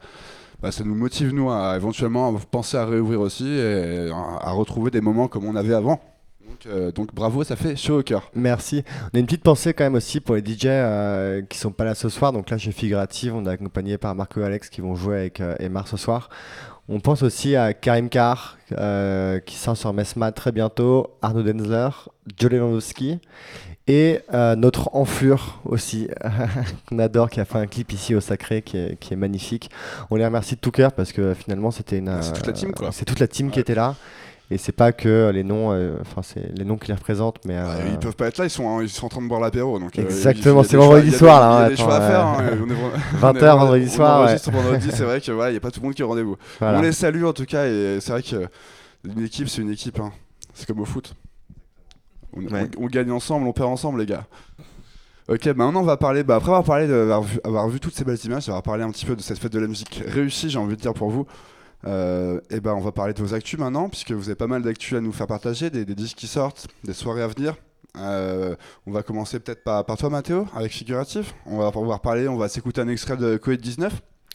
bah, 0.61 0.71
ça 0.71 0.83
nous 0.83 0.93
motive 0.93 1.33
nous 1.33 1.49
à 1.49 1.75
éventuellement 1.77 2.33
penser 2.51 2.75
à 2.75 2.85
réouvrir 2.85 3.21
aussi 3.21 3.47
et 3.47 4.11
à, 4.11 4.49
à 4.49 4.51
retrouver 4.51 4.91
des 4.91 5.01
moments 5.01 5.29
comme 5.29 5.45
on 5.45 5.55
avait 5.55 5.73
avant. 5.73 6.01
Donc, 6.47 6.65
euh, 6.67 6.91
donc 6.91 7.13
bravo, 7.13 7.43
ça 7.43 7.55
fait 7.55 7.75
chaud 7.75 7.99
au 7.99 8.03
cœur. 8.03 8.29
Merci. 8.35 8.83
On 9.13 9.17
a 9.17 9.19
une 9.19 9.25
petite 9.25 9.43
pensée 9.43 9.73
quand 9.73 9.83
même 9.83 9.95
aussi 9.95 10.19
pour 10.19 10.35
les 10.35 10.41
DJ 10.45 10.65
euh, 10.65 11.41
qui 11.41 11.57
sont 11.57 11.71
pas 11.71 11.85
là 11.85 11.95
ce 11.95 12.09
soir. 12.09 12.31
Donc 12.33 12.49
là, 12.49 12.57
chez 12.57 12.71
Figurative, 12.71 13.33
on 13.35 13.45
est 13.45 13.49
accompagné 13.49 13.97
par 13.97 14.13
Marco 14.15 14.41
et 14.41 14.43
Alex 14.43 14.69
qui 14.69 14.81
vont 14.81 14.95
jouer 14.95 15.17
avec 15.17 15.41
euh, 15.41 15.55
Emar 15.59 15.87
ce 15.87 15.97
soir. 15.97 16.29
On 16.87 16.99
pense 16.99 17.23
aussi 17.23 17.55
à 17.55 17.73
Karim 17.73 18.09
Carr 18.09 18.59
euh, 18.73 19.39
qui 19.39 19.55
sort 19.55 19.75
sur 19.75 19.91
Mesma 19.91 20.31
très 20.31 20.51
bientôt, 20.51 21.17
Arnaud 21.23 21.41
Denzler, 21.41 21.89
Joe 22.37 22.51
Lewandowski 22.51 23.19
et 23.87 24.19
euh, 24.33 24.55
notre 24.55 24.95
enflure 24.95 25.61
aussi 25.65 26.09
qu'on 26.89 26.99
adore 26.99 27.31
qui 27.31 27.39
a 27.39 27.45
fait 27.45 27.57
un 27.57 27.65
clip 27.65 27.91
ici 27.91 28.13
au 28.13 28.21
Sacré 28.21 28.61
qui 28.61 28.77
est, 28.77 28.99
qui 28.99 29.13
est 29.13 29.17
magnifique. 29.17 29.71
On 30.11 30.15
les 30.15 30.25
remercie 30.25 30.55
de 30.55 30.59
tout 30.59 30.71
cœur 30.71 30.91
parce 30.91 31.11
que 31.11 31.33
finalement 31.33 31.71
c'était 31.71 31.97
une 31.97 32.09
Ah, 32.09 32.21
c'est 32.21 32.33
toute 32.33 32.47
la 32.47 32.53
team, 32.53 32.71
quoi. 32.71 32.91
C'est 32.91 33.05
toute 33.05 33.19
la 33.19 33.27
team 33.27 33.49
qui 33.49 33.59
était 33.59 33.75
là. 33.75 33.95
Et 34.51 34.59
c'est 34.59 34.71
pas 34.73 34.91
que 34.91 35.31
les 35.33 35.43
noms, 35.43 35.71
euh, 35.71 35.95
enfin 36.01 36.21
c'est 36.21 36.55
les 36.55 36.65
noms 36.65 36.77
qui 36.77 36.89
les 36.89 36.93
représentent, 36.93 37.39
mais 37.45 37.55
Bah, 37.55 37.77
euh, 37.77 37.89
ils 37.91 37.97
peuvent 37.97 38.15
pas 38.15 38.27
être 38.27 38.37
là, 38.37 38.45
ils 38.45 38.49
sont, 38.51 38.79
ils 38.81 38.89
sont 38.89 39.07
en 39.07 39.09
train 39.09 39.21
de 39.23 39.27
boire 39.27 39.39
l'apéro. 39.41 39.79
donc, 39.79 39.97
euh, 39.97 40.03
Exactement, 40.03 40.59
a 40.61 40.63
c'est 40.63 40.77
vendredi 40.77 41.13
a 41.15 41.17
soir, 41.17 41.39
là, 41.39 41.55
Il 41.55 41.59
y 41.59 41.63
a 41.63 41.65
hein, 41.65 41.69
des 41.69 41.75
choix 41.77 41.95
à 41.95 42.01
faire. 42.07 42.19
euh, 42.27 42.53
hein, 42.53 42.57
on 42.63 42.69
est- 42.69 42.73
on 43.13 43.17
20 43.17 43.33
est- 43.33 43.43
heures 43.43 43.55
on 43.55 43.59
vendredi 43.61 43.89
soir, 43.89 44.27
vendredi, 44.51 44.89
c'est 44.91 45.03
vrai 45.03 45.19
que 45.19 45.31
voilà, 45.31 45.49
il 45.49 45.53
n'y 45.53 45.57
a 45.57 45.61
pas 45.61 45.71
tout 45.71 45.79
le 45.79 45.85
monde 45.85 45.95
qui 45.95 46.03
est 46.03 46.05
au 46.05 46.09
rendez-vous. 46.09 46.35
On 46.61 46.81
les 46.81 46.91
salue 46.91 47.23
en 47.25 47.33
tout 47.33 47.45
cas, 47.45 47.65
et 47.65 47.97
c'est 48.01 48.11
vrai 48.11 48.21
que 48.21 48.47
une 49.03 49.23
équipe, 49.23 49.49
c'est 49.49 49.61
une 49.63 49.71
équipe. 49.71 49.99
hein. 49.99 50.11
C'est 50.53 50.67
comme 50.67 50.79
au 50.79 50.85
foot. 50.85 51.15
On, 52.37 52.41
Ouais. 52.41 52.69
on- 52.77 52.83
on 52.83 52.87
gagne 52.87 53.11
ensemble, 53.11 53.47
on 53.47 53.53
perd 53.53 53.69
ensemble, 53.69 53.99
les 53.99 54.05
gars. 54.05 54.25
Ok, 55.27 55.43
bah 55.45 55.53
maintenant 55.55 55.79
on 55.81 55.85
va 55.85 55.97
parler, 55.97 56.23
bah 56.23 56.35
après 56.35 56.49
avoir 56.49 56.63
parlé 56.63 56.85
de, 56.87 56.93
avoir, 56.93 57.23
vu, 57.23 57.39
avoir 57.43 57.67
vu 57.67 57.79
toutes 57.79 57.95
ces 57.95 58.03
belles 58.03 58.23
images, 58.25 58.47
on 58.47 58.51
va 58.53 58.61
parler 58.61 58.83
un 58.83 58.91
petit 58.91 59.07
peu 59.07 59.15
de 59.15 59.21
cette 59.21 59.39
fête 59.39 59.51
de 59.51 59.57
la 59.59 59.65
musique 59.65 60.03
réussie, 60.05 60.51
j'ai 60.51 60.59
envie 60.59 60.75
de 60.75 60.81
dire 60.81 60.93
pour 60.93 61.09
vous. 61.09 61.25
Euh, 61.85 62.39
et 62.49 62.59
ben 62.59 62.73
on 62.73 62.79
va 62.79 62.91
parler 62.91 63.13
de 63.13 63.21
vos 63.21 63.33
actus 63.33 63.59
maintenant, 63.59 63.89
puisque 63.89 64.11
vous 64.11 64.29
avez 64.29 64.35
pas 64.35 64.47
mal 64.47 64.61
d'actus 64.61 64.97
à 64.97 65.01
nous 65.01 65.11
faire 65.11 65.27
partager, 65.27 65.69
des, 65.69 65.85
disques 65.85 66.17
qui 66.17 66.27
sortent, 66.27 66.67
des 66.83 66.93
soirées 66.93 67.21
à 67.21 67.27
venir. 67.27 67.55
Euh, 67.97 68.55
on 68.85 68.91
va 68.91 69.03
commencer 69.03 69.39
peut-être 69.39 69.63
par, 69.63 69.85
par 69.85 69.97
toi 69.97 70.09
Mathéo, 70.09 70.47
avec 70.55 70.71
Figurative. 70.71 71.31
On 71.45 71.59
va 71.59 71.71
pouvoir 71.71 72.01
parler, 72.01 72.27
on 72.27 72.37
va 72.37 72.49
s'écouter 72.49 72.81
un 72.81 72.87
extrait 72.87 73.17
de 73.17 73.37
Covid-19. 73.37 73.91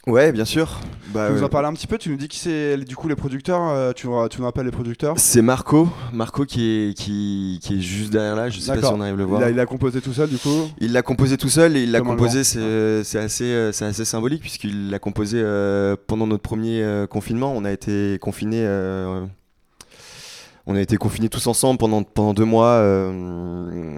Ouais, 0.07 0.31
bien 0.31 0.45
sûr. 0.45 0.79
Bah, 1.13 1.27
tu 1.27 1.33
nous 1.35 1.41
euh, 1.41 1.45
en 1.45 1.49
parles 1.49 1.65
un 1.67 1.73
petit 1.73 1.85
peu, 1.87 1.97
tu 1.97 2.09
nous 2.09 2.15
dis 2.15 2.27
qui 2.27 2.39
c'est 2.39 2.75
du 2.77 2.95
coup 2.95 3.07
les 3.07 3.15
producteurs, 3.15 3.61
euh, 3.69 3.91
tu, 3.93 4.07
nous- 4.07 4.27
tu 4.29 4.39
nous 4.39 4.45
rappelles 4.45 4.65
les 4.65 4.71
producteurs? 4.71 5.13
C'est 5.17 5.41
Marco, 5.41 5.89
Marco 6.11 6.45
qui 6.45 6.89
est, 6.89 6.93
qui, 6.97 7.59
qui 7.61 7.77
est 7.77 7.81
juste 7.81 8.11
derrière 8.11 8.35
là, 8.35 8.49
je 8.49 8.59
sais 8.59 8.73
pas 8.73 8.81
si 8.87 8.93
on 8.93 9.01
arrive 9.01 9.13
à 9.13 9.17
le 9.17 9.23
voir. 9.25 9.49
il 9.49 9.59
a 9.59 9.65
composé 9.65 10.01
tout 10.01 10.13
seul 10.13 10.29
du 10.29 10.37
coup? 10.37 10.69
Il 10.79 10.91
l'a 10.93 11.01
composé 11.03 11.37
tout 11.37 11.49
seul 11.49 11.75
et 11.77 11.83
il 11.83 11.91
l'a 11.91 12.01
composé, 12.01 12.43
c'est 12.43 13.03
c'est 13.03 13.19
assez, 13.19 13.43
euh, 13.43 13.71
c'est 13.71 13.85
assez 13.85 14.05
symbolique 14.05 14.41
puisqu'il 14.41 14.89
l'a 14.89 14.99
composé 14.99 15.39
euh, 15.43 15.95
pendant 16.07 16.25
notre 16.27 16.43
premier 16.43 16.81
euh, 16.81 17.05
confinement. 17.07 17.53
On 17.55 17.63
a 17.65 17.71
été 17.71 18.17
confinés, 18.21 18.63
euh, 18.65 19.25
on 20.71 20.75
a 20.75 20.81
été 20.81 20.95
confinés 20.97 21.27
tous 21.29 21.45
ensemble 21.47 21.77
pendant, 21.77 22.01
pendant 22.03 22.33
deux 22.33 22.45
mois 22.45 22.67
euh, 22.67 23.09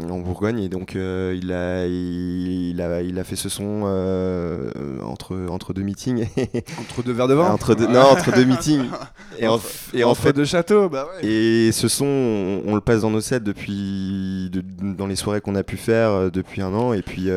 en 0.10 0.20
Bourgogne 0.20 0.60
et 0.60 0.70
donc 0.70 0.96
euh, 0.96 1.38
il, 1.40 1.52
a, 1.54 1.86
il, 1.86 2.72
il 2.72 2.82
a, 2.82 3.02
il 3.02 3.20
a 3.20 3.24
fait 3.24 3.36
ce 3.36 3.48
son 3.50 3.84
euh, 3.86 4.72
entre, 5.04 5.38
entre 5.50 5.74
deux 5.74 5.84
meetings. 5.84 6.28
Entre 6.80 7.04
deux 7.04 7.12
verres 7.14 7.28
de 7.28 7.34
vin 7.36 7.50
entre 7.52 7.76
deux, 7.76 7.88
non, 7.88 8.02
entre 8.02 8.34
deux 8.34 8.46
meetings. 8.46 8.86
Et 9.40 9.48
en, 9.48 9.60
et 9.94 10.04
en 10.04 10.12
Entre 10.12 10.22
fait, 10.22 10.34
deux 10.34 10.46
châteaux, 10.46 10.90
bah 10.90 11.08
ouais. 11.22 11.28
et 11.28 11.72
ce 11.72 11.88
son, 11.88 12.06
on, 12.06 12.62
on 12.68 12.76
le 12.76 12.82
passe 12.82 13.02
dans 13.02 13.10
nos 13.10 13.20
sets 13.22 13.40
depuis, 13.40 14.50
de- 14.52 14.64
dans 14.94 15.08
les 15.08 15.16
soirées 15.16 15.42
qu'on 15.42 15.56
a 15.56 15.64
pu 15.64 15.76
faire 15.76 16.30
depuis 16.32 16.62
un 16.62 16.72
an. 16.74 16.94
Et 16.94 17.02
puis, 17.02 17.30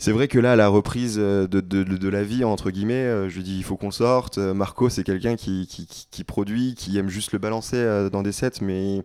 c'est 0.00 0.12
vrai 0.12 0.28
que 0.28 0.38
là, 0.38 0.54
la 0.54 0.68
reprise 0.68 1.16
euh, 1.18 1.48
de, 1.48 2.08
la 2.08 2.22
vie, 2.22 2.44
entre 2.44 2.70
guillemets, 2.70 2.94
euh, 2.94 3.28
je 3.28 3.36
lui 3.36 3.42
dis, 3.42 3.56
il 3.58 3.64
faut 3.64 3.76
qu'on 3.76 3.90
sorte. 3.90 4.38
Euh, 4.38 4.54
Marco, 4.54 4.88
c'est 4.88 5.02
quelqu'un 5.02 5.34
qui, 5.34 5.66
produit, 6.24 6.76
qui 6.76 6.96
aime 6.98 7.08
juste 7.08 7.32
le 7.32 7.38
balancer 7.38 8.08
dans 8.12 8.22
des 8.22 8.32
sets, 8.32 8.60
mais 8.60 9.02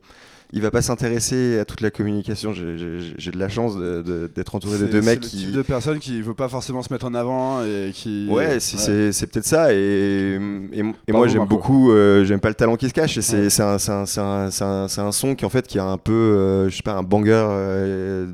il 0.55 0.61
va 0.61 0.69
pas 0.71 0.81
s'intéresser 0.83 1.57
à 1.59 1.65
toute 1.65 1.81
la 1.81 1.89
communication. 1.91 2.53
J'ai- 2.53 3.31
de 3.31 3.37
la 3.39 3.49
chance 3.49 3.75
d'être 3.75 4.53
entouré 4.55 4.77
de 4.77 4.85
deux 4.85 5.01
mecs 5.01 5.23
le 5.23 5.27
qui. 5.27 5.37
type 5.37 5.51
de 5.51 5.61
personne 5.63 5.97
qui 5.99 6.21
veut 6.21 6.35
pas 6.35 6.47
forcément 6.47 6.83
se 6.83 6.93
mettre 6.93 7.05
en 7.07 7.13
avant 7.15 7.63
et 7.63 7.91
qui. 7.93 8.27
Ouais, 8.29 8.59
c'est 8.59 9.27
peut-être 9.27 9.45
ça. 9.45 9.73
Et, 9.73 10.39
et, 10.71 10.83
et 11.07 11.11
moi, 11.11 11.27
j'aime 11.27 11.45
beaucoup, 11.45 11.91
euh, 11.91 12.23
j'aime 12.23 12.39
pas 12.39 12.49
le 12.49 12.55
talent 12.55 12.75
qui 12.75 12.87
se 12.87 12.93
cache. 12.93 13.19
C'est 13.19 13.37
Ouais. 13.47 13.61
un, 13.61 13.77
un, 14.17 14.49
un, 14.61 14.87
un- 14.97 15.11
son 15.11 15.35
qui, 15.35 15.43
en 15.45 15.49
fait, 15.49 15.67
qui 15.67 15.79
a 15.79 15.85
un 15.85 15.97
peu, 15.97 16.11
euh, 16.13 16.69
je 16.69 16.75
sais 16.77 16.83
pas, 16.83 16.93
un 16.93 17.03
banger 17.03 17.31
euh, 17.49 18.27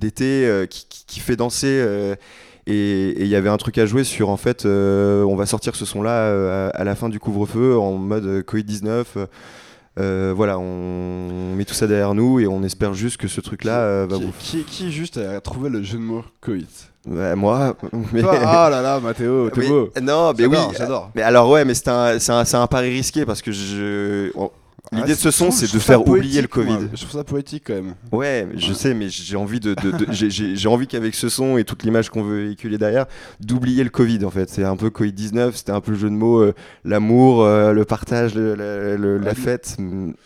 d'été 0.00 0.46
euh, 0.46 0.66
qui, 0.66 0.86
qui- 0.88 1.04
qui 1.06 1.20
fait 1.20 1.36
danser. 1.36 1.84
et 2.66 3.14
il 3.20 3.26
y 3.26 3.36
avait 3.36 3.50
un 3.50 3.56
truc 3.58 3.76
à 3.78 3.84
jouer 3.86 4.04
sur, 4.04 4.30
en 4.30 4.36
fait, 4.36 4.64
euh, 4.64 5.22
on 5.24 5.36
va 5.36 5.44
sortir 5.46 5.74
ce 5.74 5.84
son-là 5.84 6.10
euh, 6.12 6.70
à, 6.72 6.76
à 6.80 6.84
la 6.84 6.94
fin 6.94 7.08
du 7.08 7.18
couvre-feu 7.18 7.76
en 7.76 7.92
mode 7.98 8.24
euh, 8.26 8.42
Covid-19. 8.42 9.04
Euh, 9.98 10.32
voilà, 10.36 10.58
on 10.58 11.54
met 11.54 11.64
tout 11.64 11.74
ça 11.74 11.86
derrière 11.86 12.14
nous 12.14 12.40
et 12.40 12.46
on 12.48 12.62
espère 12.64 12.94
juste 12.94 13.16
que 13.16 13.28
ce 13.28 13.40
truc-là 13.40 13.78
euh, 13.78 14.06
va 14.10 14.16
qui, 14.16 14.24
vous. 14.24 14.32
qui, 14.38 14.64
qui 14.64 14.92
juste 14.92 15.18
a 15.18 15.40
trouvé 15.40 15.70
le 15.70 15.82
jeu 15.82 15.98
de 15.98 16.02
mots 16.02 16.24
Coït 16.40 16.90
moi, 17.06 17.76
mais. 18.12 18.22
Ah 18.24 18.68
là 18.70 18.80
là, 18.80 18.98
Mathéo, 18.98 19.50
t'es 19.50 19.60
Oui, 19.60 19.68
beau. 19.68 19.90
Non, 20.00 20.32
mais 20.36 20.46
oui, 20.46 20.56
J'adore. 20.76 21.10
Mais 21.14 21.20
alors 21.20 21.50
ouais, 21.50 21.64
mais 21.64 21.74
c'est 21.74 21.88
un, 21.88 22.16
un, 22.16 22.44
c'est 22.44 22.56
un 22.56 22.66
pari 22.66 22.88
risqué 22.90 23.26
parce 23.26 23.42
que 23.42 23.52
je... 23.52 24.30
L'idée 24.94 25.02
Ah, 25.12 25.14
de 25.14 25.14
ce 25.14 25.30
son, 25.30 25.50
c'est 25.50 25.72
de 25.72 25.78
faire 25.78 26.06
oublier 26.06 26.40
le 26.42 26.48
moi. 26.54 26.64
Covid. 26.76 26.88
Je 26.94 27.00
trouve 27.04 27.18
ça 27.18 27.24
poétique 27.24 27.64
quand 27.66 27.74
même. 27.74 27.94
Ouais, 28.12 28.46
je 28.56 28.72
sais, 28.72 28.94
mais 28.94 29.08
j'ai 29.08 29.36
envie 29.36 29.60
de, 29.60 29.74
de- 29.74 29.90
de- 29.90 30.06
j'ai- 30.12 30.30
j'ai 30.30 30.56
j'ai 30.56 30.68
envie 30.68 30.86
qu'avec 30.86 31.14
ce 31.14 31.28
son 31.28 31.58
et 31.58 31.64
toute 31.64 31.82
l'image 31.82 32.08
qu'on 32.10 32.22
veut 32.22 32.44
véhiculer 32.44 32.78
derrière, 32.78 33.06
d'oublier 33.40 33.82
le 33.84 33.90
Covid 33.90 34.24
en 34.24 34.30
fait. 34.30 34.48
C'est 34.50 34.64
un 34.64 34.76
peu 34.76 34.90
Covid 34.90 35.12
19, 35.12 35.56
c'était 35.56 35.72
un 35.72 35.80
peu 35.80 35.92
le 35.92 35.98
jeu 35.98 36.08
de 36.08 36.14
mots, 36.14 36.40
euh, 36.40 36.54
l'amour, 36.84 37.42
euh, 37.44 37.72
le 37.72 37.84
partage, 37.84 38.34
le- 38.34 38.54
le- 38.54 38.96
le- 38.96 39.18
la 39.18 39.34
fête, 39.34 39.76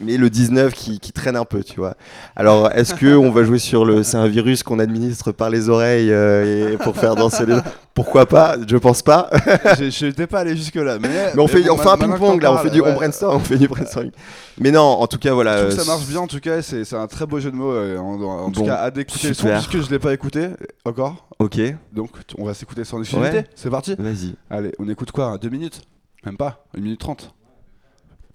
mais 0.01 0.17
le 0.17 0.31
19 0.31 0.73
qui, 0.75 1.01
qui 1.01 1.13
traîne 1.13 1.37
un 1.37 1.45
peu, 1.45 1.63
tu 1.63 1.77
vois. 1.81 1.95
Alors, 2.37 2.71
est-ce 2.73 2.95
que 2.95 3.17
on 3.17 3.31
va 3.31 3.45
jouer 3.45 3.59
sur 3.59 3.85
le, 3.85 4.03
c'est 4.03 4.17
un 4.17 4.29
virus 4.29 4.63
qu'on 4.63 4.79
administre 4.79 5.33
par 5.33 5.51
les 5.51 5.69
oreilles 5.69 6.11
euh, 6.13 6.73
et 6.73 6.77
pour 6.77 6.97
faire 6.97 7.15
danser 7.15 7.47
les, 7.47 7.57
pourquoi 7.95 8.27
pas? 8.27 8.57
Je 8.67 8.77
pense 8.77 9.03
pas. 9.03 9.31
Je 9.79 10.07
n'étais 10.07 10.27
pas 10.27 10.41
allé 10.41 10.57
jusque 10.57 10.75
là, 10.77 10.99
mais. 11.01 11.09
Mais 11.35 11.43
on 11.43 11.47
fait, 11.49 11.63
bon, 11.63 11.75
on 11.75 11.77
fait 11.79 11.89
un 11.89 11.97
ping-pong 11.99 12.43
là, 12.43 12.53
on 12.53 12.59
fait 12.59 12.71
du 12.71 12.81
on 12.81 12.93
brainstorm, 12.95 13.37
on 13.37 13.41
fait 13.41 13.57
du 13.57 13.69
brainstorming. 13.69 14.13
Mais 14.61 14.71
non, 14.71 14.81
en 14.83 15.07
tout 15.07 15.19
cas 15.19 15.33
voilà. 15.35 15.57
Je 15.59 15.63
trouve 15.65 15.75
que 15.77 15.81
euh, 15.81 15.85
ça 15.85 15.91
marche 15.93 16.07
bien 16.07 16.21
en 16.21 16.27
tout 16.27 16.41
cas, 16.41 16.63
c'est 16.63 16.85
c'est 16.85 16.97
un 16.97 17.07
très 17.07 17.27
beau 17.27 17.39
jeu 17.41 17.51
de 17.51 17.57
mots. 17.57 17.73
euh, 17.73 17.99
En, 17.99 18.21
en 18.21 18.51
tout 18.51 18.61
Bon, 18.61 18.67
cas, 18.67 18.77
à 18.77 18.91
d'écouter 18.91 19.29
le 19.29 19.35
son 19.35 19.49
puisque 19.49 19.81
je 19.81 19.91
l'ai 19.91 19.99
pas 19.99 20.13
écouté 20.15 20.49
encore. 20.85 21.29
Ok, 21.39 21.61
Donc 21.93 22.11
on 22.37 22.45
va 22.45 22.55
s'écouter 22.55 22.85
sans. 22.85 22.99
Ouais. 23.19 23.47
C'est 23.55 23.71
parti. 23.71 23.95
vas-y. 23.99 24.35
Allez, 24.51 24.73
on 24.79 24.89
écoute 24.89 25.13
quoi 25.13 25.39
Deux 25.39 25.51
minutes? 25.51 25.83
Même 26.27 26.37
pas 26.37 26.65
Une 26.77 26.83
minute 26.85 27.01
trente 27.01 27.33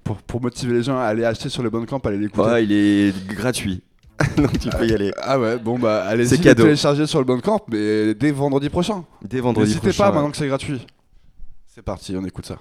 pour, 0.06 0.18
pour 0.18 0.42
motiver 0.42 0.74
les 0.74 0.84
gens 0.84 0.98
à 0.98 1.04
aller 1.04 1.24
acheter 1.26 1.50
sur 1.50 1.64
le 1.64 1.70
bon 1.70 1.86
camp, 1.86 2.00
à 2.06 2.10
aller 2.10 2.18
l'écouter. 2.18 2.48
Ouais, 2.50 2.64
il 2.64 2.72
est 2.72 3.28
gratuit. 3.28 3.84
Donc 4.38 4.58
tu 4.60 4.70
peux 4.70 4.88
y 4.88 4.94
aller. 4.94 5.12
Ah 5.22 5.40
ouais, 5.40 5.58
bon 5.58 5.78
bah 5.80 6.04
allez-y, 6.06 6.28
C'est 6.30 6.38
cadeau. 6.40 6.64
télécharger 6.64 7.08
sur 7.08 7.20
le 7.20 7.26
bon 7.26 7.40
camp, 7.42 7.62
mais 7.70 8.14
dès 8.14 8.32
vendredi 8.32 8.70
prochain. 8.70 9.04
Dès 9.24 9.40
vendredi 9.42 9.70
N'hésitez 9.70 9.88
prochain. 9.90 10.04
pas 10.04 10.10
ouais. 10.10 10.16
maintenant 10.16 10.32
que 10.32 10.38
c'est 10.38 10.48
gratuit. 10.48 10.86
C'est 11.68 11.82
parti, 11.82 12.16
on 12.16 12.24
écoute 12.26 12.46
ça. 12.46 12.58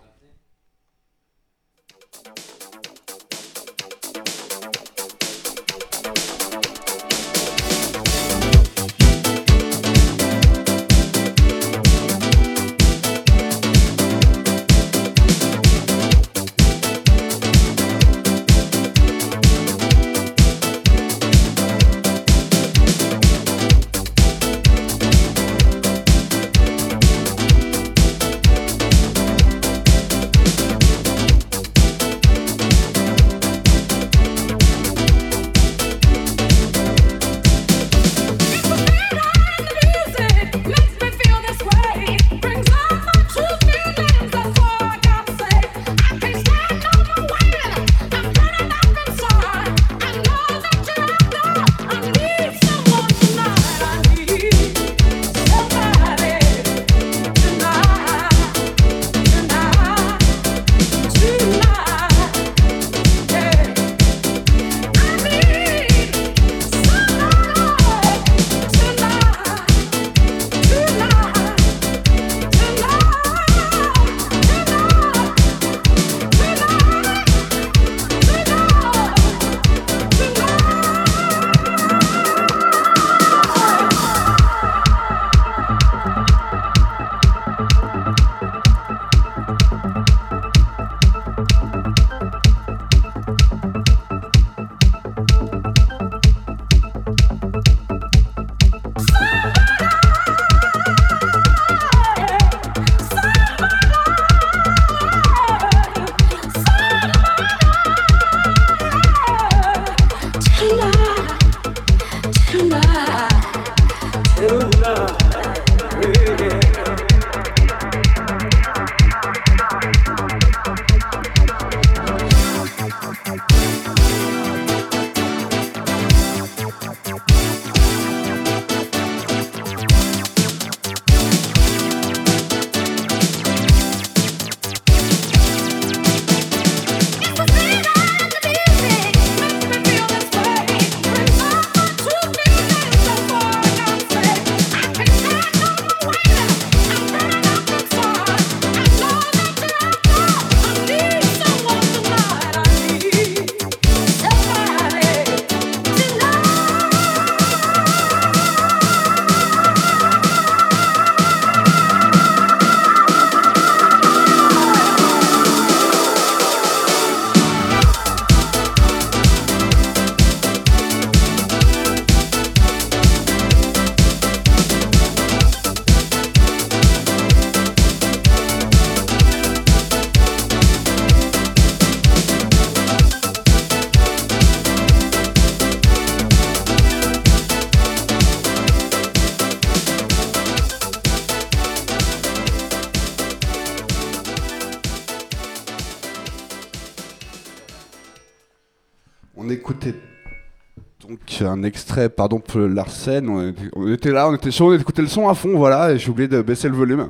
Pardon 202.09 202.41
pour 202.41 202.61
Larsen, 202.61 203.29
on 203.29 203.49
était, 203.49 203.71
on 203.75 203.93
était 203.93 204.11
là, 204.13 204.29
on 204.29 204.35
était 204.35 204.51
chaud, 204.51 204.73
on 204.73 204.79
écoutait 204.79 205.03
le 205.03 205.09
son 205.09 205.29
à 205.29 205.35
fond, 205.35 205.57
voilà, 205.57 205.93
et 205.93 205.99
j'ai 205.99 206.11
oublié 206.11 206.29
de 206.29 206.43
baisser 206.43 206.69
le 206.69 206.75
volume. 206.75 207.09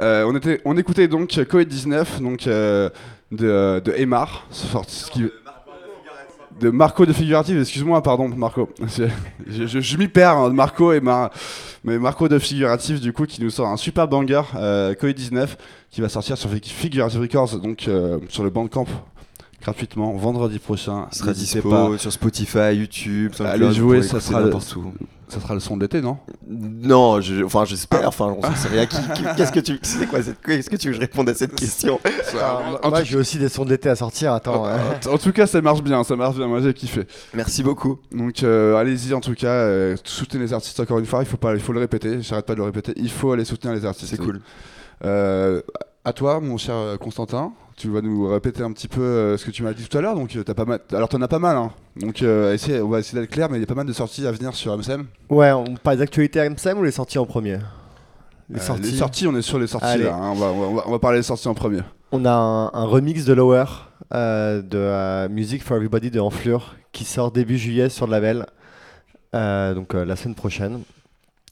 Euh, 0.00 0.24
on, 0.26 0.34
était, 0.36 0.60
on 0.64 0.76
écoutait 0.76 1.08
donc 1.08 1.30
Covid-19, 1.30 2.20
donc 2.20 2.46
euh, 2.46 2.88
de, 3.30 3.80
de 3.84 3.92
de 6.60 6.70
Marco 6.70 7.04
de 7.04 7.12
Figurative, 7.12 7.60
excuse-moi, 7.60 8.02
pardon, 8.02 8.28
Marco. 8.28 8.68
je 9.46 9.96
m'y 9.96 10.08
perds, 10.08 10.36
hein, 10.36 10.50
Marco 10.50 10.92
et 10.92 11.00
Mar- 11.00 11.30
mais 11.84 11.98
Marco 11.98 12.28
de 12.28 12.38
Figurative, 12.38 13.00
du 13.00 13.12
coup, 13.12 13.26
qui 13.26 13.42
nous 13.42 13.50
sort 13.50 13.66
un 13.68 13.76
super 13.76 14.06
banger, 14.06 14.42
euh, 14.54 14.94
Covid-19, 14.94 15.48
qui 15.90 16.00
va 16.00 16.08
sortir 16.08 16.38
sur 16.38 16.50
Figurative 16.50 17.20
Records, 17.20 17.58
donc 17.58 17.88
euh, 17.88 18.18
sur 18.28 18.44
le 18.44 18.50
Bandcamp, 18.50 18.86
gratuitement, 19.62 20.12
vendredi 20.16 20.58
prochain. 20.58 21.06
Il 21.12 21.18
sera 21.18 21.32
dispo 21.32 21.70
pas. 21.70 21.98
sur 21.98 22.12
Spotify, 22.12 22.74
YouTube, 22.74 23.32
Allez 23.40 23.72
jouer, 23.72 24.02
ça 24.02 24.20
sera 24.20 24.40
le- 24.40 24.46
n'importe 24.46 24.76
où. 24.76 24.92
Ça 25.28 25.40
sera 25.40 25.54
le 25.54 25.60
son 25.60 25.78
de 25.78 25.82
l'été, 25.82 26.02
non? 26.02 26.18
Non, 26.46 27.22
je, 27.22 27.42
enfin 27.42 27.64
j'espère, 27.64 28.06
enfin 28.06 28.36
on 28.36 28.54
sait 28.54 28.68
rien. 28.68 28.84
Qui- 28.84 28.96
qui- 29.14 29.22
Qu'est-ce 29.36 29.52
que 29.52 29.60
tu, 29.60 29.78
c'est 29.80 30.06
quoi 30.06 30.22
cette, 30.22 30.42
qu'est-ce 30.42 30.68
que 30.68 30.76
tu 30.76 30.88
veux 30.88 30.92
que 30.92 30.96
je 30.96 31.00
réponde 31.00 31.26
à 31.30 31.34
cette 31.34 31.54
question? 31.54 31.98
Ah, 32.38 32.60
en, 32.82 32.90
moi, 32.90 33.00
tout, 33.00 33.06
j'ai 33.06 33.16
aussi 33.16 33.38
des 33.38 33.48
sons 33.48 33.64
d'été 33.64 33.88
à 33.88 33.96
sortir. 33.96 34.34
Attends. 34.34 34.66
hein. 34.66 34.76
en 35.10 35.16
tout 35.16 35.32
cas, 35.32 35.46
ça 35.46 35.62
marche 35.62 35.82
bien, 35.82 36.04
ça 36.04 36.16
marche 36.16 36.36
bien. 36.36 36.48
Moi, 36.48 36.60
j'ai 36.60 36.74
kiffé. 36.74 37.06
Merci 37.32 37.62
beaucoup. 37.62 37.98
Donc, 38.14 38.42
euh, 38.42 38.76
allez-y. 38.76 39.14
En 39.14 39.20
tout 39.20 39.32
cas, 39.34 39.46
euh, 39.48 39.96
soutenez 40.04 40.42
les 40.44 40.52
artistes. 40.52 40.78
Encore 40.80 40.98
une 40.98 41.06
fois, 41.06 41.20
il 41.22 41.26
faut 41.26 41.38
pas, 41.38 41.54
il 41.54 41.60
faut 41.60 41.72
le 41.72 41.80
répéter. 41.80 42.20
J'arrête 42.20 42.44
pas 42.44 42.52
de 42.52 42.58
le 42.58 42.64
répéter. 42.64 42.92
Il 42.96 43.10
faut 43.10 43.32
aller 43.32 43.46
soutenir 43.46 43.74
les 43.74 43.86
artistes. 43.86 44.10
C'est 44.10 44.18
cool. 44.22 44.42
Euh, 45.06 45.62
à 46.04 46.12
toi, 46.12 46.40
mon 46.40 46.58
cher 46.58 46.74
euh, 46.74 46.96
Constantin. 46.98 47.52
Tu 47.82 47.90
vas 47.90 48.00
nous 48.00 48.28
répéter 48.28 48.62
un 48.62 48.70
petit 48.70 48.86
peu 48.86 49.00
euh, 49.00 49.36
ce 49.36 49.44
que 49.44 49.50
tu 49.50 49.64
m'as 49.64 49.72
dit 49.72 49.88
tout 49.88 49.98
à 49.98 50.00
l'heure. 50.00 50.14
Donc, 50.14 50.36
euh, 50.36 50.44
t'as 50.44 50.54
pas 50.54 50.64
mal. 50.64 50.78
Alors, 50.92 51.08
t'en 51.08 51.20
as 51.20 51.26
pas 51.26 51.40
mal. 51.40 51.56
Hein. 51.56 51.72
Donc, 51.96 52.22
euh, 52.22 52.56
on 52.80 52.86
va 52.88 53.00
essayer 53.00 53.20
d'être 53.20 53.28
clair, 53.28 53.50
mais 53.50 53.56
il 53.58 53.60
y 53.60 53.64
a 53.64 53.66
pas 53.66 53.74
mal 53.74 53.86
de 53.86 53.92
sorties 53.92 54.24
à 54.24 54.30
venir 54.30 54.54
sur 54.54 54.72
MSM. 54.78 55.06
Ouais, 55.30 55.50
on 55.50 55.64
parle 55.74 55.96
des 55.96 56.02
actualités 56.04 56.48
MSM 56.48 56.78
ou 56.78 56.84
les 56.84 56.92
sorties 56.92 57.18
en 57.18 57.26
premier? 57.26 57.58
Les, 58.48 58.60
Euh, 58.60 58.62
sorties. 58.62 58.82
les 58.92 58.98
sorties, 58.98 59.26
on 59.26 59.34
est 59.34 59.42
sur 59.42 59.58
les 59.58 59.66
sorties. 59.66 59.98
Là, 59.98 60.14
hein. 60.14 60.30
on, 60.30 60.34
va, 60.34 60.46
on, 60.46 60.74
va, 60.76 60.82
on 60.86 60.90
va 60.92 60.98
parler 61.00 61.18
des 61.18 61.22
sorties 61.24 61.48
en 61.48 61.54
premier. 61.54 61.80
On 62.12 62.24
a 62.24 62.30
un, 62.32 62.66
un 62.72 62.84
remix 62.84 63.24
de 63.24 63.32
Lower 63.32 63.64
euh, 64.14 64.62
de 64.62 64.78
euh, 64.78 65.28
Music 65.28 65.64
for 65.64 65.76
Everybody 65.76 66.12
de 66.12 66.20
Enflure 66.20 66.76
qui 66.92 67.04
sort 67.04 67.32
début 67.32 67.58
juillet 67.58 67.88
sur 67.88 68.06
le 68.06 68.12
label, 68.12 68.46
donc 69.74 69.94
la 69.94 70.14
semaine 70.14 70.36
prochaine, 70.36 70.82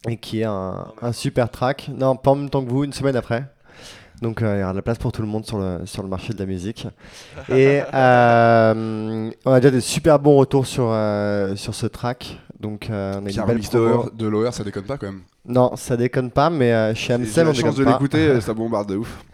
et 0.07 0.17
qui 0.17 0.43
est 0.43 0.45
un, 0.45 0.87
un 1.03 1.11
super 1.11 1.51
track. 1.51 1.91
Non, 1.93 2.15
pas 2.15 2.31
en 2.31 2.37
même 2.37 2.51
temps 2.51 2.65
que 2.65 2.71
vous, 2.71 2.85
une 2.85 2.93
semaine 2.93 3.17
après. 3.17 3.47
Donc 4.23 4.43
euh, 4.43 4.57
il 4.57 4.61
y 4.61 4.63
aura 4.63 4.73
de 4.73 4.77
la 4.77 4.83
place 4.83 4.99
pour 4.99 5.13
tout 5.13 5.23
le 5.23 5.29
monde 5.29 5.47
sur 5.47 5.59
le, 5.59 5.81
sur 5.87 6.03
le 6.03 6.09
marché 6.09 6.35
de 6.35 6.39
la 6.39 6.47
musique. 6.47 6.87
Et 7.49 7.81
euh, 7.95 9.31
on 9.45 9.53
a 9.53 9.61
déjà 9.61 9.71
des 9.71 9.81
super 9.81 10.19
bons 10.19 10.37
retours 10.37 10.67
sur, 10.67 10.89
euh, 10.91 11.57
sur 11.57 11.75
ce 11.75 11.87
track. 11.87 12.39
Donc 12.59 12.89
on 12.91 12.95
a 12.95 13.19
une 13.31 13.41
un 13.41 13.47
belle 13.47 13.61
de 13.61 13.67
promo. 13.67 13.87
Lower- 13.87 14.11
de 14.15 14.27
Lower, 14.27 14.53
ça 14.53 14.65
déconne 14.65 14.85
pas 14.85 14.99
quand 14.99 15.07
même. 15.07 15.21
Non, 15.47 15.73
ça 15.77 15.97
déconne 15.97 16.31
pas, 16.31 16.51
mais 16.51 16.95
chez 16.95 17.09
J'ai 17.09 17.13
Amstel, 17.15 17.45
la 17.45 17.51
on 17.51 17.55
chance 17.55 17.63
déconne 17.63 17.79
de 17.79 17.85
pas. 17.85 17.93
l'écouter, 17.93 18.41
ça 18.43 18.53
bombarde 18.53 18.89
de 18.91 18.97
ouf. 18.97 19.25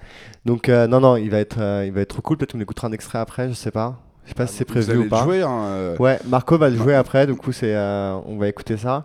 Donc 0.44 0.68
euh, 0.68 0.87
non, 0.87 1.01
non, 1.01 1.16
il 1.16 1.31
va 1.31 1.38
être, 1.38 1.59
euh, 1.61 1.85
il 1.85 1.92
va 1.92 2.03
être 2.03 2.20
cool. 2.22 2.37
Peut-être 2.37 2.53
qu'on 2.53 2.61
écoutera 2.61 2.87
un 2.87 2.92
extrait 2.92 3.18
après, 3.18 3.49
je 3.49 3.55
sais 3.55 3.72
pas. 3.72 3.99
Je 4.25 4.29
sais 4.31 4.35
pas 4.35 4.46
si 4.46 4.55
c'est 4.57 4.68
Vous 4.68 4.75
prévu 4.75 4.90
allez 4.90 5.01
ou 5.01 5.03
le 5.05 5.09
pas. 5.09 5.22
jouer, 5.25 5.42
hein, 5.42 5.59
euh, 5.66 5.96
Ouais, 5.99 6.18
Marco 6.27 6.57
va 6.59 6.68
le 6.68 6.77
jouer 6.77 6.94
après, 6.94 7.27
du 7.27 7.35
coup 7.35 7.51
c'est, 7.53 7.77
on 7.77 8.37
va 8.38 8.49
écouter 8.49 8.77
ça. 8.77 9.05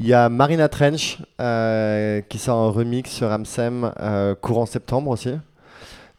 Il 0.00 0.06
y 0.06 0.14
a 0.14 0.28
Marina 0.28 0.68
Trench 0.68 1.18
euh, 1.40 2.20
qui 2.28 2.38
sort 2.38 2.58
un 2.58 2.70
remix 2.70 3.10
sur 3.10 3.30
Amsem 3.30 3.92
euh, 4.00 4.34
courant 4.34 4.66
septembre 4.66 5.10
aussi. 5.10 5.30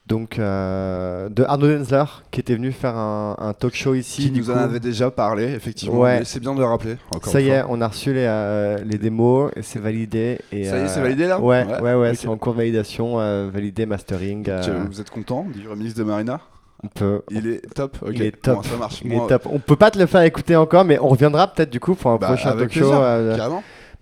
Donc 0.08 0.38
euh, 0.38 1.30
de 1.30 1.44
Arnaud 1.44 1.68
Denzler 1.80 2.04
qui 2.30 2.40
était 2.40 2.54
venu 2.54 2.72
faire 2.72 2.96
un, 2.96 3.36
un 3.40 3.54
talk 3.54 3.74
show 3.76 3.96
ici. 3.96 4.22
qui 4.24 4.30
du 4.32 4.40
nous 4.40 4.52
en 4.52 4.56
avait 4.58 4.80
déjà 4.80 5.10
parlé, 5.10 5.46
effectivement. 5.46 6.00
Ouais. 6.00 6.22
C'est 6.26 6.40
bien 6.40 6.54
de 6.54 6.60
le 6.60 6.66
rappeler. 6.66 6.98
Encore 7.14 7.34
Ça 7.34 7.42
y 7.42 7.50
est, 7.50 7.64
on 7.68 7.82
a 7.82 7.88
reçu 7.88 8.14
les, 8.14 8.78
les 8.86 8.98
démos 9.00 9.52
et 9.56 9.64
c'est 9.64 9.80
validé. 9.80 10.40
Et, 10.52 10.66
Ça 10.66 10.78
y 10.78 10.84
est, 10.84 10.88
c'est 10.88 11.02
validé, 11.02 11.26
là? 11.28 11.40
Ouais, 11.42 11.66
Ouais, 11.82 11.96
ouais, 11.96 12.14
c'est 12.16 12.28
en 12.28 12.38
cours 12.38 12.54
de 12.54 12.60
validation, 12.60 13.16
validé, 13.50 13.86
mastering. 13.88 14.44
Donc, 14.44 14.88
Vous 14.92 15.02
êtes 15.02 15.10
content 15.10 15.48
du 15.52 15.68
remix 15.68 15.96
de 15.96 16.04
Marina? 16.04 16.40
On 16.84 16.88
peut, 16.88 17.22
Il 17.32 17.48
est 17.48 17.74
top 17.74 17.98
Ok, 18.02 18.12
Il 18.16 18.22
est 18.24 18.32
top. 18.42 18.56
Bon, 18.58 18.64
ça 18.64 18.78
marche. 18.78 19.02
Il 19.04 19.12
Moi, 19.12 19.26
est 19.26 19.30
top. 19.30 19.48
On 19.52 19.60
peut 19.60 19.76
pas 19.76 19.92
te 19.92 19.98
le 20.00 20.06
faire 20.06 20.22
écouter 20.22 20.56
encore, 20.56 20.86
mais 20.86 21.00
on 21.00 21.08
reviendra 21.08 21.48
peut-être 21.48 21.70
du 21.70 21.80
coup 21.80 21.96
pour 21.96 22.12
un 22.12 22.18
bah, 22.18 22.28
prochain 22.28 22.56
talk 22.56 22.72
show. 22.72 22.94
euh, 22.94 23.38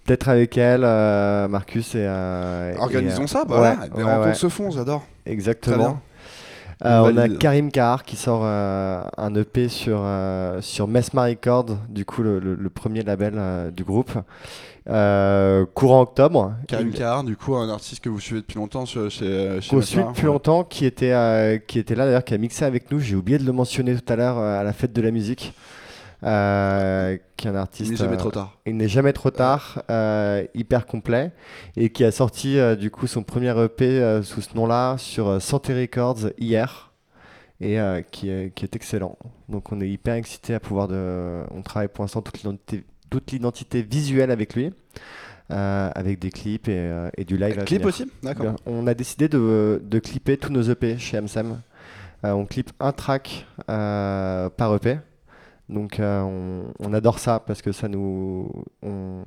peut-être 0.05 0.29
avec 0.29 0.57
elle, 0.57 0.83
euh, 0.83 1.47
Marcus 1.47 1.95
et. 1.95 1.99
euh, 1.99 2.73
Organisons 2.79 3.21
et, 3.21 3.25
euh, 3.25 3.27
ça, 3.27 3.45
bah, 3.45 3.55
ouais, 3.61 3.61
ouais, 3.95 4.03
rencontres 4.03 4.27
ouais. 4.27 4.33
se 4.33 4.49
font, 4.49 4.71
j'adore. 4.71 5.05
Exactement. 5.25 5.99
Euh, 6.85 6.99
On 7.13 7.17
a. 7.17 7.29
Karim 7.29 7.71
Kahar 7.71 8.03
qui 8.03 8.15
sort 8.17 8.41
euh, 8.43 9.01
un 9.17 9.33
EP 9.35 9.69
sur, 9.69 9.99
euh, 10.03 10.59
sur 10.61 10.87
Mesma 10.87 11.23
Records, 11.25 11.77
du 11.89 12.03
coup 12.05 12.23
le, 12.23 12.39
le- 12.39 12.55
le 12.55 12.69
premier 12.69 13.03
label 13.03 13.33
euh, 13.37 13.71
du 13.71 13.83
groupe, 13.85 14.11
euh, 14.89 15.65
courant 15.73 16.01
octobre. 16.01 16.53
Karim 16.67 16.89
Il- 16.89 16.93
Kahar, 16.97 17.23
du 17.23 17.37
coup, 17.37 17.55
un 17.55 17.69
artiste 17.69 18.03
que 18.03 18.09
vous 18.09 18.19
suivez 18.19 18.41
depuis 18.41 18.57
longtemps 18.57 18.85
sur- 18.85 19.09
chez, 19.09 19.59
chez 19.61 19.69
qu'on 19.69 19.81
suit 19.81 20.03
depuis 20.03 20.25
longtemps, 20.25 20.63
qui 20.63 20.85
était, 20.85 21.13
euh, 21.13 21.57
qui 21.57 21.79
était 21.79 21.95
là 21.95 22.05
d'ailleurs, 22.05 22.25
qui 22.25 22.33
a 22.33 22.37
mixé 22.37 22.65
avec 22.65 22.91
nous. 22.91 22.99
J'ai 22.99 23.15
oublié 23.15 23.37
de 23.37 23.45
le 23.45 23.53
mentionner 23.53 23.95
tout 23.95 24.11
à 24.11 24.15
l'heure 24.15 24.37
euh, 24.37 24.59
à 24.59 24.63
la 24.63 24.73
fête 24.73 24.91
de 24.93 25.01
la 25.01 25.11
musique. 25.11 25.53
Euh, 26.23 27.17
qui 27.37 27.47
est 27.47 27.49
un 27.49 27.55
artiste. 27.55 27.89
Il 27.89 27.91
n'est 27.91 27.97
jamais 27.97 28.15
euh, 28.15 28.19
trop 28.19 28.31
tard. 28.31 28.57
Il 28.65 28.77
n'est 28.77 28.87
jamais 28.87 29.13
trop 29.13 29.31
tard, 29.31 29.83
euh, 29.89 30.45
hyper 30.53 30.85
complet, 30.85 31.31
et 31.75 31.89
qui 31.89 32.03
a 32.03 32.11
sorti 32.11 32.57
euh, 32.57 32.75
du 32.75 32.91
coup 32.91 33.07
son 33.07 33.23
premier 33.23 33.49
EP 33.61 33.85
euh, 33.85 34.23
sous 34.23 34.41
ce 34.41 34.55
nom-là 34.55 34.97
sur 34.97 35.27
euh, 35.27 35.39
Santé 35.39 35.73
Records 35.73 36.31
hier, 36.37 36.91
et 37.59 37.79
euh, 37.79 38.01
qui, 38.01 38.29
est, 38.29 38.53
qui 38.53 38.65
est 38.65 38.75
excellent. 38.75 39.17
Donc 39.49 39.71
on 39.71 39.81
est 39.81 39.89
hyper 39.89 40.15
excité 40.15 40.53
à 40.53 40.59
pouvoir 40.59 40.87
de. 40.87 41.43
On 41.51 41.61
travaille 41.61 41.89
pour 41.89 42.03
l'instant 42.03 42.21
toute 42.21 43.31
l'identité, 43.31 43.81
visuelle 43.81 44.31
avec 44.31 44.55
lui, 44.55 44.73
euh, 45.51 45.89
avec 45.93 46.19
des 46.19 46.31
clips 46.31 46.67
et, 46.67 46.77
euh, 46.77 47.09
et 47.17 47.25
du 47.25 47.37
live. 47.37 47.63
Clip 47.65 47.85
aussi 47.85 48.09
D'accord. 48.23 48.55
On 48.65 48.87
a 48.87 48.93
décidé 48.93 49.27
de, 49.27 49.81
de 49.83 49.99
clipper 49.99 50.37
tous 50.37 50.51
nos 50.51 50.63
EP 50.63 50.97
chez 50.97 51.19
MSM. 51.19 51.61
Euh, 52.25 52.31
on 52.31 52.45
clip 52.45 52.71
un 52.79 52.91
track 52.93 53.45
euh, 53.69 54.49
par 54.49 54.73
EP. 54.75 54.99
Donc 55.73 55.99
euh, 55.99 56.21
on, 56.21 56.63
on 56.79 56.93
adore 56.93 57.19
ça 57.19 57.39
parce 57.45 57.61
que 57.61 57.71
ça 57.71 57.87
nous... 57.87 58.49
On, 58.81 59.23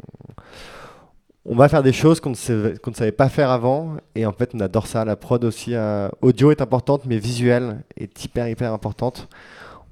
on 1.49 1.55
va 1.55 1.69
faire 1.69 1.83
des 1.83 1.93
choses 1.93 2.19
qu'on 2.21 2.31
ne, 2.31 2.35
savait- 2.35 2.77
qu'on 2.79 2.91
ne 2.91 2.97
savait 2.97 3.13
pas 3.13 3.29
faire 3.29 3.51
avant 3.51 3.97
et 4.15 4.27
en 4.27 4.33
fait 4.33 4.51
on 4.55 4.61
adore 4.61 4.87
ça. 4.87 5.05
La 5.05 5.17
prod 5.17 5.43
aussi, 5.45 5.75
euh, 5.75 6.09
audio 6.23 6.51
est 6.51 6.61
importante 6.61 7.03
mais 7.07 7.19
visuelle 7.19 7.85
est 7.97 8.25
hyper 8.25 8.49
hyper 8.49 8.73
importante. 8.73 9.29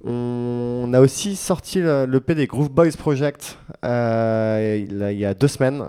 On 0.06 0.90
a 0.92 1.00
aussi 1.00 1.34
sorti 1.36 1.80
le, 1.80 2.04
l'EP 2.06 2.34
des 2.34 2.46
Groove 2.46 2.70
Boys 2.70 2.90
Project 2.98 3.56
euh, 3.84 4.84
il, 4.88 4.98
y 4.98 5.02
a- 5.02 5.12
il 5.12 5.18
y 5.18 5.24
a 5.24 5.32
deux 5.34 5.48
semaines 5.48 5.82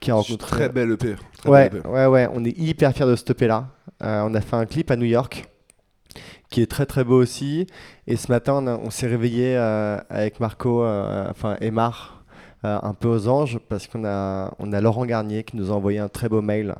qui 0.00 0.10
a 0.10 0.14
rencontré 0.14 0.50
Très 0.56 0.68
belle 0.68 0.92
EP. 0.92 1.14
Très 1.38 1.48
Ouais, 1.50 1.66
EP. 1.66 1.86
ouais, 1.88 2.06
ouais, 2.06 2.28
on 2.32 2.44
est 2.44 2.56
hyper 2.58 2.92
fiers 2.92 3.06
de 3.06 3.16
ce 3.16 3.24
EP 3.30 3.46
là. 3.46 3.66
Euh, 4.02 4.22
on 4.26 4.34
a 4.34 4.40
fait 4.40 4.56
un 4.56 4.66
clip 4.66 4.90
à 4.90 4.96
New 4.96 5.06
York 5.06 5.44
qui 6.50 6.62
est 6.62 6.70
très 6.70 6.86
très 6.86 7.04
beau 7.04 7.20
aussi. 7.20 7.66
Et 8.06 8.16
ce 8.16 8.30
matin, 8.30 8.64
on, 8.82 8.90
s'est 8.90 9.06
réveillé 9.06 9.56
euh, 9.56 9.98
avec 10.08 10.40
Marco, 10.40 10.82
euh, 10.84 11.26
enfin 11.30 11.56
Emar, 11.60 12.24
euh, 12.64 12.78
un 12.82 12.94
peu 12.94 13.08
aux 13.08 13.28
anges 13.28 13.58
parce 13.68 13.86
qu'on 13.86 14.04
a, 14.04 14.52
on 14.58 14.72
a 14.72 14.80
Laurent 14.80 15.04
Garnier 15.06 15.44
qui 15.44 15.56
nous 15.56 15.70
a 15.70 15.74
envoyé 15.74 15.98
un 15.98 16.08
très 16.08 16.28
beau 16.28 16.42
mail 16.42 16.74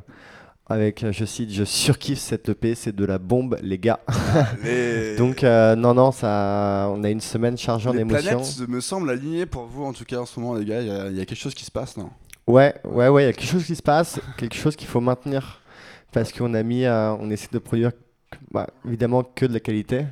avec, 0.67 1.05
je 1.11 1.25
cite, 1.27 1.53
je 1.53 1.65
surkiffe 1.65 2.21
cette 2.21 2.49
EP, 2.49 2.75
c'est 2.75 2.95
de 2.97 3.05
la 3.05 3.19
bombe, 3.19 3.59
les 3.63 3.79
gars. 3.79 4.01
Donc, 5.19 5.45
euh, 5.45 5.77
non, 5.77 5.93
non, 5.93 6.11
ça, 6.11 6.89
on 6.91 7.05
a 7.05 7.11
une 7.11 7.21
semaine 7.21 7.59
chargée 7.59 7.91
en 7.91 7.93
les 7.93 8.01
émotions. 8.01 8.41
planètes 8.41 8.69
me 8.69 8.81
semblent 8.81 9.11
alignées 9.11 9.45
pour 9.45 9.67
vous 9.67 9.85
en 9.85 9.93
tout 9.93 10.05
cas 10.05 10.19
en 10.19 10.27
ce 10.27 10.41
moment 10.41 10.55
les 10.55 10.65
gars. 10.65 10.81
Il 10.81 10.87
y, 10.87 10.91
a- 10.91 11.09
il 11.09 11.17
y 11.17 11.21
a 11.21 11.27
quelque 11.27 11.39
chose 11.39 11.55
qui 11.55 11.65
se 11.65 11.71
passe 11.71 11.97
non? 11.97 12.09
Ouais, 12.47 12.75
ouais, 12.85 13.09
ouais, 13.09 13.25
il 13.25 13.27
y 13.27 13.29
a 13.29 13.33
quelque 13.33 13.51
chose 13.51 13.65
qui 13.65 13.75
se 13.77 13.83
passe, 13.83 14.21
quelque 14.37 14.57
chose 14.57 14.77
qu'il 14.77 14.89
faut 14.89 15.01
maintenir. 15.01 15.61
Parce 16.13 16.33
qu'on 16.33 16.55
a 16.55 16.63
mis, 16.63 16.85
euh, 16.85 17.13
on 17.15 17.29
essaie 17.31 17.49
de 17.51 17.59
produire 17.59 17.91
bah, 18.51 18.67
évidemment 18.87 19.23
que 19.23 19.47
de 19.47 19.53
la 19.53 19.61
qualité. 19.61 20.05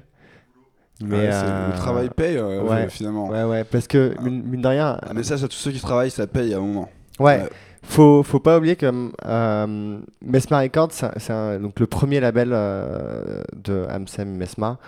Mais 1.04 1.16
Ouais, 1.16 1.32
c'est- 1.32 1.44
euh, 1.44 1.68
Le 1.72 1.76
travail 1.76 2.10
paye 2.14 2.36
euh, 2.36 2.62
ouais. 2.62 2.88
finalement. 2.88 3.28
Ouais, 3.28 3.42
ouais, 3.44 3.64
parce 3.64 3.86
que 3.88 4.14
mine, 4.22 4.42
mine 4.44 4.62
de 4.62 4.68
rien, 4.68 4.98
Un 5.08 5.14
message 5.14 5.42
à 5.42 5.48
tous 5.48 5.56
ceux 5.56 5.72
qui 5.72 5.80
travaillent, 5.80 6.10
ça 6.10 6.26
paye 6.26 6.54
à 6.54 6.58
un 6.58 6.60
moment. 6.60 6.88
ouais, 7.18 7.38
Ouais. 7.42 7.48
faut, 7.82 8.22
faut 8.22 8.38
pas 8.38 8.58
oublier 8.58 8.76
que 8.76 9.10
euh, 9.26 9.98
Mesma 10.24 10.60
Records, 10.60 10.92
c'est 10.92 11.58
donc 11.60 11.80
le 11.80 11.86
premier 11.88 12.20
label 12.20 12.50
de 12.50 13.86
Amsem 13.90 14.28
Mesma. 14.36 14.78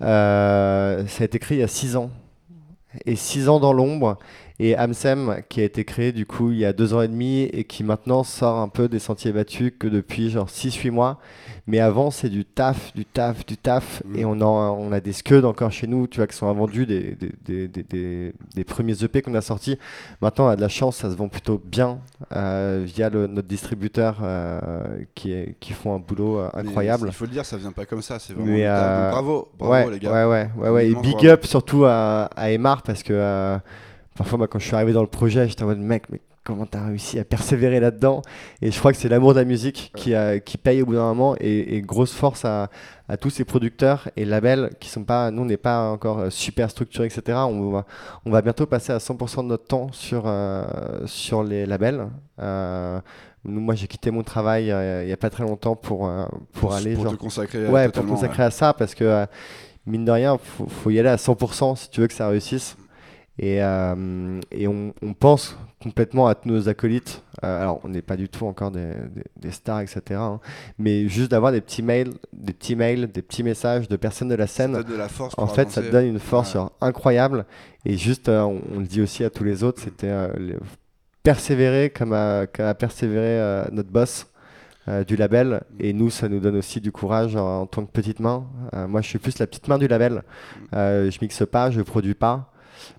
Ça 0.00 0.96
a 1.20 1.24
été 1.24 1.38
créé 1.38 1.58
il 1.58 1.60
y 1.60 1.64
a 1.64 1.68
6 1.68 1.96
ans. 1.96 2.10
Et 3.04 3.16
6 3.16 3.48
ans 3.50 3.60
dans 3.60 3.72
l'ombre. 3.74 4.18
Et 4.60 4.74
Amsem, 4.76 5.42
qui 5.48 5.60
a 5.60 5.64
été 5.64 5.84
créé 5.84 6.10
du 6.10 6.26
coup 6.26 6.50
il 6.50 6.58
y 6.58 6.64
a 6.64 6.72
deux 6.72 6.92
ans 6.92 7.00
et 7.00 7.06
demi 7.08 7.42
et 7.44 7.62
qui 7.62 7.84
maintenant 7.84 8.24
sort 8.24 8.58
un 8.58 8.68
peu 8.68 8.88
des 8.88 8.98
sentiers 8.98 9.30
battus 9.30 9.72
que 9.78 9.86
depuis 9.86 10.30
genre 10.30 10.48
6-8 10.48 10.90
mois. 10.90 11.20
Mais 11.68 11.78
avant, 11.80 12.10
c'est 12.10 12.28
du 12.30 12.44
taf, 12.46 12.92
du 12.94 13.04
taf, 13.04 13.44
du 13.46 13.56
taf. 13.56 14.02
Mm. 14.06 14.16
Et 14.18 14.24
on 14.24 14.40
a, 14.40 14.44
on 14.44 14.90
a 14.90 15.00
des 15.00 15.12
scuds 15.12 15.44
encore 15.44 15.70
chez 15.70 15.86
nous, 15.86 16.06
tu 16.08 16.16
vois, 16.16 16.26
qui 16.26 16.34
sont 16.34 16.52
vendus, 16.54 16.86
des, 16.86 17.14
des, 17.14 17.30
des, 17.44 17.68
des, 17.68 17.82
des- 17.82 18.32
des 18.54 18.64
premiers 18.64 19.04
EP 19.04 19.22
qu'on 19.22 19.34
a 19.34 19.42
sortis. 19.42 19.78
Maintenant, 20.22 20.46
on 20.46 20.48
a 20.48 20.56
de 20.56 20.60
la 20.62 20.68
chance, 20.68 20.96
ça 20.96 21.10
se 21.10 21.14
vend 21.14 21.28
plutôt 21.28 21.60
bien 21.64 21.98
euh, 22.34 22.82
via 22.84 23.10
le- 23.10 23.26
notre 23.28 23.46
distributeur 23.48 24.18
euh, 24.22 24.60
qui, 25.14 25.30
est, 25.32 25.56
qui 25.60 25.72
font 25.74 25.94
un 25.94 25.98
boulot 25.98 26.40
euh, 26.40 26.48
incroyable. 26.54 27.08
Il 27.08 27.14
faut 27.14 27.26
le 27.26 27.30
dire, 27.30 27.44
ça 27.44 27.58
vient 27.58 27.70
pas 27.72 27.84
comme 27.84 28.02
ça. 28.02 28.18
C'est 28.18 28.32
vraiment. 28.32 28.50
Mais, 28.50 28.64
bravo, 28.66 29.48
bravo 29.58 29.72
ouais, 29.72 29.90
les 29.92 29.98
gars. 30.00 30.26
Ouais, 30.26 30.48
ouais, 30.56 30.62
ouais, 30.64 30.70
ouais. 30.70 30.86
Et 30.88 30.94
big 30.96 31.12
bravo. 31.12 31.28
up 31.28 31.44
surtout 31.46 31.84
à, 31.84 32.24
à 32.34 32.50
Emar 32.50 32.82
parce 32.82 33.02
que 33.04 33.58
parfois, 34.18 34.36
moi, 34.38 34.48
quand 34.48 34.58
je 34.58 34.66
suis 34.66 34.74
arrivé 34.74 34.92
dans 34.92 35.00
le 35.00 35.06
projet, 35.08 35.48
j'étais 35.48 35.62
en 35.62 35.66
mode 35.66 35.78
mec, 35.78 36.04
mais 36.10 36.20
comment 36.44 36.66
t'as 36.66 36.86
réussi 36.86 37.18
à 37.18 37.24
persévérer 37.24 37.78
là-dedans? 37.80 38.22
Et 38.62 38.70
je 38.70 38.78
crois 38.78 38.92
que 38.92 38.98
c'est 38.98 39.08
l'amour 39.08 39.32
de 39.34 39.38
la 39.38 39.44
musique 39.44 39.92
qui, 39.96 40.14
a- 40.14 40.40
qui 40.40 40.56
paye 40.58 40.82
au 40.82 40.86
bout 40.86 40.94
d'un 40.94 41.02
moment 41.14 41.34
et, 41.40 41.76
et 41.76 41.82
grosse 41.82 42.12
force 42.12 42.44
à, 42.44 42.68
à 43.08 43.16
tous 43.16 43.30
ces 43.30 43.44
producteurs 43.44 44.08
et 44.16 44.24
labels 44.24 44.70
qui 44.80 44.88
sont 44.88 45.04
pas, 45.04 45.30
nous, 45.30 45.42
on 45.42 45.46
n'est 45.46 45.56
pas 45.58 45.90
encore 45.90 46.18
euh, 46.20 46.30
super 46.30 46.70
structurés, 46.70 47.06
etc. 47.06 47.38
On 47.48 47.70
va, 47.70 47.84
on 48.24 48.30
va 48.30 48.42
bientôt 48.42 48.66
passer 48.66 48.92
à 48.92 48.98
100% 48.98 49.42
de 49.44 49.48
notre 49.48 49.64
temps 49.66 49.88
sur, 49.92 50.24
euh, 50.26 50.64
sur 51.06 51.42
les 51.44 51.66
labels. 51.66 52.06
Euh, 52.40 53.00
moi, 53.44 53.74
j'ai 53.74 53.86
quitté 53.86 54.10
mon 54.10 54.22
travail 54.22 54.70
euh, 54.70 55.02
il 55.04 55.06
n'y 55.06 55.12
a 55.12 55.16
pas 55.16 55.30
très 55.30 55.44
longtemps 55.44 55.76
pour, 55.76 56.08
euh, 56.08 56.24
pour, 56.54 56.74
aller 56.74 56.94
pour 56.94 57.04
genre, 57.04 57.12
te 57.12 57.18
consacrer 57.18 57.58
euh, 57.58 57.70
Ouais, 57.70 57.88
pour 57.90 58.04
consacrer 58.06 58.42
à 58.42 58.50
ça, 58.50 58.72
parce 58.74 58.94
que 58.94 59.04
euh, 59.04 59.26
mine 59.86 60.04
de 60.04 60.10
rien, 60.10 60.38
faut, 60.42 60.66
faut 60.66 60.90
y 60.90 60.98
aller 60.98 61.08
à 61.08 61.16
100% 61.16 61.76
si 61.76 61.90
tu 61.90 62.00
veux 62.00 62.06
que 62.08 62.14
ça 62.14 62.28
réussisse. 62.28 62.76
Et, 63.38 63.62
euh, 63.62 64.40
et 64.50 64.66
on, 64.66 64.92
on 65.02 65.12
pense 65.14 65.56
complètement 65.80 66.26
à 66.26 66.34
nos 66.44 66.68
acolytes. 66.68 67.22
Euh, 67.44 67.62
alors, 67.62 67.80
on 67.84 67.88
n'est 67.88 68.02
pas 68.02 68.16
du 68.16 68.28
tout 68.28 68.46
encore 68.46 68.72
des, 68.72 68.88
des- 69.14 69.22
des 69.36 69.50
stars, 69.52 69.80
etc. 69.80 70.00
hein, 70.14 70.40
mais 70.76 71.06
juste 71.08 71.30
d'avoir 71.30 71.52
des 71.52 71.60
petits 71.60 71.82
mails, 71.82 72.10
des 72.32 72.52
petits 72.52 72.74
mails, 72.74 73.06
des 73.12 73.22
petits 73.22 73.44
messages 73.44 73.86
de 73.88 73.96
personnes 73.96 74.28
de 74.28 74.34
la 74.34 74.48
Ça 74.48 74.54
scène. 74.64 74.72
donne 74.72 74.82
de 74.82 74.96
la 74.96 75.08
force. 75.08 75.34
En 75.38 75.46
fait, 75.46 75.70
ça 75.70 75.80
te 75.82 75.90
donne 75.90 76.06
une 76.06 76.18
force 76.18 76.48
Ouais. 76.48 76.54
genre, 76.54 76.72
incroyable. 76.80 77.46
Et 77.84 77.96
juste, 77.96 78.28
euh, 78.28 78.40
on, 78.42 78.60
on 78.74 78.80
le 78.80 78.86
dit 78.86 79.00
aussi 79.00 79.22
à 79.22 79.30
tous 79.30 79.44
les 79.44 79.62
autres, 79.62 79.80
c'était 79.82 80.08
euh, 80.10 80.28
persévérer 81.22 81.90
comme 81.90 82.12
a, 82.12 82.46
comme 82.46 82.66
a 82.66 82.74
persévéré 82.74 83.38
euh, 83.40 83.64
notre 83.72 83.90
boss 83.90 84.26
euh, 84.88 85.04
du 85.04 85.16
label. 85.16 85.62
Et 85.78 85.92
nous, 85.92 86.10
ça 86.10 86.28
nous 86.28 86.40
donne 86.40 86.56
aussi 86.56 86.80
du 86.80 86.90
courage 86.92 87.36
euh, 87.36 87.40
en 87.40 87.66
tant 87.66 87.84
que 87.84 87.92
petite 87.92 88.20
main. 88.20 88.46
Euh, 88.74 88.88
moi, 88.88 89.00
je 89.00 89.08
suis 89.08 89.18
plus 89.18 89.38
la 89.38 89.46
petite 89.46 89.68
main 89.68 89.78
du 89.78 89.86
label. 89.86 90.22
Euh, 90.74 91.10
je 91.10 91.18
mixe 91.22 91.44
pas, 91.46 91.70
je 91.70 91.80
produis 91.82 92.14
pas. 92.14 92.50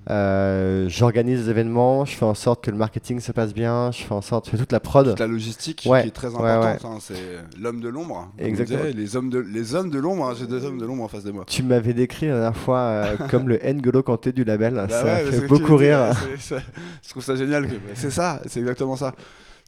Euh, 0.10 0.88
J'organise 0.90 1.46
des 1.46 1.50
événements, 1.52 2.06
je 2.06 2.16
fais 2.16 2.26
en 2.26 2.34
sorte 2.34 2.64
que 2.64 2.72
le 2.72 2.78
marketing 2.78 3.20
se 3.20 3.32
passe 3.32 3.54
bien, 3.54 3.92
je 3.92 4.04
fais 4.04 4.14
en 4.14 4.22
sorte, 4.22 4.46
je 4.46 4.52
fais 4.52 4.58
toute 4.58 4.72
la 4.72 4.80
prod. 4.80 5.08
Toute 5.10 5.20
la 5.20 5.28
logistique 5.28 5.84
Ouais, 5.86 6.02
qui 6.02 6.08
est 6.08 6.12
très 6.12 6.30
ouais, 6.36 6.50
importante. 6.50 6.92
hein, 6.94 6.98
c'est 7.02 7.60
l'homme 7.60 7.80
de 7.82 7.90
l'ombre. 7.90 8.32
on 8.40 8.44
Exactement. 8.44 8.80
disait, 8.84 8.94
Les 8.94 9.16
hommes 9.16 9.30
de, 9.30 9.40
les 9.40 9.76
hommes 9.76 9.90
de 9.90 10.00
l'ombre. 10.00 10.26
hein, 10.30 10.34
J'ai 10.38 10.48
deux 10.48 10.66
hommes 10.66 10.78
de 10.80 10.86
l'ombre 10.86 11.04
en 11.04 11.08
face 11.08 11.24
de 11.24 11.32
moi. 11.32 11.44
Tu 11.48 11.64
m'avais 11.64 11.94
décrit 11.94 12.28
la 12.28 12.34
dernière 12.36 12.58
fois 12.58 12.78
euh, 12.80 13.16
comme 13.30 13.48
le 13.50 13.58
N'Golo 13.64 14.04
Kanté 14.04 14.32
du 14.32 14.44
label. 14.44 14.74
Bah 14.76 14.88
ça 14.90 15.18
fait 15.18 15.48
beaucoup 15.48 15.78
dis, 15.78 15.86
rire. 15.86 16.12
Je 17.04 17.10
trouve 17.10 17.24
ça 17.24 17.36
génial. 17.36 17.68
que- 17.68 17.76
C'est 17.94 18.12
ça, 18.12 18.42
c'est 18.48 18.60
exactement 18.60 18.96
ça. 18.96 19.14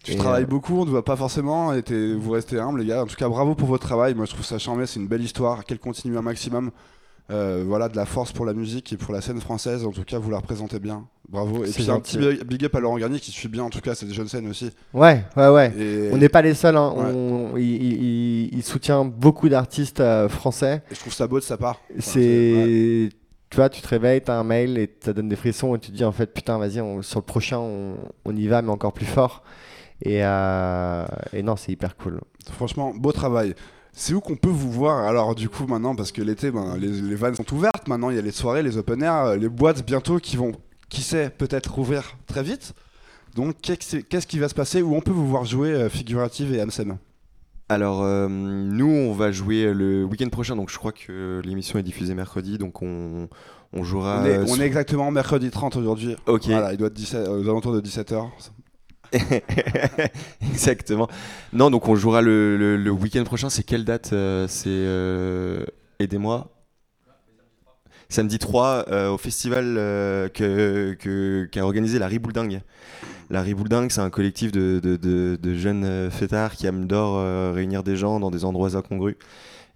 Tu 0.04 0.14
Et, 0.14 0.16
travailles 0.16 0.44
euh, 0.46 0.48
beaucoup, 0.48 0.80
on 0.82 0.86
ne 0.86 0.90
voit 0.90 1.06
pas 1.06 1.16
forcément, 1.16 1.74
et 1.74 1.84
vous 2.16 2.32
restez 2.32 2.58
humble, 2.60 2.80
les 2.80 2.88
gars. 2.88 3.04
En 3.04 3.06
tout 3.06 3.16
cas, 3.16 3.30
bravo 3.30 3.54
pour 3.54 3.68
votre 3.68 3.86
travail. 3.86 4.16
Moi, 4.16 4.26
je 4.26 4.32
trouve 4.34 4.44
ça 4.46 4.58
charmé, 4.58 4.88
c'est 4.88 5.00
une 5.00 5.08
belle 5.08 5.22
histoire. 5.22 5.64
Qu'elle 5.64 5.78
continue 5.78 6.18
un 6.18 6.24
maximum. 6.24 6.72
Euh, 7.32 7.64
voilà, 7.66 7.88
de 7.88 7.96
la 7.96 8.06
force 8.06 8.32
pour 8.34 8.46
la 8.46 8.54
musique 8.54 8.92
et 8.92 8.98
pour 8.98 9.14
la 9.14 9.22
scène 9.22 9.40
française. 9.40 9.86
En 9.86 9.92
tout 9.92 10.04
cas, 10.04 10.20
vous 10.20 10.30
la 10.32 10.38
représentez 10.38 10.80
bien. 10.80 11.08
Bravo. 11.30 11.64
Et 11.64 11.70
puis, 11.72 11.90
un 11.90 12.00
petit 12.02 12.18
big- 12.44 12.66
up 12.66 12.76
à 12.76 12.80
Laurent 12.82 12.98
Garnier 12.98 13.20
qui 13.22 13.32
suit 13.32 13.48
bien. 13.48 13.64
En 13.64 13.70
tout 13.70 13.80
cas, 13.80 13.96
c'est 13.96 14.06
des 14.06 14.14
jeunes 14.14 14.28
scènes 14.28 14.50
aussi. 14.50 14.70
Ouais, 14.94 15.24
ouais, 15.38 15.48
ouais. 15.48 15.74
Et, 15.80 16.10
On 16.12 16.18
n'est 16.18 16.28
pas 16.30 16.42
les 16.42 16.54
seuls. 16.54 16.76
hein. 16.76 16.94
Ouais. 16.96 17.06
On- 17.14 17.56
il, 17.58 17.64
il- 17.64 18.04
il- 18.04 18.50
il 18.58 18.64
soutient 18.64 19.06
beaucoup 19.06 19.48
d'artistes 19.48 20.02
euh, 20.02 20.28
français. 20.28 20.84
et 20.92 20.96
je 20.96 21.00
trouve 21.00 21.14
ça 21.14 21.26
beau 21.28 21.40
de 21.40 21.44
sa 21.46 21.56
part. 21.58 21.80
Enfin, 21.90 21.96
ouais. 21.96 22.02
c'est. 22.02 23.10
Tu 23.50 23.58
vois, 23.58 23.70
tu 23.70 23.82
te 23.82 23.88
réveilles, 23.88 24.22
t'as 24.22 24.36
un 24.38 24.44
mail 24.46 24.78
et 24.78 24.90
ça 25.04 25.12
donne 25.14 25.28
des 25.30 25.36
frissons 25.36 25.76
et 25.76 25.80
tu 25.80 25.92
te 25.92 25.96
dis 25.98 26.06
en 26.06 26.12
fait, 26.14 26.34
putain, 26.34 26.58
vas-y, 26.58 26.80
on- 26.82 27.02
sur 27.02 27.20
le 27.20 27.26
prochain, 27.26 27.60
on, 27.60 27.96
on 28.26 28.36
y 28.36 28.48
va, 28.48 28.62
mais 28.62 28.70
encore 28.72 28.94
plus 28.94 29.06
fort. 29.06 29.44
Et, 30.04 30.24
euh, 30.26 31.06
et 31.34 31.44
non, 31.44 31.56
c'est 31.56 31.72
hyper 31.72 31.96
cool. 31.96 32.20
Franchement, 32.52 32.94
beau 32.96 33.12
travail. 33.12 33.54
C'est 33.94 34.14
où 34.14 34.22
qu'on 34.22 34.36
peut 34.38 34.50
vous 34.50 34.72
voir 34.72 35.06
alors 35.06 35.36
du 35.36 35.50
coup 35.50 35.68
maintenant 35.68 35.96
parce 35.96 36.12
que 36.12 36.22
l'été, 36.22 36.50
ben, 36.52 36.78
les, 36.78 36.88
les 36.88 37.16
vannes 37.16 37.36
sont 37.36 37.54
ouvertes. 37.54 37.88
Maintenant, 37.88 38.10
il 38.10 38.16
y 38.16 38.20
a 38.20 38.22
les 38.22 38.32
soirées, 38.32 38.64
les 38.64 38.78
open 38.78 39.04
air, 39.04 39.14
euh, 39.16 39.36
les 39.36 39.50
boîtes 39.50 39.86
bientôt 39.86 40.18
qui 40.20 40.38
vont, 40.38 40.54
qui 40.90 41.02
sait, 41.02 41.30
peut-être 41.30 41.74
rouvrir 41.74 42.18
très 42.26 42.44
vite. 42.44 42.74
Donc, 43.36 43.56
qu'est-ce 43.62 44.28
qui 44.28 44.40
va 44.40 44.50
se 44.50 44.54
passer? 44.54 44.82
Où 44.82 44.96
on 44.96 45.02
peut 45.02 45.12
vous 45.12 45.28
voir 45.28 45.46
jouer 45.46 45.70
euh, 45.72 45.90
Figurative 45.90 46.54
et 46.54 46.60
Amsem 46.62 46.98
Alors, 47.70 48.02
euh, 48.04 48.28
nous, 48.30 48.90
on 48.90 49.14
va 49.14 49.32
jouer 49.32 49.74
le 49.74 50.04
week-end 50.04 50.28
prochain, 50.30 50.56
donc 50.58 50.70
je 50.70 50.78
crois 50.78 50.92
que 50.92 51.42
l'émission 51.46 51.80
est 51.80 51.84
diffusée 51.84 52.14
mercredi, 52.14 52.58
donc 52.58 52.82
on, 52.82 53.30
on 53.74 53.84
jouera. 53.84 54.20
on, 54.22 54.26
est, 54.26 54.38
euh, 54.38 54.44
on 54.44 54.48
sur- 54.48 54.62
est 54.64 54.66
exactement 54.68 55.12
mercredi 55.12 55.50
30 55.50 55.78
aujourd'hui. 55.78 56.16
Ok. 56.28 56.48
Voilà, 56.48 56.74
il 56.74 56.78
doit 56.78 56.88
être 56.88 56.94
17, 56.94 57.28
aux 57.30 57.44
alentours 57.44 57.74
de 57.74 57.80
17h. 57.82 58.22
Exactement. 60.42 61.08
Non, 61.54 61.70
donc 61.70 61.88
on 61.88 61.96
jouera 61.96 62.22
le, 62.22 62.58
le- 62.58 62.78
le 62.78 62.92
week-end 62.92 63.24
prochain. 63.24 63.50
C'est 63.50 63.64
quelle 63.64 63.86
date 63.86 64.12
euh, 64.14 64.48
C'est. 64.48 64.70
euh, 64.70 65.66
Aidez-moi. 66.00 66.50
Samedi 68.10 68.40
3, 68.40 68.86
euh, 68.90 69.10
au 69.12 69.18
festival 69.18 69.76
euh, 69.78 70.28
que- 70.28 70.94
que- 71.00 71.48
qu'a 71.50 71.64
organisé 71.64 71.98
la 71.98 72.08
Ribouldingue. 72.08 72.62
La 73.30 73.42
Ribouldingue, 73.42 73.90
c'est 73.90 74.02
un 74.02 74.10
collectif 74.10 74.52
de, 74.52 74.82
de- 74.84 74.98
de- 74.98 75.38
de 75.42 75.54
jeunes 75.54 75.86
euh, 75.86 76.10
fêtards 76.10 76.52
qui 76.54 76.68
adorent 76.68 77.20
euh, 77.20 77.54
réunir 77.56 77.84
des 77.84 77.96
gens 77.96 78.20
dans 78.20 78.30
des 78.30 78.44
endroits 78.44 78.76
incongrus. 78.76 79.16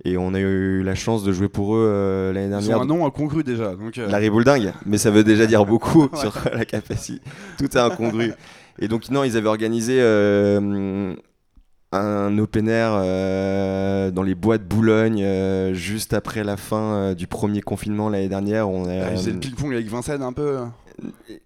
Et 0.03 0.17
on 0.17 0.33
a 0.33 0.39
eu 0.41 0.83
la 0.83 0.93
chance 0.95 1.23
de 1.23 1.31
jouer 1.31 1.47
pour 1.47 1.75
eux 1.77 1.87
euh, 1.89 2.33
l'année 2.33 2.49
dernière. 2.49 2.81
un 2.81 2.85
nom 2.85 3.05
incongru 3.05 3.45
déjà. 3.45 3.73
Donc, 3.75 3.97
euh, 3.97 4.09
La 4.09 4.17
Ribouldingue, 4.17 4.73
mais 4.85 4.97
ça 4.97 5.09
veut 5.11 5.23
déjà 5.23 5.45
dire 5.45 5.65
beaucoup 5.65 6.09
Ouais. 6.11 6.19
sur 6.19 6.37
la 6.53 6.65
capacité. 6.65 7.21
Tout 7.57 7.65
est 7.77 7.79
incongru. 7.79 8.33
Et 8.79 8.87
donc, 8.87 9.09
non, 9.09 9.23
ils 9.23 9.37
avaient 9.37 9.47
organisé 9.47 9.97
euh, 10.01 11.15
un 11.91 12.37
open 12.37 12.67
air 12.67 12.91
euh, 12.93 14.11
dans 14.11 14.23
les 14.23 14.35
bois 14.35 14.57
de 14.57 14.63
Boulogne 14.63 15.21
euh, 15.23 15.73
juste 15.73 16.13
après 16.13 16.43
la 16.43 16.57
fin 16.57 16.93
euh, 16.95 17.15
du 17.15 17.27
premier 17.27 17.61
confinement 17.61 18.09
l'année 18.09 18.27
dernière. 18.29 18.69
On 18.69 18.85
a, 18.87 18.91
ah, 19.05 19.11
ils 19.11 19.17
faisaient 19.17 19.31
le 19.31 19.39
ping-pong 19.39 19.73
avec 19.73 19.87
Vincennes 19.87 20.21
un 20.23 20.33
peu. 20.33 20.57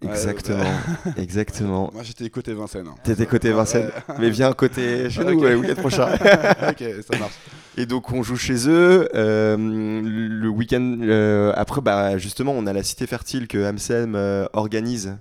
exactement, 0.01 0.63
exactement. 1.17 1.91
Moi 1.93 2.03
j'étais 2.03 2.29
côté 2.29 2.53
Vincennes. 2.53 2.87
hein. 2.87 2.95
T'étais 3.03 3.25
côté 3.25 3.51
Vincennes, 3.51 3.91
mais 4.19 4.29
viens 4.29 4.51
côté 4.53 5.09
chez 5.09 5.23
nous 5.23 5.33
Ok. 5.33 5.41
ouais, 5.43 5.51
le 5.51 5.57
week-end 5.57 5.75
prochain. 5.81 6.07
ok, 6.69 6.83
ça 7.11 7.19
marche. 7.19 7.33
Et 7.77 7.85
donc 7.85 8.11
on 8.11 8.23
joue 8.23 8.35
chez 8.37 8.67
eux. 8.67 9.07
le 9.13 10.47
week-end 10.49 11.51
après, 11.55 11.81
bah, 11.81 12.17
justement, 12.17 12.53
on 12.57 12.65
a 12.65 12.73
la 12.73 12.83
Cité 12.83 13.05
Fertile 13.07 13.47
que 13.47 13.63
Amsem 13.63 14.15
organise 14.53 15.15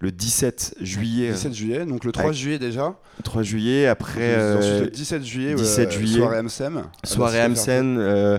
le 0.00 0.10
17 0.10 0.76
juillet. 0.80 1.32
17 1.32 1.54
juillet, 1.54 1.86
donc 1.86 2.04
le 2.04 2.12
3 2.12 2.26
Avec- 2.26 2.36
juillet 2.36 2.58
déjà. 2.58 2.94
3 3.22 3.42
juillet, 3.42 3.86
après 3.86 4.34
euh, 4.38 4.80
le 4.84 4.90
17 4.90 5.22
juillet, 5.24 5.54
17 5.54 5.88
euh, 5.88 5.90
juillet. 5.90 6.18
soirée 6.18 6.38
Amsem. 6.38 6.82
soirée 7.04 7.40
Amsen, 7.40 7.98
euh, 7.98 8.38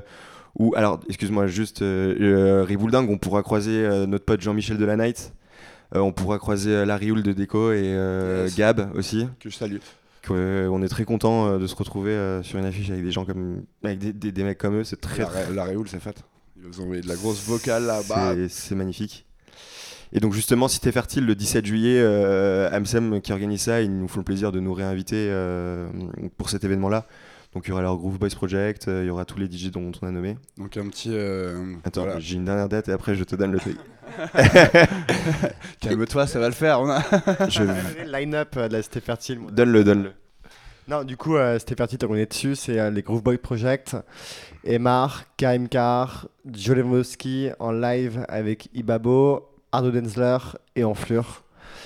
où, 0.57 0.73
alors, 0.75 0.99
excuse-moi, 1.07 1.47
juste, 1.47 1.81
euh, 1.81 2.65
euh, 2.67 3.05
on 3.07 3.17
pourra 3.17 3.43
croiser 3.43 3.85
euh, 3.85 4.05
notre 4.05 4.25
pote 4.25 4.41
Jean-Michel 4.41 4.77
de 4.77 4.85
la 4.85 4.97
Night, 4.97 5.33
Euh, 5.93 5.99
on 5.99 6.13
pourra 6.13 6.39
croiser 6.39 6.85
Larry 6.85 7.11
Houle 7.11 7.21
de 7.21 7.33
Déco 7.33 7.73
et 7.73 7.81
Yes. 8.45 8.55
Gab 8.55 8.91
aussi. 8.95 9.27
que 9.41 9.49
je 9.49 9.55
salue. 9.57 9.77
Que, 10.21 10.67
on 10.71 10.81
est 10.83 10.87
très 10.87 11.03
content 11.03 11.57
de 11.59 11.67
se 11.67 11.75
retrouver 11.75 12.39
sur 12.43 12.57
une 12.59 12.65
affiche 12.65 12.89
avec 12.91 13.03
des 13.03 13.11
gens 13.11 13.25
comme, 13.25 13.63
avec 13.83 13.99
des, 13.99 14.13
des- 14.13 14.31
des 14.31 14.43
mecs 14.43 14.57
comme 14.57 14.77
eux, 14.79 14.83
c'est 14.85 15.01
très, 15.01 15.23
La, 15.23 15.27
Ré- 15.29 15.53
la 15.53 15.63
Réoul, 15.65 15.87
c'est 15.89 15.99
faite. 15.99 16.23
Ils 16.55 16.63
vous 16.67 16.79
ont 16.79 16.83
envoyé 16.83 17.01
de 17.01 17.07
la 17.09 17.15
grosse 17.15 17.43
vocale 17.45 17.83
là-bas. 17.85 18.35
C'est 18.47 18.75
magnifique. 18.75 19.25
Et 20.13 20.19
donc 20.19 20.33
justement, 20.33 20.67
Cité 20.67 20.91
Fertile, 20.91 21.25
le 21.25 21.35
17 21.35 21.65
juillet, 21.65 21.99
euh, 21.99 22.69
Amsem 22.71 23.21
qui 23.21 23.31
organise 23.31 23.61
ça, 23.61 23.81
ils 23.81 23.97
nous 23.97 24.07
font 24.07 24.19
le 24.19 24.25
plaisir 24.25 24.51
de 24.51 24.59
nous 24.59 24.73
réinviter 24.73 25.27
euh, 25.29 25.87
pour 26.37 26.49
cet 26.49 26.63
événement-là. 26.63 27.05
Donc 27.53 27.63
il 27.65 27.69
y 27.69 27.71
aura 27.73 27.81
leur 27.81 27.97
Groove 27.97 28.17
Boys 28.17 28.29
Project, 28.29 28.87
euh, 28.87 29.03
il 29.03 29.07
y 29.07 29.09
aura 29.09 29.25
tous 29.25 29.37
les 29.37 29.45
DJ 29.51 29.71
dont 29.71 29.91
on 30.01 30.07
a 30.07 30.11
nommé. 30.11 30.37
Donc 30.57 30.77
un 30.77 30.87
petit. 30.87 31.09
euh, 31.11 31.73
Attends, 31.83 32.03
voilà. 32.03 32.19
j'ai 32.19 32.35
une 32.35 32.45
dernière 32.45 32.69
date 32.69 32.87
et 32.87 32.91
après 32.93 33.15
je 33.15 33.23
te 33.25 33.35
donne 33.35 33.51
le 33.51 33.59
truc. 33.59 33.77
Calme-toi, 35.79 36.27
ça 36.27 36.39
va 36.39 36.47
le 36.47 36.53
faire. 36.53 36.79
On 36.81 36.89
a... 36.89 37.01
Je... 37.49 37.63
Le 37.63 38.11
line-up 38.11 38.55
de 38.57 38.71
la 38.73 38.81
Cité 38.81 38.99
Fertile. 38.99 39.39
Donne-le, 39.51 39.83
donne-le. 39.83 40.11
Non, 40.87 41.03
du 41.03 41.15
coup, 41.17 41.35
euh, 41.37 41.59
Cité 41.59 41.75
Fertile, 41.75 41.97
tant 41.97 42.07
qu'on 42.07 42.15
est 42.15 42.25
dessus, 42.29 42.55
c'est 42.55 42.79
euh, 42.79 42.89
les 42.89 43.01
Groove 43.01 43.23
Boy 43.23 43.37
Project, 43.37 43.95
Emar, 44.63 45.23
KM 45.37 45.67
Car, 45.69 46.27
Jolewski 46.51 47.49
en 47.59 47.71
live 47.71 48.25
avec 48.27 48.69
Ibabo, 48.73 49.50
Arnaud 49.71 49.91
Denzler 49.91 50.37
et 50.75 50.83
Enflure. 50.83 51.43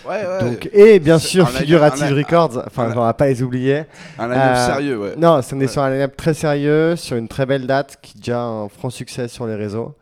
Ouais, 0.08 0.24
ouais. 0.26 0.40
Donc, 0.42 0.70
et 0.72 1.00
bien 1.00 1.18
sûr, 1.18 1.50
Figurative 1.50 2.04
un- 2.04 2.16
Records, 2.16 2.64
enfin, 2.68 2.92
on 2.96 3.00
va 3.00 3.14
pas 3.16 3.28
les 3.28 3.42
oublier. 3.42 3.86
un 4.20 4.28
line-up 4.28 4.44
euh, 4.56 4.66
sérieux, 4.68 4.98
ouais. 5.00 5.16
Non, 5.18 5.42
c'est- 5.42 5.56
on 5.56 5.60
est 5.60 5.64
Ouais. 5.64 5.68
sur 5.68 5.82
un 5.82 5.90
line-up 5.90 6.16
très 6.16 6.34
sérieux, 6.36 6.96
sur 6.96 7.18
une 7.18 7.28
très 7.28 7.46
belle 7.48 7.66
date 7.66 7.98
qui 8.04 8.18
est 8.18 8.22
déjà 8.22 8.42
un 8.44 8.70
franc 8.70 8.92
succès 8.92 9.28
sur 9.28 9.48
les 9.48 9.56
réseaux. 9.56 9.96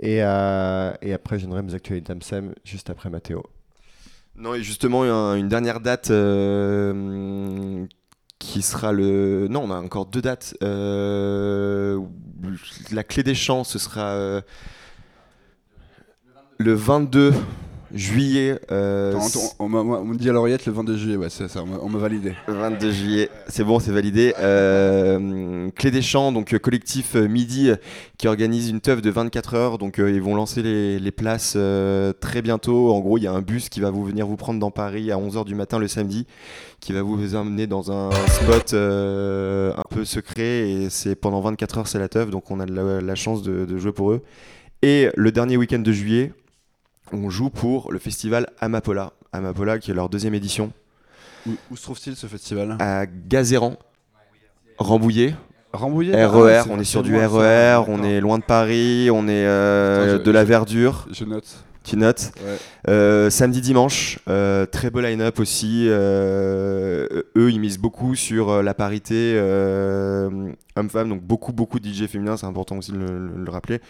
Et, 0.00 0.22
euh, 0.22 0.90
et 1.02 1.12
après, 1.12 1.38
je 1.38 1.44
donnerai 1.44 1.62
mes 1.62 1.74
actualités 1.74 2.12
d'Amsem 2.14 2.54
juste 2.64 2.88
après 2.88 3.10
Mathéo. 3.10 3.42
Non, 4.36 4.54
et 4.54 4.62
justement, 4.62 5.02
un- 5.02 5.34
une 5.36 5.48
dernière 5.48 5.80
date 5.80 6.10
euh, 6.10 7.84
qui 8.38 8.62
sera 8.62 8.92
le. 8.92 9.48
Non, 9.50 9.64
on 9.64 9.70
a 9.70 9.76
encore 9.76 10.06
deux 10.06 10.22
dates. 10.22 10.54
Euh, 10.62 12.00
la 12.90 13.04
clé 13.04 13.22
des 13.22 13.34
champs, 13.34 13.64
ce 13.64 13.78
sera 13.78 14.06
euh, 14.12 14.40
le 16.62 16.74
22 16.74 17.32
juillet. 17.94 18.58
euh, 18.70 19.14
Attends, 19.18 19.40
on, 19.58 19.68
me 19.68 20.16
dit 20.16 20.30
à 20.30 20.32
l'oreillette 20.32 20.64
le 20.64 20.72
22 20.72 20.96
juillet, 20.96 21.16
ouais, 21.16 21.28
c'est 21.28 21.48
ça, 21.48 21.62
on 21.82 21.88
m'a- 21.88 21.98
validé. 21.98 22.32
22 22.48 22.90
juillet, 22.92 23.28
c'est 23.48 23.64
bon, 23.64 23.80
c'est 23.80 23.90
validé. 23.90 24.32
Euh, 24.38 25.68
Clé 25.74 25.90
des 25.90 26.00
Champs, 26.00 26.32
donc 26.32 26.54
euh, 26.54 26.58
collectif 26.58 27.16
euh, 27.16 27.26
Midi 27.28 27.70
qui 28.16 28.28
organise 28.28 28.70
une 28.70 28.80
teuf 28.80 29.02
de 29.02 29.10
24 29.10 29.54
heures. 29.54 29.78
Donc 29.78 29.98
euh, 29.98 30.10
ils 30.10 30.22
vont 30.22 30.34
lancer 30.34 30.62
les, 30.62 30.98
les 30.98 31.10
places 31.10 31.54
euh, 31.56 32.12
très 32.12 32.40
bientôt. 32.42 32.92
En 32.94 33.00
gros, 33.00 33.18
il 33.18 33.24
y 33.24 33.26
a 33.26 33.32
un 33.32 33.42
bus 33.42 33.68
qui 33.68 33.80
va 33.80 33.90
vous 33.90 34.04
venir 34.04 34.26
vous 34.26 34.36
prendre 34.36 34.58
dans 34.60 34.70
Paris 34.70 35.10
à 35.12 35.16
11h 35.16 35.44
du 35.44 35.54
matin 35.54 35.78
le 35.78 35.88
samedi, 35.88 36.26
qui 36.80 36.92
va 36.94 37.02
vous 37.02 37.34
emmener 37.34 37.66
dans 37.66 37.90
un 37.92 38.10
spot 38.28 38.72
euh, 38.72 39.72
un 39.76 39.84
peu 39.90 40.04
secret. 40.04 40.70
Et 40.70 40.90
c'est 40.90 41.14
pendant 41.16 41.40
24 41.40 41.78
heures, 41.78 41.86
c'est 41.88 41.98
la 41.98 42.08
teuf. 42.08 42.30
Donc 42.30 42.50
on 42.50 42.58
a 42.60 42.64
de 42.66 42.72
la, 42.74 43.00
la 43.02 43.14
chance 43.16 43.42
de, 43.42 43.64
de 43.66 43.76
jouer 43.78 43.92
pour 43.92 44.12
eux. 44.12 44.22
Et 44.84 45.10
le 45.14 45.30
dernier 45.30 45.56
week-end 45.56 45.78
de 45.78 45.92
juillet, 45.92 46.32
on 47.12 47.30
joue 47.30 47.50
pour 47.50 47.92
le 47.92 47.98
festival 47.98 48.46
Amapola. 48.60 49.12
Amapola 49.32 49.78
qui 49.78 49.90
est 49.90 49.94
leur 49.94 50.08
deuxième 50.08 50.34
édition 50.34 50.72
Où, 51.46 51.52
où 51.70 51.76
se 51.76 51.82
trouve-t-il 51.82 52.16
ce 52.16 52.26
festival? 52.26 52.76
À 52.80 53.06
Gazéran, 53.06 53.76
Rambouillet, 54.78 55.34
Rambouillet 55.72 56.24
RER, 56.26 56.56
Ah, 56.58 56.62
c'est- 56.64 56.70
on 56.70 56.78
est 56.78 56.84
sur 56.84 57.02
du 57.02 57.12
ça. 57.16 57.28
RER, 57.28 57.84
on 57.88 57.92
D'accord. 57.96 58.04
est 58.06 58.20
loin 58.20 58.38
de 58.38 58.44
Paris, 58.44 59.08
on 59.10 59.26
est 59.28 59.46
euh, 59.46 60.02
Attends, 60.14 60.18
je- 60.18 60.22
de 60.24 60.30
la 60.30 60.42
je- 60.42 60.48
verdure, 60.48 61.08
Je 61.12 61.24
note. 61.24 61.46
tu 61.84 61.96
notes. 61.96 62.32
Ouais. 62.44 62.56
Euh, 62.88 63.30
samedi, 63.30 63.60
dimanche, 63.62 64.18
euh, 64.28 64.66
très 64.66 64.90
beau 64.90 65.00
line-up 65.00 65.38
aussi. 65.40 65.86
eux, 65.88 67.50
ils 67.50 67.58
misent 67.60 67.78
beaucoup 67.78 68.14
sur 68.14 68.62
la 68.62 68.74
parité 68.74 69.38
homme-femme, 70.76 71.08
donc 71.08 71.22
beaucoup, 71.22 71.52
beaucoup 71.52 71.80
de 71.80 71.86
DJ 71.88 72.06
féminins, 72.06 72.36
c'est 72.36 72.46
important 72.46 72.76
aussi 72.78 72.92
de 72.92 72.98
le, 72.98 73.06
le- 73.28 73.44
le 73.44 73.50
rappeler. 73.50 73.80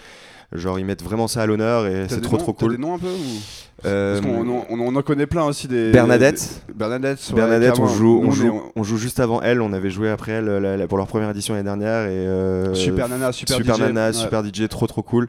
Genre, 0.55 0.79
ils 0.79 0.85
mettent 0.85 1.03
vraiment 1.03 1.29
ça 1.29 1.43
à 1.43 1.47
l'honneur 1.47 1.87
et 1.87 2.07
c'est 2.09 2.21
trop, 2.21 2.37
noms- 2.37 2.43
trop 2.43 2.53
t'as 2.53 2.59
cool. 2.67 2.77
des 2.77 2.83
noms 2.83 2.95
un 2.95 2.99
peu 2.99 3.07
ou... 3.07 3.87
Euh, 3.87 4.21
Parce 4.21 4.27
on, 4.35 4.49
on- 4.49 4.65
on 4.89 4.95
en 4.97 5.03
connaît 5.03 5.27
plein 5.27 5.45
aussi 5.45 5.67
des. 5.67 5.91
Bernadette. 5.91 6.63
des- 6.69 6.75
Bernadette, 6.75 7.19
ouais, 7.31 7.35
Bernadette, 7.37 7.79
on 7.81 7.89
joue, 7.89 8.23
on, 8.25 8.31
joue, 8.31 8.63
on 8.77 8.83
joue 8.85 8.97
juste 8.97 9.19
avant 9.19 9.41
elle. 9.43 9.61
On 9.61 9.73
avait 9.73 9.91
joué 9.91 10.09
après 10.11 10.33
elle 10.33 10.45
la- 10.45 10.77
la- 10.77 10.87
pour 10.87 10.99
leur 10.99 11.07
première 11.09 11.31
édition 11.31 11.55
l'année 11.55 11.65
dernière. 11.65 12.05
Et, 12.07 12.11
euh, 12.11 12.75
Super 12.75 13.09
Nana, 13.09 13.33
Super, 13.33 13.57
super 13.57 13.77
DJ. 13.77 13.81
Nana, 13.81 14.07
Ouais. 14.09 14.13
super 14.13 14.45
DJ, 14.45 14.69
trop 14.69 14.87
trop 14.87 15.03
cool. 15.03 15.29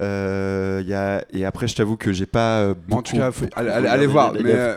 Euh, 0.00 0.82
y 0.86 0.94
a, 0.94 1.24
et 1.32 1.44
après, 1.44 1.68
je 1.68 1.74
t'avoue 1.76 1.96
que 1.96 2.12
j'ai 2.12 2.26
pas. 2.26 2.60
euh, 2.60 2.74
Bon, 2.86 2.96
en 2.96 2.98
beaucoup, 2.98 3.10
tout 3.10 3.16
cas, 3.16 3.32
faut- 3.32 3.44
beaucoup 3.46 3.58
allez, 3.58 3.70
allez, 3.70 3.88
allez 3.88 4.06
regardé 4.06 4.42
voir. 4.42 4.76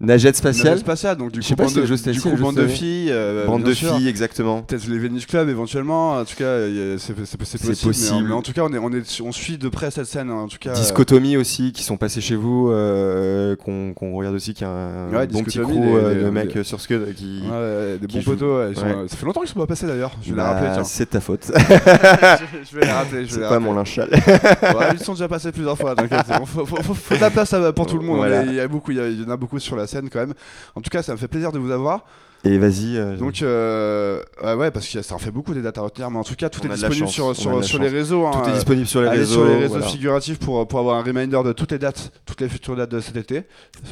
les- 0.00 0.04
euh, 0.04 0.06
Nagette 0.06 0.36
spatiale, 0.36 0.78
spatiale, 0.78 1.16
donc 1.16 1.30
du 1.32 1.42
Je 1.42 1.48
coup, 1.48 1.56
bande 1.56 1.68
si 1.68 1.74
c'est 1.74 1.80
de, 1.80 1.86
le 1.86 1.96
jeu 1.96 2.12
du 2.12 2.20
coup, 2.20 2.30
bande 2.36 2.56
de 2.56 2.66
filles. 2.66 3.10
euh, 3.10 3.46
bande 3.46 3.62
de 3.64 3.72
sûr. 3.74 3.94
filles, 3.96 4.08
exactement. 4.08 4.62
Peut-être 4.62 4.86
les 4.88 4.98
Venus 4.98 5.26
Club 5.26 5.48
éventuellement, 5.48 6.12
en 6.16 6.24
tout 6.24 6.36
cas, 6.36 6.56
c'est 6.98 7.14
possible. 7.14 8.28
mais- 8.28 8.32
en 8.34 8.42
tout 8.42 8.52
cas, 8.52 8.62
on, 8.64 8.72
est, 8.72 8.78
on, 8.78 8.90
est, 8.90 9.20
on 9.20 9.32
suit 9.32 9.58
de 9.58 9.68
près 9.68 9.90
cette 9.90 10.06
scène. 10.06 10.30
En 10.30 10.48
tout 10.48 10.56
cas, 10.58 10.72
Discotomie 10.72 11.36
aussi, 11.36 11.72
qui 11.72 11.82
sont 11.84 11.96
passés 11.96 12.20
chez 12.20 12.34
vous, 12.36 12.70
euh, 12.70 13.56
qu'on 13.56 13.94
regarde 14.16 14.34
aussi, 14.34 14.54
qui 14.54 14.64
a 14.64 14.68
un 14.70 15.10
Ouais, 15.12 15.26
bon 15.26 15.42
petit 15.44 15.58
crew 15.58 15.70
euh, 15.72 16.24
de 16.24 16.30
mecs 16.30 16.58
sur 16.62 16.80
Scud 16.80 17.14
qui. 17.14 17.42
Ouais, 17.50 17.98
des 18.00 18.06
qui 18.06 18.20
bons 18.20 18.32
ouais, 18.32 18.66
Ouais. 18.68 18.74
Ça 19.08 19.16
fait 19.16 19.26
longtemps 19.26 19.40
qu'ils 19.40 19.50
sont 19.50 19.58
pas 19.60 19.66
passés 19.66 19.86
d'ailleurs. 19.86 20.12
Je 20.22 20.30
vais 20.30 20.36
les 20.36 20.42
Bah, 20.42 20.52
rappeler. 20.60 20.82
C'est 20.84 21.10
ta 21.10 21.20
faute. 21.20 21.50
je 21.54 22.76
vais 22.76 22.86
les 22.86 22.92
rappeler. 22.92 23.26
C'est 23.28 23.40
pas 23.40 23.58
mon 23.58 23.74
linchal. 23.74 24.08
Ils 24.92 24.98
sont 25.04 25.12
déjà 25.12 25.28
passés 25.28 25.52
plusieurs 25.52 25.76
fois. 25.76 25.94
t'inquiète, 25.94 26.26
faut, 26.46 26.64
de 26.64 27.20
la 27.20 27.30
place 27.30 27.54
pour 27.74 27.86
tout 27.86 27.98
le 27.98 28.04
monde. 28.04 28.24
A- 28.24 28.44
il 28.44 28.54
y 28.54 28.60
en 28.60 29.30
a 29.30 29.36
beaucoup 29.36 29.58
sur 29.58 29.76
la 29.76 29.86
scène 29.90 30.08
quand 30.10 30.20
même. 30.20 30.34
En 30.74 30.80
tout 30.80 30.90
cas, 30.90 31.02
ça 31.02 31.12
me 31.12 31.18
fait 31.18 31.28
plaisir 31.28 31.52
de 31.52 31.58
vous 31.58 31.70
avoir. 31.70 32.04
Et 32.42 32.56
vas-y. 32.56 32.96
euh, 32.96 33.16
Donc, 33.18 33.42
euh, 33.42 34.22
ouais, 34.42 34.54
ouais, 34.54 34.70
parce 34.70 34.88
que 34.88 35.02
ça 35.02 35.14
en 35.14 35.18
fait 35.18 35.30
beaucoup 35.30 35.52
des 35.52 35.60
dates 35.60 35.76
à 35.76 35.82
retenir. 35.82 36.10
Mais 36.10 36.18
en 36.18 36.24
tout 36.24 36.34
cas, 36.36 36.48
tout 36.48 36.64
est 36.64 36.70
disponible 36.70 37.08
sur, 37.08 37.78
les 37.78 37.88
réseaux. 37.88 38.26
hein. 38.26 38.30
tout 38.42 38.48
est 38.48 38.54
disponible 38.54 38.86
sur 38.86 39.02
les 39.02 39.08
Allez 39.08 39.18
réseaux. 39.18 39.34
sur 39.34 39.44
les 39.44 39.56
réseaux 39.56 39.68
voilà. 39.74 39.86
figuratifs 39.86 40.38
pour, 40.38 40.66
pour 40.66 40.78
avoir 40.78 40.96
un 40.96 41.02
reminder 41.02 41.42
de 41.44 41.52
toutes 41.52 41.72
les 41.72 41.78
dates, 41.78 42.12
toutes 42.24 42.40
les 42.40 42.48
futures 42.48 42.76
dates 42.76 42.90
de 42.90 43.00
cet 43.00 43.16
été, 43.16 43.42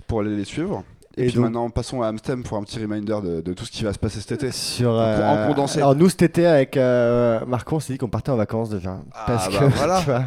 pour 0.06 0.20
aller 0.20 0.34
les 0.34 0.44
suivre. 0.44 0.82
Et, 1.18 1.22
Et 1.22 1.26
puis 1.26 1.34
donc- 1.34 1.44
maintenant, 1.46 1.68
passons 1.68 2.00
à 2.00 2.06
Amstem 2.06 2.44
pour 2.44 2.56
un 2.58 2.62
petit 2.62 2.78
reminder 2.78 3.18
de, 3.24 3.40
de 3.40 3.52
tout 3.52 3.64
ce 3.64 3.72
qui 3.72 3.82
va 3.82 3.92
se 3.92 3.98
passer 3.98 4.20
cet 4.20 4.30
été. 4.30 4.52
Sur, 4.52 4.90
En 4.90 4.98
euh, 4.98 5.46
condensé. 5.48 5.78
Alors 5.80 5.96
nous 5.96 6.08
cet 6.08 6.22
été 6.22 6.46
avec 6.46 6.76
euh, 6.76 7.40
Marco 7.44 7.74
on 7.76 7.80
s'est 7.80 7.92
dit 7.94 7.98
qu'on 7.98 8.08
partait 8.08 8.30
en 8.30 8.36
vacances 8.36 8.70
déjà. 8.70 8.98
Ah, 9.12 9.24
parce 9.26 9.50
bah 9.50 9.58
que 9.58 9.64
voilà. 9.76 9.98
tu, 9.98 10.04
vois, 10.06 10.20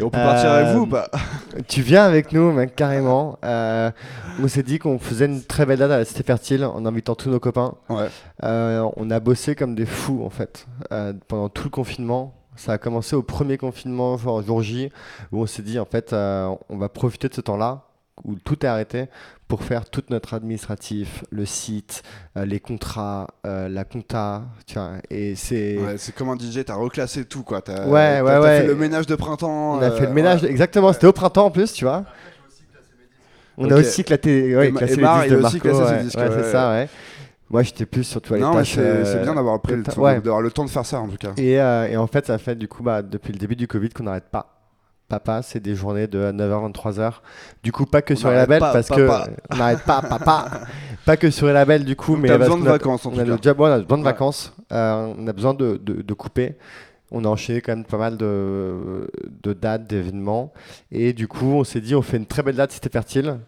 Et 0.00 0.02
on 0.02 0.08
peut 0.08 0.18
partir 0.18 0.50
avec 0.50 0.74
vous 0.74 0.82
ou 0.82 0.86
pas 0.86 1.10
tu 1.68 1.82
viens 1.82 2.04
avec 2.04 2.32
nous 2.32 2.52
mec 2.52 2.74
carrément. 2.74 3.38
Euh, 3.44 3.90
on 4.42 4.48
s'est 4.48 4.62
dit 4.62 4.78
qu'on 4.78 4.98
faisait 4.98 5.26
une 5.26 5.42
très 5.44 5.66
belle 5.66 5.78
date 5.80 5.90
à 5.90 5.98
la 5.98 6.04
Cité 6.06 6.22
Fertile 6.22 6.64
en 6.64 6.86
invitant 6.86 7.14
tous 7.14 7.28
nos 7.28 7.40
copains. 7.40 7.74
Ouais. 7.90 8.08
On 8.42 9.10
a 9.10 9.20
bossé 9.20 9.54
comme 9.54 9.74
des 9.74 9.84
fous 9.86 10.22
en 10.24 10.30
fait 10.30 10.66
pendant 11.28 11.50
tout 11.50 11.64
le 11.64 11.70
confinement. 11.70 12.32
Ça 12.56 12.72
a 12.72 12.78
commencé 12.78 13.14
au 13.14 13.22
premier 13.22 13.58
confinement, 13.58 14.16
genre 14.16 14.42
jour 14.42 14.62
J, 14.62 14.90
où 15.32 15.42
on 15.42 15.46
s'est 15.46 15.62
dit 15.62 15.78
en 15.78 15.84
fait 15.84 16.14
on 16.14 16.76
va 16.78 16.88
profiter 16.88 17.28
de 17.28 17.34
ce 17.34 17.42
temps-là 17.42 17.82
où 18.24 18.34
tout 18.36 18.64
est 18.64 18.68
arrêté 18.68 19.06
pour 19.48 19.64
faire 19.64 19.88
tout 19.90 20.02
notre 20.10 20.34
administratif, 20.34 21.24
le 21.30 21.44
site, 21.44 22.02
euh, 22.36 22.44
les 22.44 22.60
contrats, 22.60 23.26
euh, 23.46 23.68
la 23.68 23.84
compta, 23.84 24.42
tu 24.66 24.74
vois. 24.74 24.92
Et 25.10 25.34
c'est 25.34 25.76
Ouais, 25.78 25.94
c'est 25.98 26.14
comme 26.14 26.28
un 26.28 26.36
DJ, 26.36 26.64
t'as 26.64 26.74
reclassé 26.74 27.24
tout 27.24 27.42
quoi. 27.42 27.60
T'as, 27.60 27.86
Ouais, 27.86 28.20
ouais, 28.20 28.38
ouais. 28.38 28.60
fait 28.60 28.66
le 28.66 28.76
ménage 28.76 29.06
de 29.06 29.14
printemps. 29.16 29.78
on 29.78 29.82
a 29.82 29.90
fait 29.90 30.04
euh, 30.04 30.06
le 30.08 30.12
ménage, 30.14 30.42
ouais. 30.42 30.50
exactement. 30.50 30.92
C'était 30.92 31.06
au 31.08 31.12
printemps 31.12 31.46
en 31.46 31.50
plus, 31.50 31.72
tu 31.72 31.84
vois. 31.84 32.04
On 33.58 33.70
a 33.70 33.76
aussi 33.76 34.04
classé, 34.04 34.56
ouais, 34.56 34.68
Et 34.68 34.72
classé 34.72 34.92
et 34.94 34.96
les 34.96 35.02
disques 35.02 35.28
de 35.28 35.34
a 35.34 35.36
aussi 35.36 35.42
Marco. 35.42 35.58
classé 35.58 35.82
ouais, 35.94 36.02
disques, 36.04 36.18
ouais, 36.18 36.30
c'est 36.30 36.52
ça, 36.52 36.70
ouais. 36.70 36.88
Moi, 37.50 37.62
j'étais 37.64 37.84
plus 37.84 38.04
sur 38.04 38.22
toi 38.22 38.36
les 38.36 38.42
Non, 38.44 38.52
tâches. 38.54 38.74
c'est, 38.76 39.04
c'est 39.04 39.16
euh, 39.16 39.22
bien 39.24 39.34
d'avoir 39.34 39.60
pris 39.60 39.74
le 39.74 39.82
compta- 39.82 39.92
temps, 39.94 40.02
ouais. 40.02 40.14
d'avoir 40.20 40.40
le 40.40 40.50
temps 40.52 40.64
de 40.64 40.70
faire 40.70 40.86
ça 40.86 41.00
en 41.00 41.08
tout 41.08 41.16
cas. 41.16 41.32
Et, 41.36 41.60
euh, 41.60 41.88
et 41.88 41.96
en 41.96 42.06
fait, 42.06 42.24
ça 42.26 42.38
fait 42.38 42.54
du 42.54 42.68
coup, 42.68 42.82
bah, 42.84 43.02
depuis 43.02 43.32
le 43.32 43.38
début 43.40 43.56
du 43.56 43.66
Covid, 43.66 43.88
qu'on 43.90 44.04
n'arrête 44.04 44.28
pas. 44.30 44.59
Papa, 45.10 45.42
c'est 45.42 45.60
des 45.60 45.74
journées 45.74 46.06
de 46.06 46.18
9h, 46.32 46.72
23h. 46.72 47.12
Du 47.62 47.72
coup, 47.72 47.84
pas 47.84 48.00
que 48.00 48.14
On 48.14 48.16
sur 48.16 48.28
les 48.28 48.34
n'arrête 48.36 48.48
labels, 48.48 48.60
pas, 48.60 48.72
parce 48.72 48.88
papa. 48.88 49.26
que 49.26 49.54
on 49.54 49.56
n'arrite 49.58 49.82
pas, 49.84 50.00
papa. 50.00 50.50
pas 51.04 51.16
que 51.18 51.30
sur 51.30 51.46
les 51.48 51.52
labels, 51.52 51.84
du 51.84 51.96
coup, 51.96 52.12
Donc 52.12 52.22
mais 52.22 52.28
t'as 52.28 52.38
parce 52.38 52.48
besoin 52.48 52.64
de 52.64 52.68
a- 52.68 52.72
vacances 52.72 53.04
en 53.04 53.10
on 53.10 53.12
tout 53.12 53.20
a, 53.20 53.24
cas. 53.24 53.30
on 53.58 53.64
a 53.64 53.78
besoin 53.80 53.98
de 53.98 54.02
vacances. 54.04 54.52
On 54.70 55.26
a 55.26 55.32
besoin 55.32 55.52
de, 55.54 55.76
de- 55.82 56.00
de 56.00 56.14
couper. 56.14 56.56
On 57.10 57.24
a 57.24 57.28
enchaîné 57.28 57.60
quand 57.60 57.72
même 57.74 57.84
pas 57.84 57.98
mal 57.98 58.16
de, 58.16 59.10
de 59.42 59.52
dates, 59.52 59.86
d'événements. 59.88 60.52
Et 60.92 61.12
du 61.12 61.26
coup, 61.28 61.54
on 61.54 61.64
s'est 61.64 61.80
dit, 61.80 61.94
on 61.96 62.02
fait 62.02 62.16
une 62.16 62.26
très 62.26 62.42
belle 62.44 62.54
date, 62.56 62.70
c'était 62.72 62.88
fertile. 62.88 63.38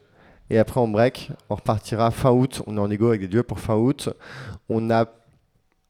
Et 0.50 0.58
après, 0.58 0.80
on 0.80 0.88
break. 0.88 1.30
On 1.48 1.54
repartira 1.54 2.10
fin 2.10 2.30
août. 2.32 2.60
On 2.66 2.76
est 2.76 2.80
en 2.80 2.90
égo 2.90 3.06
avec 3.08 3.20
des 3.20 3.28
dieux 3.28 3.44
pour 3.44 3.60
fin 3.60 3.76
août. 3.76 4.10
On 4.68 4.90
a 4.90 5.06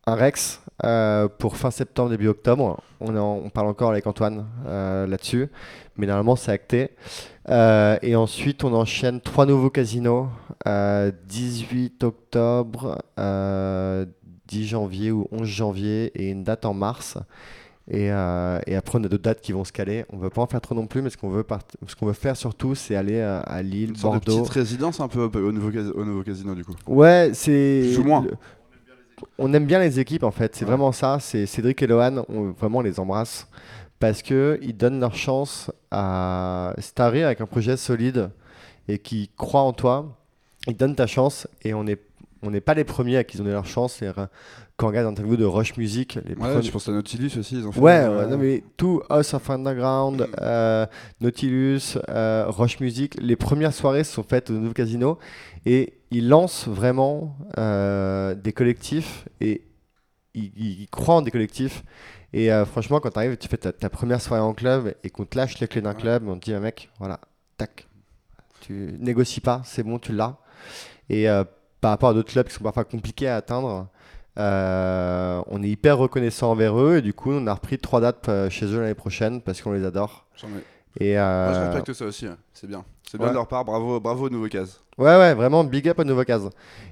un 0.06 0.14
Rex 0.14 0.60
euh, 0.84 1.28
pour 1.28 1.56
fin 1.56 1.70
septembre, 1.70 2.10
début 2.10 2.28
octobre. 2.28 2.80
On, 3.00 3.14
est 3.14 3.18
en- 3.18 3.40
on 3.44 3.50
parle 3.50 3.68
encore 3.68 3.90
avec 3.90 4.06
Antoine 4.06 4.46
euh, 4.66 5.06
là-dessus. 5.06 5.48
Mais 5.96 6.06
normalement, 6.06 6.36
c'est 6.36 6.52
acté. 6.52 6.90
Euh, 7.48 7.98
et 8.02 8.16
ensuite, 8.16 8.64
on 8.64 8.72
enchaîne 8.72 9.20
trois 9.20 9.46
nouveaux 9.46 9.70
casinos. 9.70 10.28
euh, 10.66 11.10
18 11.28 12.04
octobre, 12.04 12.98
euh, 13.18 14.06
10 14.48 14.66
janvier 14.66 15.10
ou 15.10 15.26
11 15.32 15.46
janvier 15.46 16.12
et 16.14 16.30
une 16.30 16.44
date 16.44 16.64
en 16.64 16.74
mars. 16.74 17.18
Et, 17.90 18.06
et 18.06 18.10
après, 18.76 18.98
on 18.98 19.04
a 19.04 19.08
d'autres 19.08 19.22
dates 19.24 19.40
qui 19.40 19.50
vont 19.52 19.64
se 19.64 19.72
caler. 19.72 20.04
On 20.12 20.16
ne 20.16 20.22
veut 20.22 20.30
pas 20.30 20.40
en 20.40 20.46
faire 20.46 20.60
trop 20.60 20.74
non 20.74 20.86
plus, 20.86 21.02
mais 21.02 21.10
ce 21.10 21.16
qu'on 21.16 21.30
veut, 21.30 21.42
part- 21.42 21.62
ce 21.86 21.96
qu'on 21.96 22.06
veut 22.06 22.12
faire 22.12 22.36
surtout, 22.36 22.74
c'est 22.76 22.94
aller 22.94 23.20
à 23.20 23.60
Lille, 23.62 23.90
Une 23.90 24.00
Bordeaux. 24.00 24.20
petite 24.20 24.48
résidence 24.50 25.00
un 25.00 25.08
peu 25.08 25.20
au 25.24 25.28
au 25.48 25.52
nouveau, 25.52 25.70
cas- 25.70 25.90
au 25.94 26.04
nouveau 26.04 26.22
casino 26.22 26.54
du 26.54 26.64
coup. 26.64 26.74
Ouais, 26.86 27.30
c'est. 27.34 27.90
Moins. 28.04 28.22
le- 28.22 28.36
On 29.38 29.52
aime 29.54 29.66
bien 29.66 29.78
les 29.80 29.98
équipes 30.00 30.24
en 30.24 30.30
fait, 30.30 30.54
c'est 30.54 30.64
Ouais. 30.64 30.68
vraiment 30.70 30.92
ça. 30.92 31.18
C'est 31.20 31.46
Cédric 31.46 31.82
et 31.82 31.86
Lohan, 31.86 32.24
on 32.28 32.50
vraiment 32.52 32.78
on 32.78 32.82
les 32.82 32.98
embrasse 33.00 33.46
parce 33.98 34.22
que 34.22 34.58
ils 34.62 34.76
donnent 34.76 35.00
leur 35.00 35.14
chance 35.14 35.70
à. 35.90 36.74
Si 36.78 36.92
t'arrives 36.94 37.24
avec 37.26 37.40
un 37.40 37.46
projet 37.46 37.76
solide 37.76 38.30
et 38.88 38.98
qui 38.98 39.30
croit 39.36 39.62
en 39.62 39.72
toi, 39.72 40.16
ils 40.66 40.76
donnent 40.76 40.96
ta 40.96 41.06
chance 41.06 41.46
et 41.62 41.74
on 41.74 41.84
n'est 41.84 41.98
on 42.42 42.50
n'est 42.50 42.60
pas 42.60 42.74
les 42.74 42.84
premiers 42.84 43.18
à 43.18 43.24
qui 43.24 43.36
ils 43.36 43.40
ont 43.40 43.44
donné 43.44 43.54
leur 43.54 43.66
chance. 43.66 44.02
Quand 44.76 44.86
on 44.86 44.88
regarde 44.90 45.06
l'interview 45.06 45.36
de 45.36 45.44
Rush 45.44 45.76
Music, 45.76 46.14
les 46.24 46.30
Ouais, 46.30 46.36
premiers- 46.36 46.62
je 46.62 46.70
pense 46.72 46.88
à 46.88 46.92
Nautilus 46.92 47.30
aussi, 47.38 47.58
ils 47.58 47.66
ont 47.66 47.72
fait. 47.72 47.80
Ouais, 47.80 47.92
euh, 47.92 48.18
ouais, 48.24 48.26
non, 48.30 48.38
mais 48.38 48.64
tout 48.76 49.02
House 49.10 49.34
of 49.34 49.48
Underground, 49.50 50.26
euh, 50.40 50.86
Nautilus, 51.20 51.98
euh, 52.08 52.46
Roche 52.48 52.80
Music, 52.80 53.16
les 53.20 53.36
premières 53.36 53.74
soirées 53.74 54.02
se 54.02 54.12
sont 54.14 54.22
faites 54.22 54.50
au 54.50 54.54
nouveau 54.54 54.72
casino 54.72 55.18
et 55.66 55.92
ils 56.10 56.28
lancent 56.28 56.66
vraiment 56.68 57.36
euh, 57.58 58.34
des 58.34 58.52
collectifs 58.52 59.28
et 59.40 59.62
ils, 60.34 60.88
croient 60.90 61.16
en 61.16 61.22
des 61.22 61.30
collectifs. 61.30 61.84
Et 62.32 62.50
euh, 62.50 62.64
franchement, 62.64 62.98
quand 62.98 63.10
tu 63.10 63.18
arrives, 63.18 63.36
tu 63.36 63.48
fais 63.48 63.58
ta, 63.58 63.72
ta 63.72 63.90
première 63.90 64.22
soirée 64.22 64.42
en 64.42 64.54
club 64.54 64.94
et 65.04 65.10
qu'on 65.10 65.26
te 65.26 65.36
lâche 65.36 65.60
les 65.60 65.68
clés 65.68 65.82
d'un 65.82 65.90
Ouais. 65.90 66.00
club, 66.00 66.26
on 66.26 66.38
te 66.38 66.46
dit, 66.46 66.54
ah, 66.54 66.60
mec, 66.60 66.88
voilà, 66.98 67.20
tac, 67.58 67.86
tu 68.62 68.94
négocies 68.98 69.40
pas, 69.42 69.60
c'est 69.66 69.82
bon, 69.82 69.98
tu 69.98 70.12
l'as. 70.14 70.38
Et 71.10 71.26
par 71.82 71.90
rapport 71.90 72.08
à 72.08 72.14
d'autres 72.14 72.32
clubs 72.32 72.46
qui 72.48 72.54
sont 72.54 72.64
parfois 72.64 72.84
compliqués 72.84 73.28
à 73.28 73.36
atteindre, 73.36 73.88
euh, 74.38 75.42
on 75.48 75.62
est 75.62 75.68
hyper 75.68 75.98
reconnaissant 75.98 76.50
envers 76.50 76.78
eux 76.80 76.96
et 76.96 77.02
du 77.02 77.12
coup 77.14 77.32
on 77.32 77.46
a 77.46 77.54
repris 77.54 77.78
trois 77.78 78.00
dates 78.00 78.28
euh, 78.28 78.48
chez 78.50 78.66
eux 78.66 78.80
l'année 78.80 78.94
prochaine 78.94 79.40
parce 79.42 79.60
qu'on 79.60 79.72
les 79.72 79.84
adore. 79.84 80.26
Et 81.00 81.14
Moi, 81.14 81.22
je 81.22 81.58
euh, 81.58 81.70
respecte 81.70 81.92
ça 81.94 82.04
aussi, 82.06 82.26
ouais. 82.28 82.34
c'est 82.52 82.66
bien. 82.66 82.84
C'est 83.10 83.18
bien 83.18 83.26
Ouais. 83.26 83.30
de 83.32 83.36
leur 83.36 83.46
part, 83.46 83.64
bravo, 83.64 84.00
bravo 84.00 84.28
Nouveau 84.30 84.48
Case. 84.48 84.80
Ouais, 84.98 85.16
ouais, 85.16 85.34
vraiment 85.34 85.64
big 85.64 85.86
up 85.88 86.00
à 86.00 86.04
Nouveau 86.04 86.24
Case. 86.24 86.48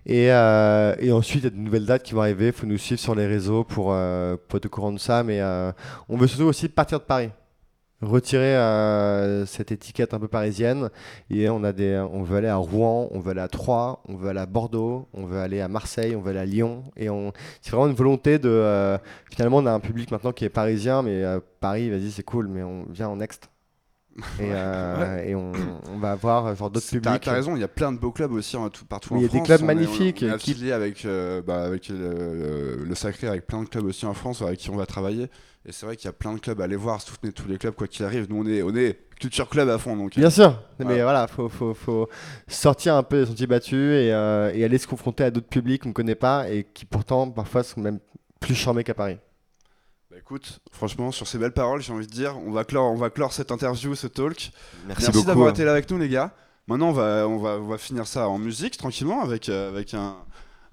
Et, 0.07 0.30
euh, 0.32 0.95
et 0.99 1.12
ensuite, 1.12 1.43
il 1.43 1.45
y 1.45 1.47
a 1.47 1.51
de 1.51 1.57
nouvelles 1.57 1.84
dates 1.86 2.03
qui 2.03 2.14
vont 2.14 2.20
arriver. 2.22 2.47
Il 2.49 2.53
faut 2.53 2.66
nous 2.66 2.78
suivre 2.78 3.01
sur 3.01 3.14
les 3.14 3.26
réseaux 3.26 3.64
pour, 3.64 3.88
euh, 3.93 4.36
pour 4.49 4.57
être 4.59 4.66
au 4.66 4.68
courant 4.70 4.93
de 4.93 4.99
ça. 4.99 5.22
Mais 5.22 5.41
euh, 5.41 5.70
on 6.09 6.16
veut 6.16 6.26
surtout 6.26 6.45
aussi 6.45 6.68
partir 6.68 6.99
de 6.99 7.05
Paris. 7.05 7.30
Retirer 8.03 8.57
euh, 8.57 9.44
cette 9.44 9.72
étiquette 9.72 10.14
un 10.14 10.18
peu 10.18 10.28
parisienne. 10.28 10.88
Et 11.28 11.51
on, 11.51 11.62
a 11.64 11.72
des, 11.72 11.98
on 12.12 12.22
veut 12.22 12.38
aller 12.38 12.48
à 12.48 12.57
Rouen, 12.57 13.09
on 13.11 13.20
veut 13.20 13.32
aller 13.32 13.40
à 13.42 13.48
Troyes, 13.48 14.01
on 14.09 14.16
veut 14.16 14.30
aller 14.30 14.40
à 14.40 14.46
Bordeaux, 14.46 15.07
on 15.12 15.26
veut 15.26 15.38
aller 15.38 15.61
à 15.61 15.68
Marseille, 15.68 16.16
on 16.16 16.22
veut 16.22 16.30
aller 16.30 16.38
à 16.38 16.46
Lyon. 16.46 16.84
Et 16.96 17.11
on, 17.11 17.32
c'est 17.61 17.70
vraiment 17.72 17.88
une 17.88 17.94
volonté 17.94 18.38
de. 18.38 18.48
euh, 18.48 18.96
finalement, 19.30 19.59
on 19.59 19.66
a 19.66 19.72
un 19.72 19.80
public 19.80 20.11
maintenant 20.11 20.32
qui 20.32 20.46
est 20.46 20.48
parisien, 20.51 21.03
mais 21.03 21.22
euh, 21.22 21.40
Paris, 21.61 21.90
vas-y, 21.90 22.11
c'est 22.11 22.22
cool, 22.22 22.48
mais 22.48 22.62
on 22.62 22.84
vient 22.88 23.09
en 23.09 23.16
next. 23.16 23.51
Et, 24.16 24.22
euh, 24.51 25.22
et 25.24 25.34
on, 25.34 25.53
on 25.92 25.98
va 25.98 26.12
avoir 26.12 26.55
genre 26.57 26.70
d'autres 26.70 26.88
publics. 26.88 27.20
t'as 27.22 27.32
raison, 27.32 27.55
il 27.55 27.61
y 27.61 27.64
a 27.64 27.68
plein 27.68 27.92
de 27.92 27.98
beaux 27.98 28.11
clubs 28.12 28.32
aussi 28.32 28.57
hein, 28.57 28.68
tout- 28.72 28.84
partout 28.86 29.14
en 29.14 29.18
il 29.18 29.22
y 29.22 29.24
a 29.24 29.28
des 29.28 29.36
France. 29.36 29.46
clubs 29.46 29.61
On 29.61 29.64
est- 29.64 29.66
magnifiques 29.74 30.24
On 30.26 30.34
est, 30.34 30.38
qui- 30.38 30.72
avec, 30.72 31.05
euh, 31.05 31.42
bah, 31.42 31.62
avec 31.64 31.88
le, 31.90 32.82
le 32.84 32.94
Sacré, 32.94 33.28
avec 33.28 33.46
plein 33.46 33.62
de 33.62 33.68
clubs 33.68 33.84
aussi 33.84 34.07
en 34.07 34.14
France 34.14 34.42
avec 34.42 34.59
qui 34.59 34.70
on 34.70 34.76
va 34.76 34.86
travailler. 34.86 35.28
Et 35.66 35.72
c'est 35.72 35.84
vrai 35.84 35.96
qu'il 35.96 36.06
y 36.06 36.08
a 36.08 36.12
plein 36.12 36.32
de 36.32 36.38
clubs 36.38 36.58
à 36.61 36.64
aller 36.64 36.76
voir, 36.76 37.02
soutenez 37.02 37.32
tous 37.32 37.46
les 37.46 37.58
clubs 37.58 37.74
quoi 37.74 37.86
qu'il 37.86 38.04
arrive. 38.04 38.26
Nous 38.30 38.36
on 38.36 38.46
est, 38.46 38.62
on 38.62 38.74
est 38.74 38.98
culture 39.18 39.48
club 39.48 39.68
à 39.68 39.76
fond 39.76 39.94
donc. 39.94 40.16
Bien 40.16 40.30
sûr, 40.30 40.58
mais 40.78 41.02
voilà, 41.02 41.26
faut, 41.26 41.50
faut, 41.50 41.74
faut 41.74 42.08
sortir 42.48 42.94
un 42.94 43.02
peu 43.02 43.20
des 43.20 43.26
sentiers 43.26 43.46
battus 43.46 43.92
et, 43.92 44.11
euh, 44.12 44.50
et 44.54 44.64
aller 44.64 44.78
se 44.78 44.86
confronter 44.86 45.24
à 45.24 45.30
d'autres 45.30 45.48
publics 45.48 45.82
qu'on 45.82 45.90
ne 45.90 45.94
connaît 45.94 46.14
pas 46.14 46.48
et 46.48 46.64
qui 46.64 46.86
pourtant 46.86 47.30
parfois 47.30 47.62
sont 47.62 47.80
même 47.80 48.00
plus 48.40 48.54
charmés 48.54 48.84
qu'à 48.84 48.94
Paris. 48.94 49.18
Bah, 50.11 50.16
écoute, 50.18 50.61
franchement 50.72 51.12
sur 51.12 51.26
ces 51.26 51.36
belles 51.36 51.52
paroles, 51.52 51.82
j'ai 51.82 51.92
envie 51.92 52.06
de 52.06 52.12
dire, 52.12 52.38
on 52.38 52.52
va 52.52 52.64
clore, 52.64 52.90
on 52.90 52.96
va 52.96 53.11
clore 53.11 53.34
cette 53.34 53.52
interview, 53.52 53.94
ce 53.94 54.06
talk. 54.06 54.52
Merci, 54.86 55.04
Merci 55.12 55.26
d'avoir 55.26 55.50
été 55.50 55.64
là 55.64 55.72
avec 55.72 55.90
nous 55.90 55.98
les 55.98 56.08
gars. 56.08 56.32
Maintenant 56.68 56.88
on 56.88 56.92
va, 56.92 57.28
on 57.28 57.36
va, 57.36 57.58
on 57.58 57.68
va 57.68 57.76
finir 57.76 58.06
ça 58.06 58.28
en 58.28 58.38
musique 58.38 58.78
tranquillement 58.78 59.20
avec, 59.20 59.50
euh, 59.50 59.68
avec 59.68 59.92
un, 59.92 60.16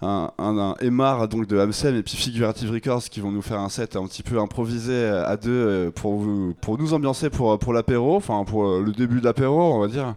un, 0.01 0.31
un, 0.37 0.57
un 0.59 0.75
Emar 0.79 1.27
donc 1.27 1.47
de 1.47 1.57
Amsem 1.57 1.95
et 1.95 2.03
puis 2.03 2.15
Figurative 2.15 2.71
Records 2.71 3.03
qui 3.05 3.19
vont 3.19 3.31
nous 3.31 3.41
faire 3.41 3.59
un 3.59 3.69
set 3.69 3.95
un 3.95 4.05
petit 4.05 4.21
peu 4.23 4.39
improvisé 4.39 4.93
euh, 4.93 5.25
à 5.27 5.37
deux 5.37 5.49
euh, 5.51 5.91
pour, 5.91 6.17
vous, 6.19 6.53
pour 6.61 6.77
nous 6.77 6.93
ambiancer 6.93 7.29
pour, 7.31 7.57
pour 7.57 7.73
l'apéro, 7.73 8.15
enfin 8.15 8.43
pour 8.45 8.67
euh, 8.67 8.83
le 8.85 8.91
début 8.91 9.19
de 9.19 9.25
l'apéro 9.25 9.59
on 9.73 9.79
va 9.79 9.87
dire. 9.87 10.13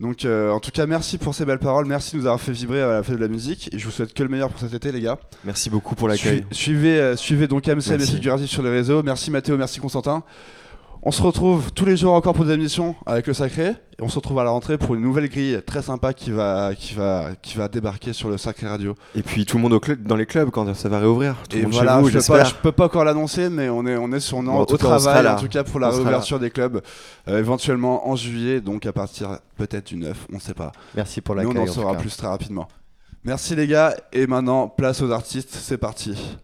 Donc 0.00 0.24
euh, 0.24 0.50
en 0.50 0.60
tout 0.60 0.70
cas 0.70 0.86
merci 0.86 1.16
pour 1.18 1.34
ces 1.34 1.44
belles 1.44 1.58
paroles, 1.58 1.86
merci 1.86 2.12
de 2.16 2.20
nous 2.20 2.26
avoir 2.26 2.40
fait 2.40 2.52
vibrer 2.52 2.82
à 2.82 2.88
la 2.88 3.02
fête 3.02 3.16
de 3.16 3.20
la 3.20 3.28
musique 3.28 3.68
et 3.72 3.78
je 3.78 3.84
vous 3.84 3.90
souhaite 3.90 4.12
que 4.14 4.22
le 4.22 4.28
meilleur 4.28 4.48
pour 4.50 4.60
cet 4.60 4.74
été 4.74 4.92
les 4.92 5.00
gars. 5.00 5.18
Merci 5.44 5.70
beaucoup 5.70 5.94
pour 5.94 6.08
l'accueil. 6.08 6.44
Sui- 6.50 6.56
Suivez, 6.64 6.98
euh, 7.00 7.16
suivez 7.16 7.46
donc 7.48 7.68
Amsem 7.68 8.00
et. 8.00 8.04
Figurative 8.04 8.46
sur 8.48 8.62
les 8.62 8.70
réseaux. 8.70 9.02
Merci 9.02 9.30
Mathéo, 9.30 9.56
merci 9.56 9.80
Constantin. 9.80 10.22
On 11.02 11.10
se 11.10 11.22
retrouve 11.22 11.72
tous 11.72 11.86
les 11.86 11.96
jours 11.96 12.12
encore 12.12 12.34
pour 12.34 12.44
des 12.44 12.52
émissions 12.52 12.94
avec 13.06 13.26
le 13.26 13.32
Sacré. 13.32 13.72
Et 14.00 14.02
on 14.02 14.08
se 14.08 14.16
retrouve 14.16 14.38
à 14.38 14.44
la 14.44 14.50
rentrée 14.50 14.78
pour 14.78 14.94
une 14.94 15.02
nouvelle 15.02 15.28
grille 15.28 15.60
très 15.66 15.82
sympa 15.82 16.14
qui 16.14 16.30
va, 16.30 16.74
qui 16.74 16.94
va, 16.94 17.32
qui 17.42 17.58
va 17.58 17.68
débarquer 17.68 18.14
sur 18.14 18.30
le 18.30 18.38
Sacré 18.38 18.66
Radio. 18.66 18.94
Et 19.14 19.22
puis 19.22 19.44
tout 19.44 19.58
le 19.58 19.62
monde 19.62 19.74
au 19.74 19.80
club, 19.80 20.02
dans 20.04 20.16
les 20.16 20.24
clubs 20.24 20.48
quand 20.48 20.72
ça 20.74 20.88
va 20.88 21.00
réouvrir. 21.00 21.36
Tout 21.50 21.58
et 21.58 21.62
monde 21.62 21.72
voilà, 21.74 21.96
chez 21.96 22.00
vous, 22.00 22.08
je, 22.08 22.18
peux 22.18 22.24
pas, 22.24 22.44
je 22.44 22.54
peux 22.54 22.72
pas 22.72 22.84
encore 22.86 23.04
l'annoncer, 23.04 23.50
mais 23.50 23.68
on 23.68 23.86
est, 23.86 23.98
on 23.98 24.10
est 24.12 24.20
sur, 24.20 24.38
on 24.38 24.42
est 24.44 24.46
Bon, 24.46 24.52
en 24.54 24.62
au 24.62 24.76
travail, 24.78 25.28
en 25.28 25.36
tout 25.36 25.48
cas 25.48 25.64
pour 25.64 25.80
la 25.80 25.88
On 25.88 25.96
réouverture 25.96 26.38
des 26.38 26.50
clubs, 26.50 26.80
euh, 27.28 27.38
éventuellement 27.38 28.08
en 28.08 28.16
juillet, 28.16 28.62
donc 28.62 28.86
à 28.86 28.92
partir 28.94 29.38
peut-être 29.58 29.88
du 29.88 29.96
9, 29.96 30.28
on 30.32 30.38
sait 30.40 30.54
pas. 30.54 30.72
Merci 30.94 31.20
pour 31.20 31.34
Mais 31.34 31.42
l'accueil. 31.44 31.60
on 31.60 31.64
en 31.64 31.72
saura 31.72 31.94
plus 31.96 32.16
très 32.16 32.28
rapidement. 32.28 32.68
Merci 33.24 33.54
les 33.54 33.66
gars, 33.66 33.94
et 34.14 34.26
maintenant 34.26 34.68
place 34.68 35.02
aux 35.02 35.10
artistes, 35.10 35.50
c'est 35.52 35.76
parti. 35.76 36.38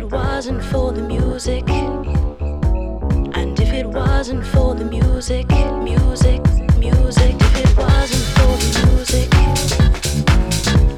It 0.00 0.10
wasn't 0.10 0.64
for 0.64 0.92
the 0.92 1.02
music, 1.02 1.68
and 1.68 3.60
if 3.60 3.70
it 3.74 3.86
wasn't 3.86 4.42
for 4.46 4.74
the 4.74 4.84
music, 4.84 5.46
music, 5.82 6.40
music, 6.78 7.36
if 7.38 7.56
it 7.64 7.76
wasn't 7.76 8.24
for 8.36 8.56
the 8.62 8.70
music, 8.86 9.28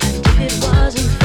and 0.07 0.27
if 0.27 0.39
it 0.41 0.55
wasn't 0.65 1.22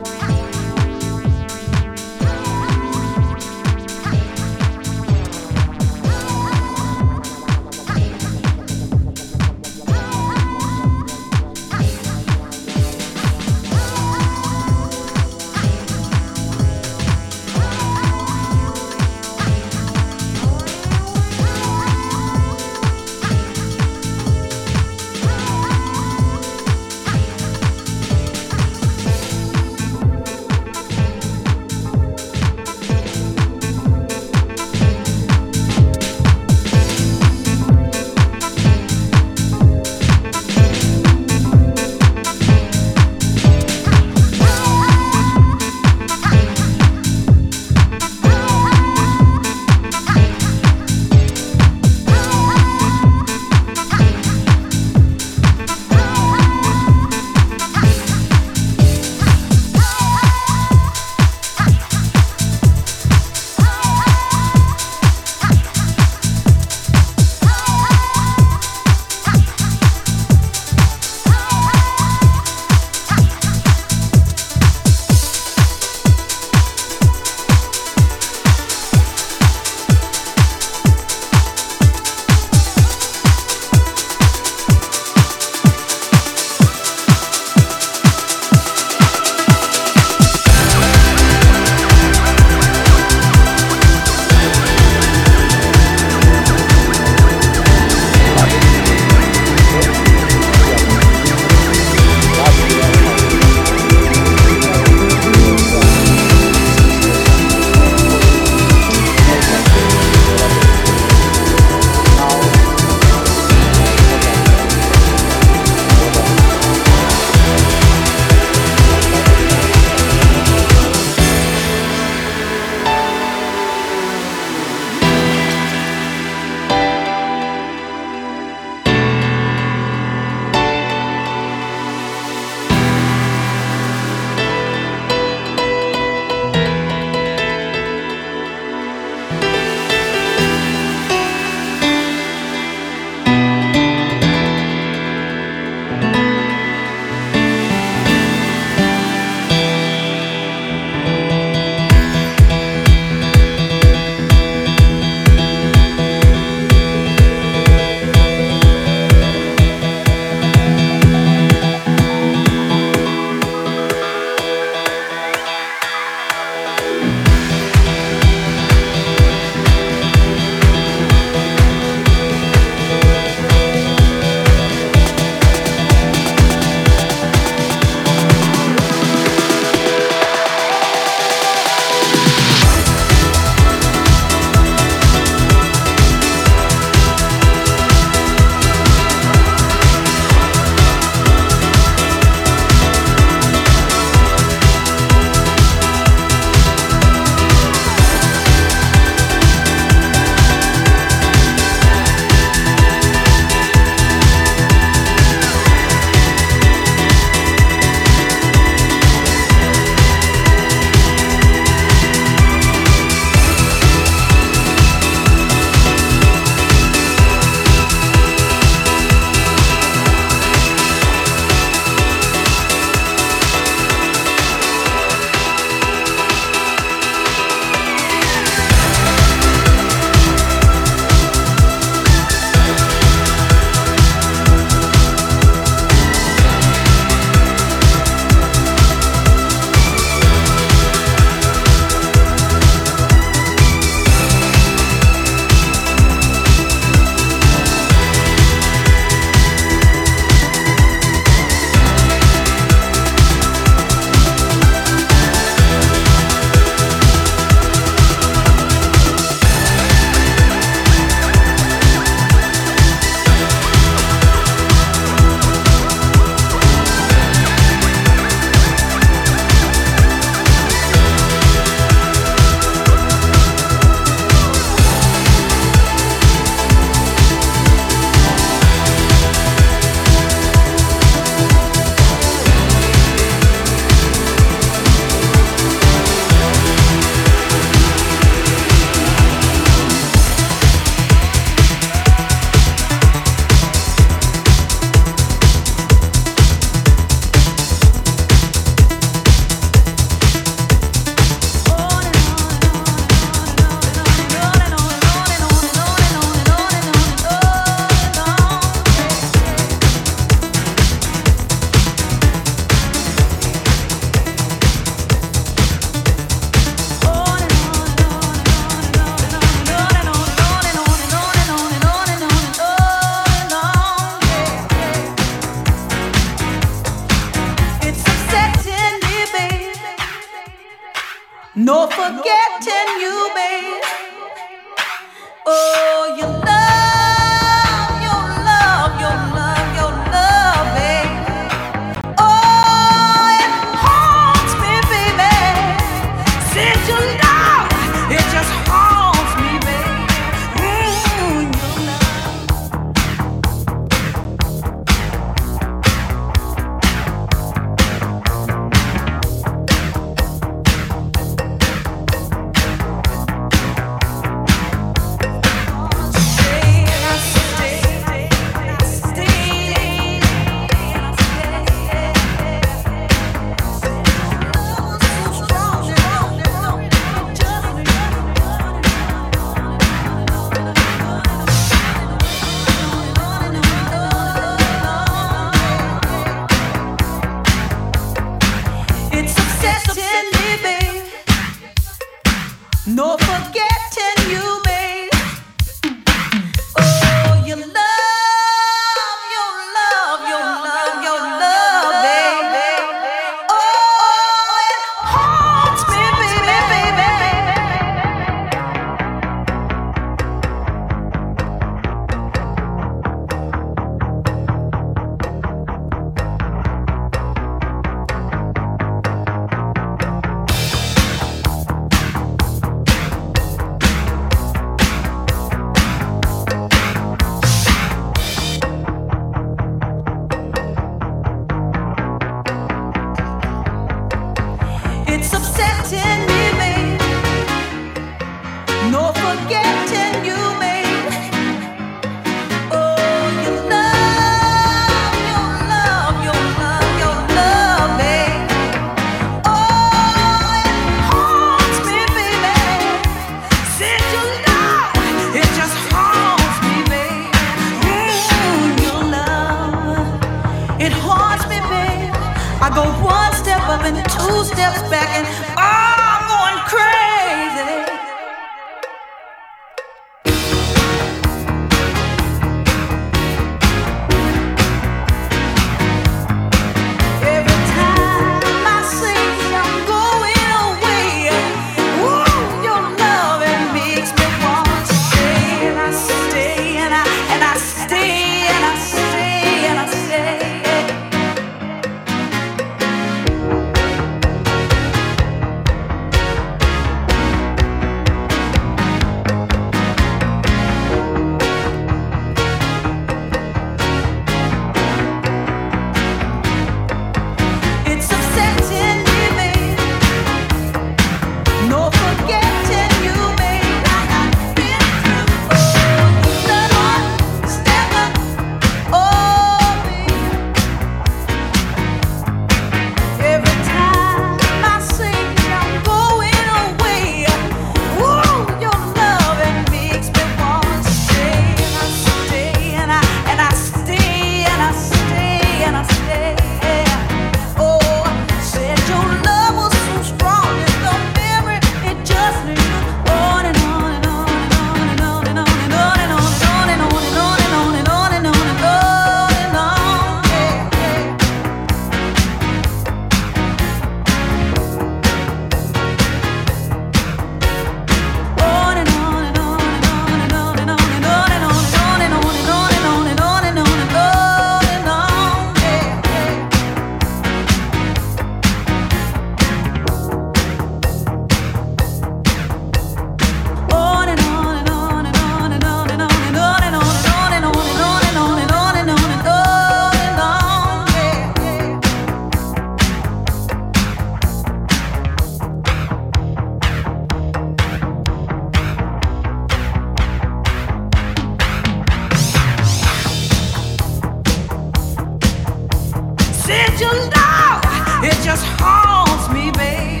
it 598.04 598.18
just 598.24 598.44
haunts 598.58 599.28
me, 599.32 599.50
baby. 599.52 600.00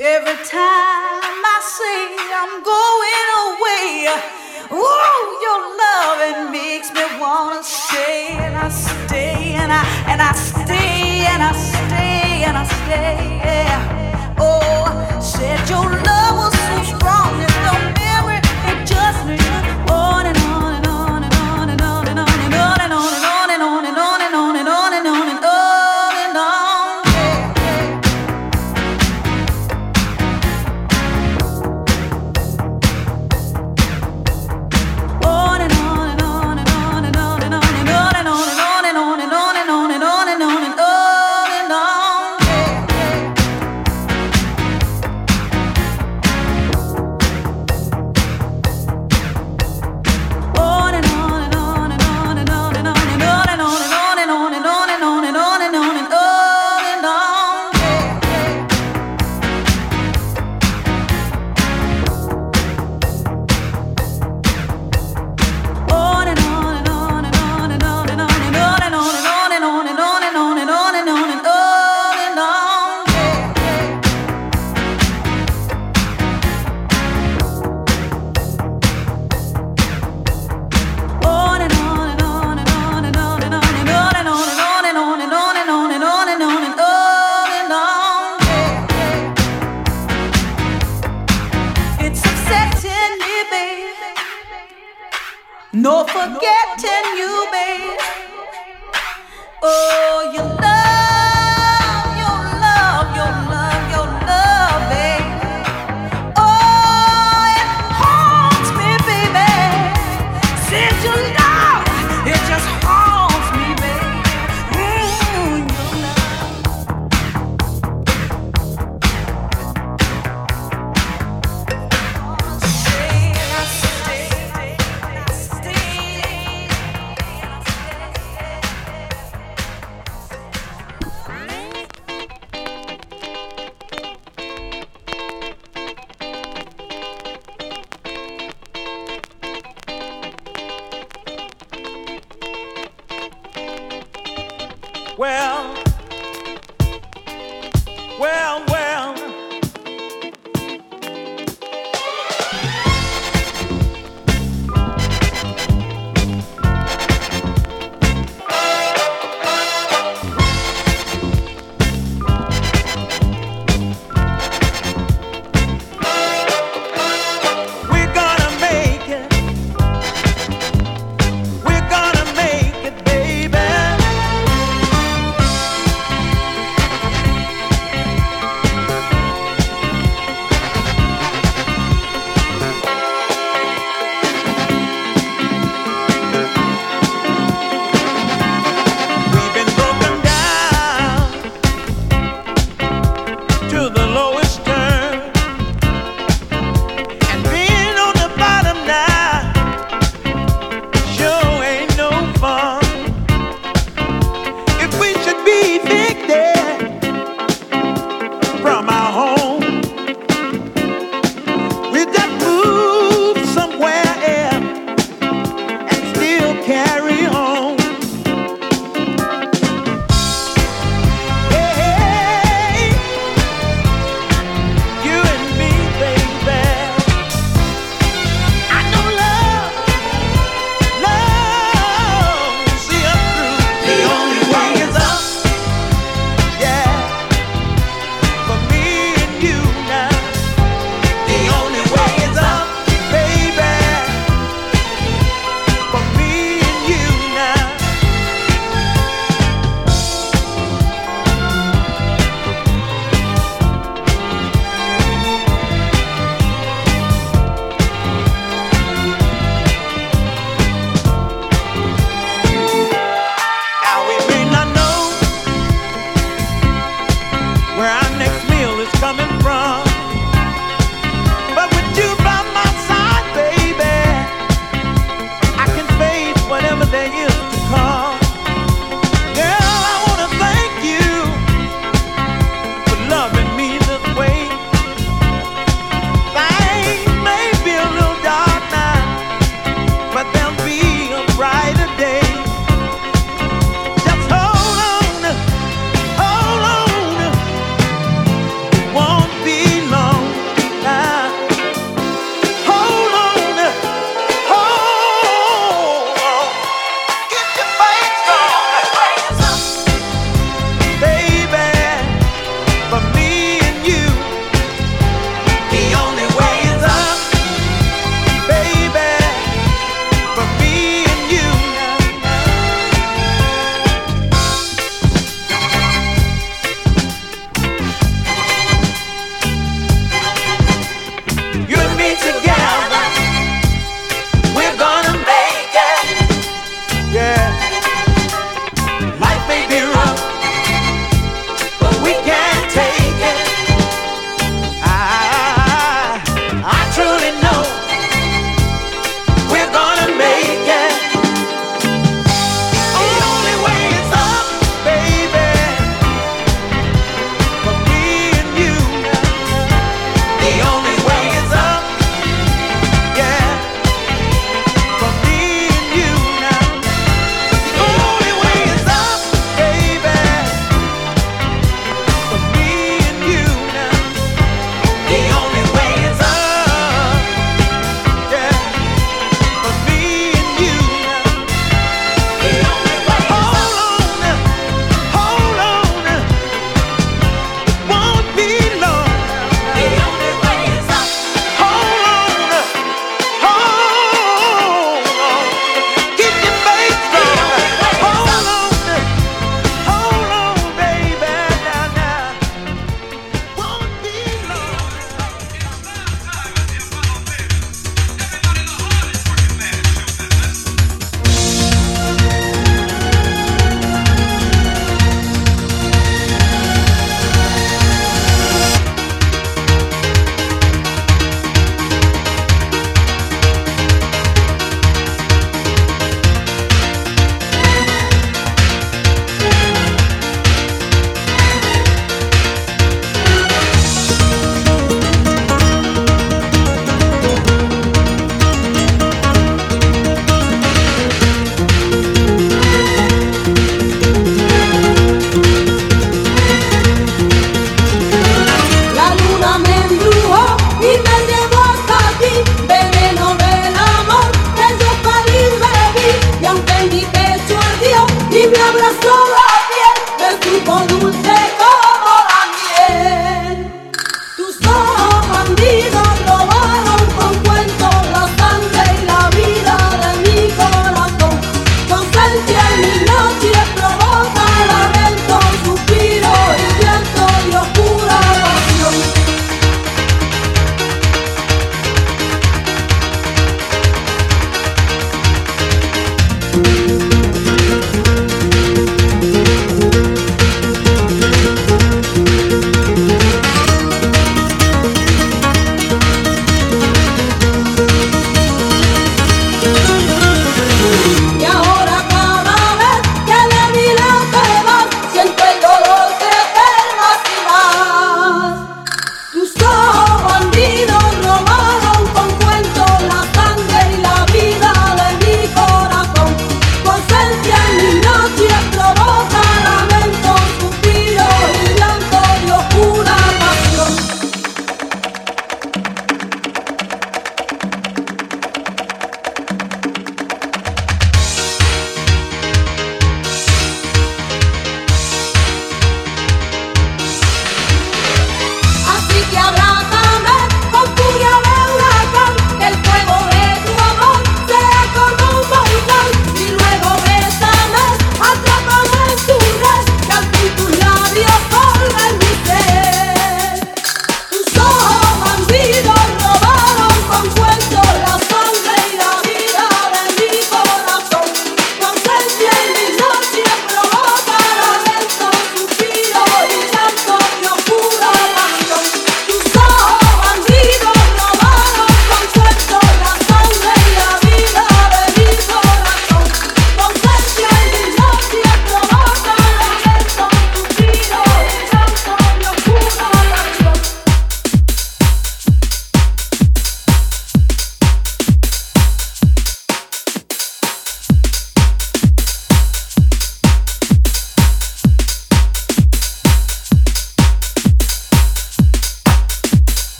Every 0.00 0.38
time 0.46 1.42
I 1.54 1.58
say 1.60 2.16
I'm 2.40 2.62
going 2.64 3.28
away, 3.44 4.08
oh, 4.70 5.20
your 5.44 5.60
love 5.82 6.18
it 6.30 6.50
makes 6.50 6.90
me 6.92 7.02
wanna 7.20 7.62
stay 7.62 8.28
and 8.38 8.56
I 8.56 8.68
stay 8.70 9.54
and 9.54 9.70
I 9.72 9.84
and 10.06 10.22
I 10.22 10.32
stay 10.32 11.26
and 11.26 11.42
I 11.42 11.52
stay 11.52 12.44
and 12.46 12.56
I 12.56 12.64
stay. 12.64 13.40
Yeah. 13.44 14.36
Oh, 14.38 15.20
said 15.20 15.68
your 15.68 15.84
love 16.02 16.36
was. 16.38 16.67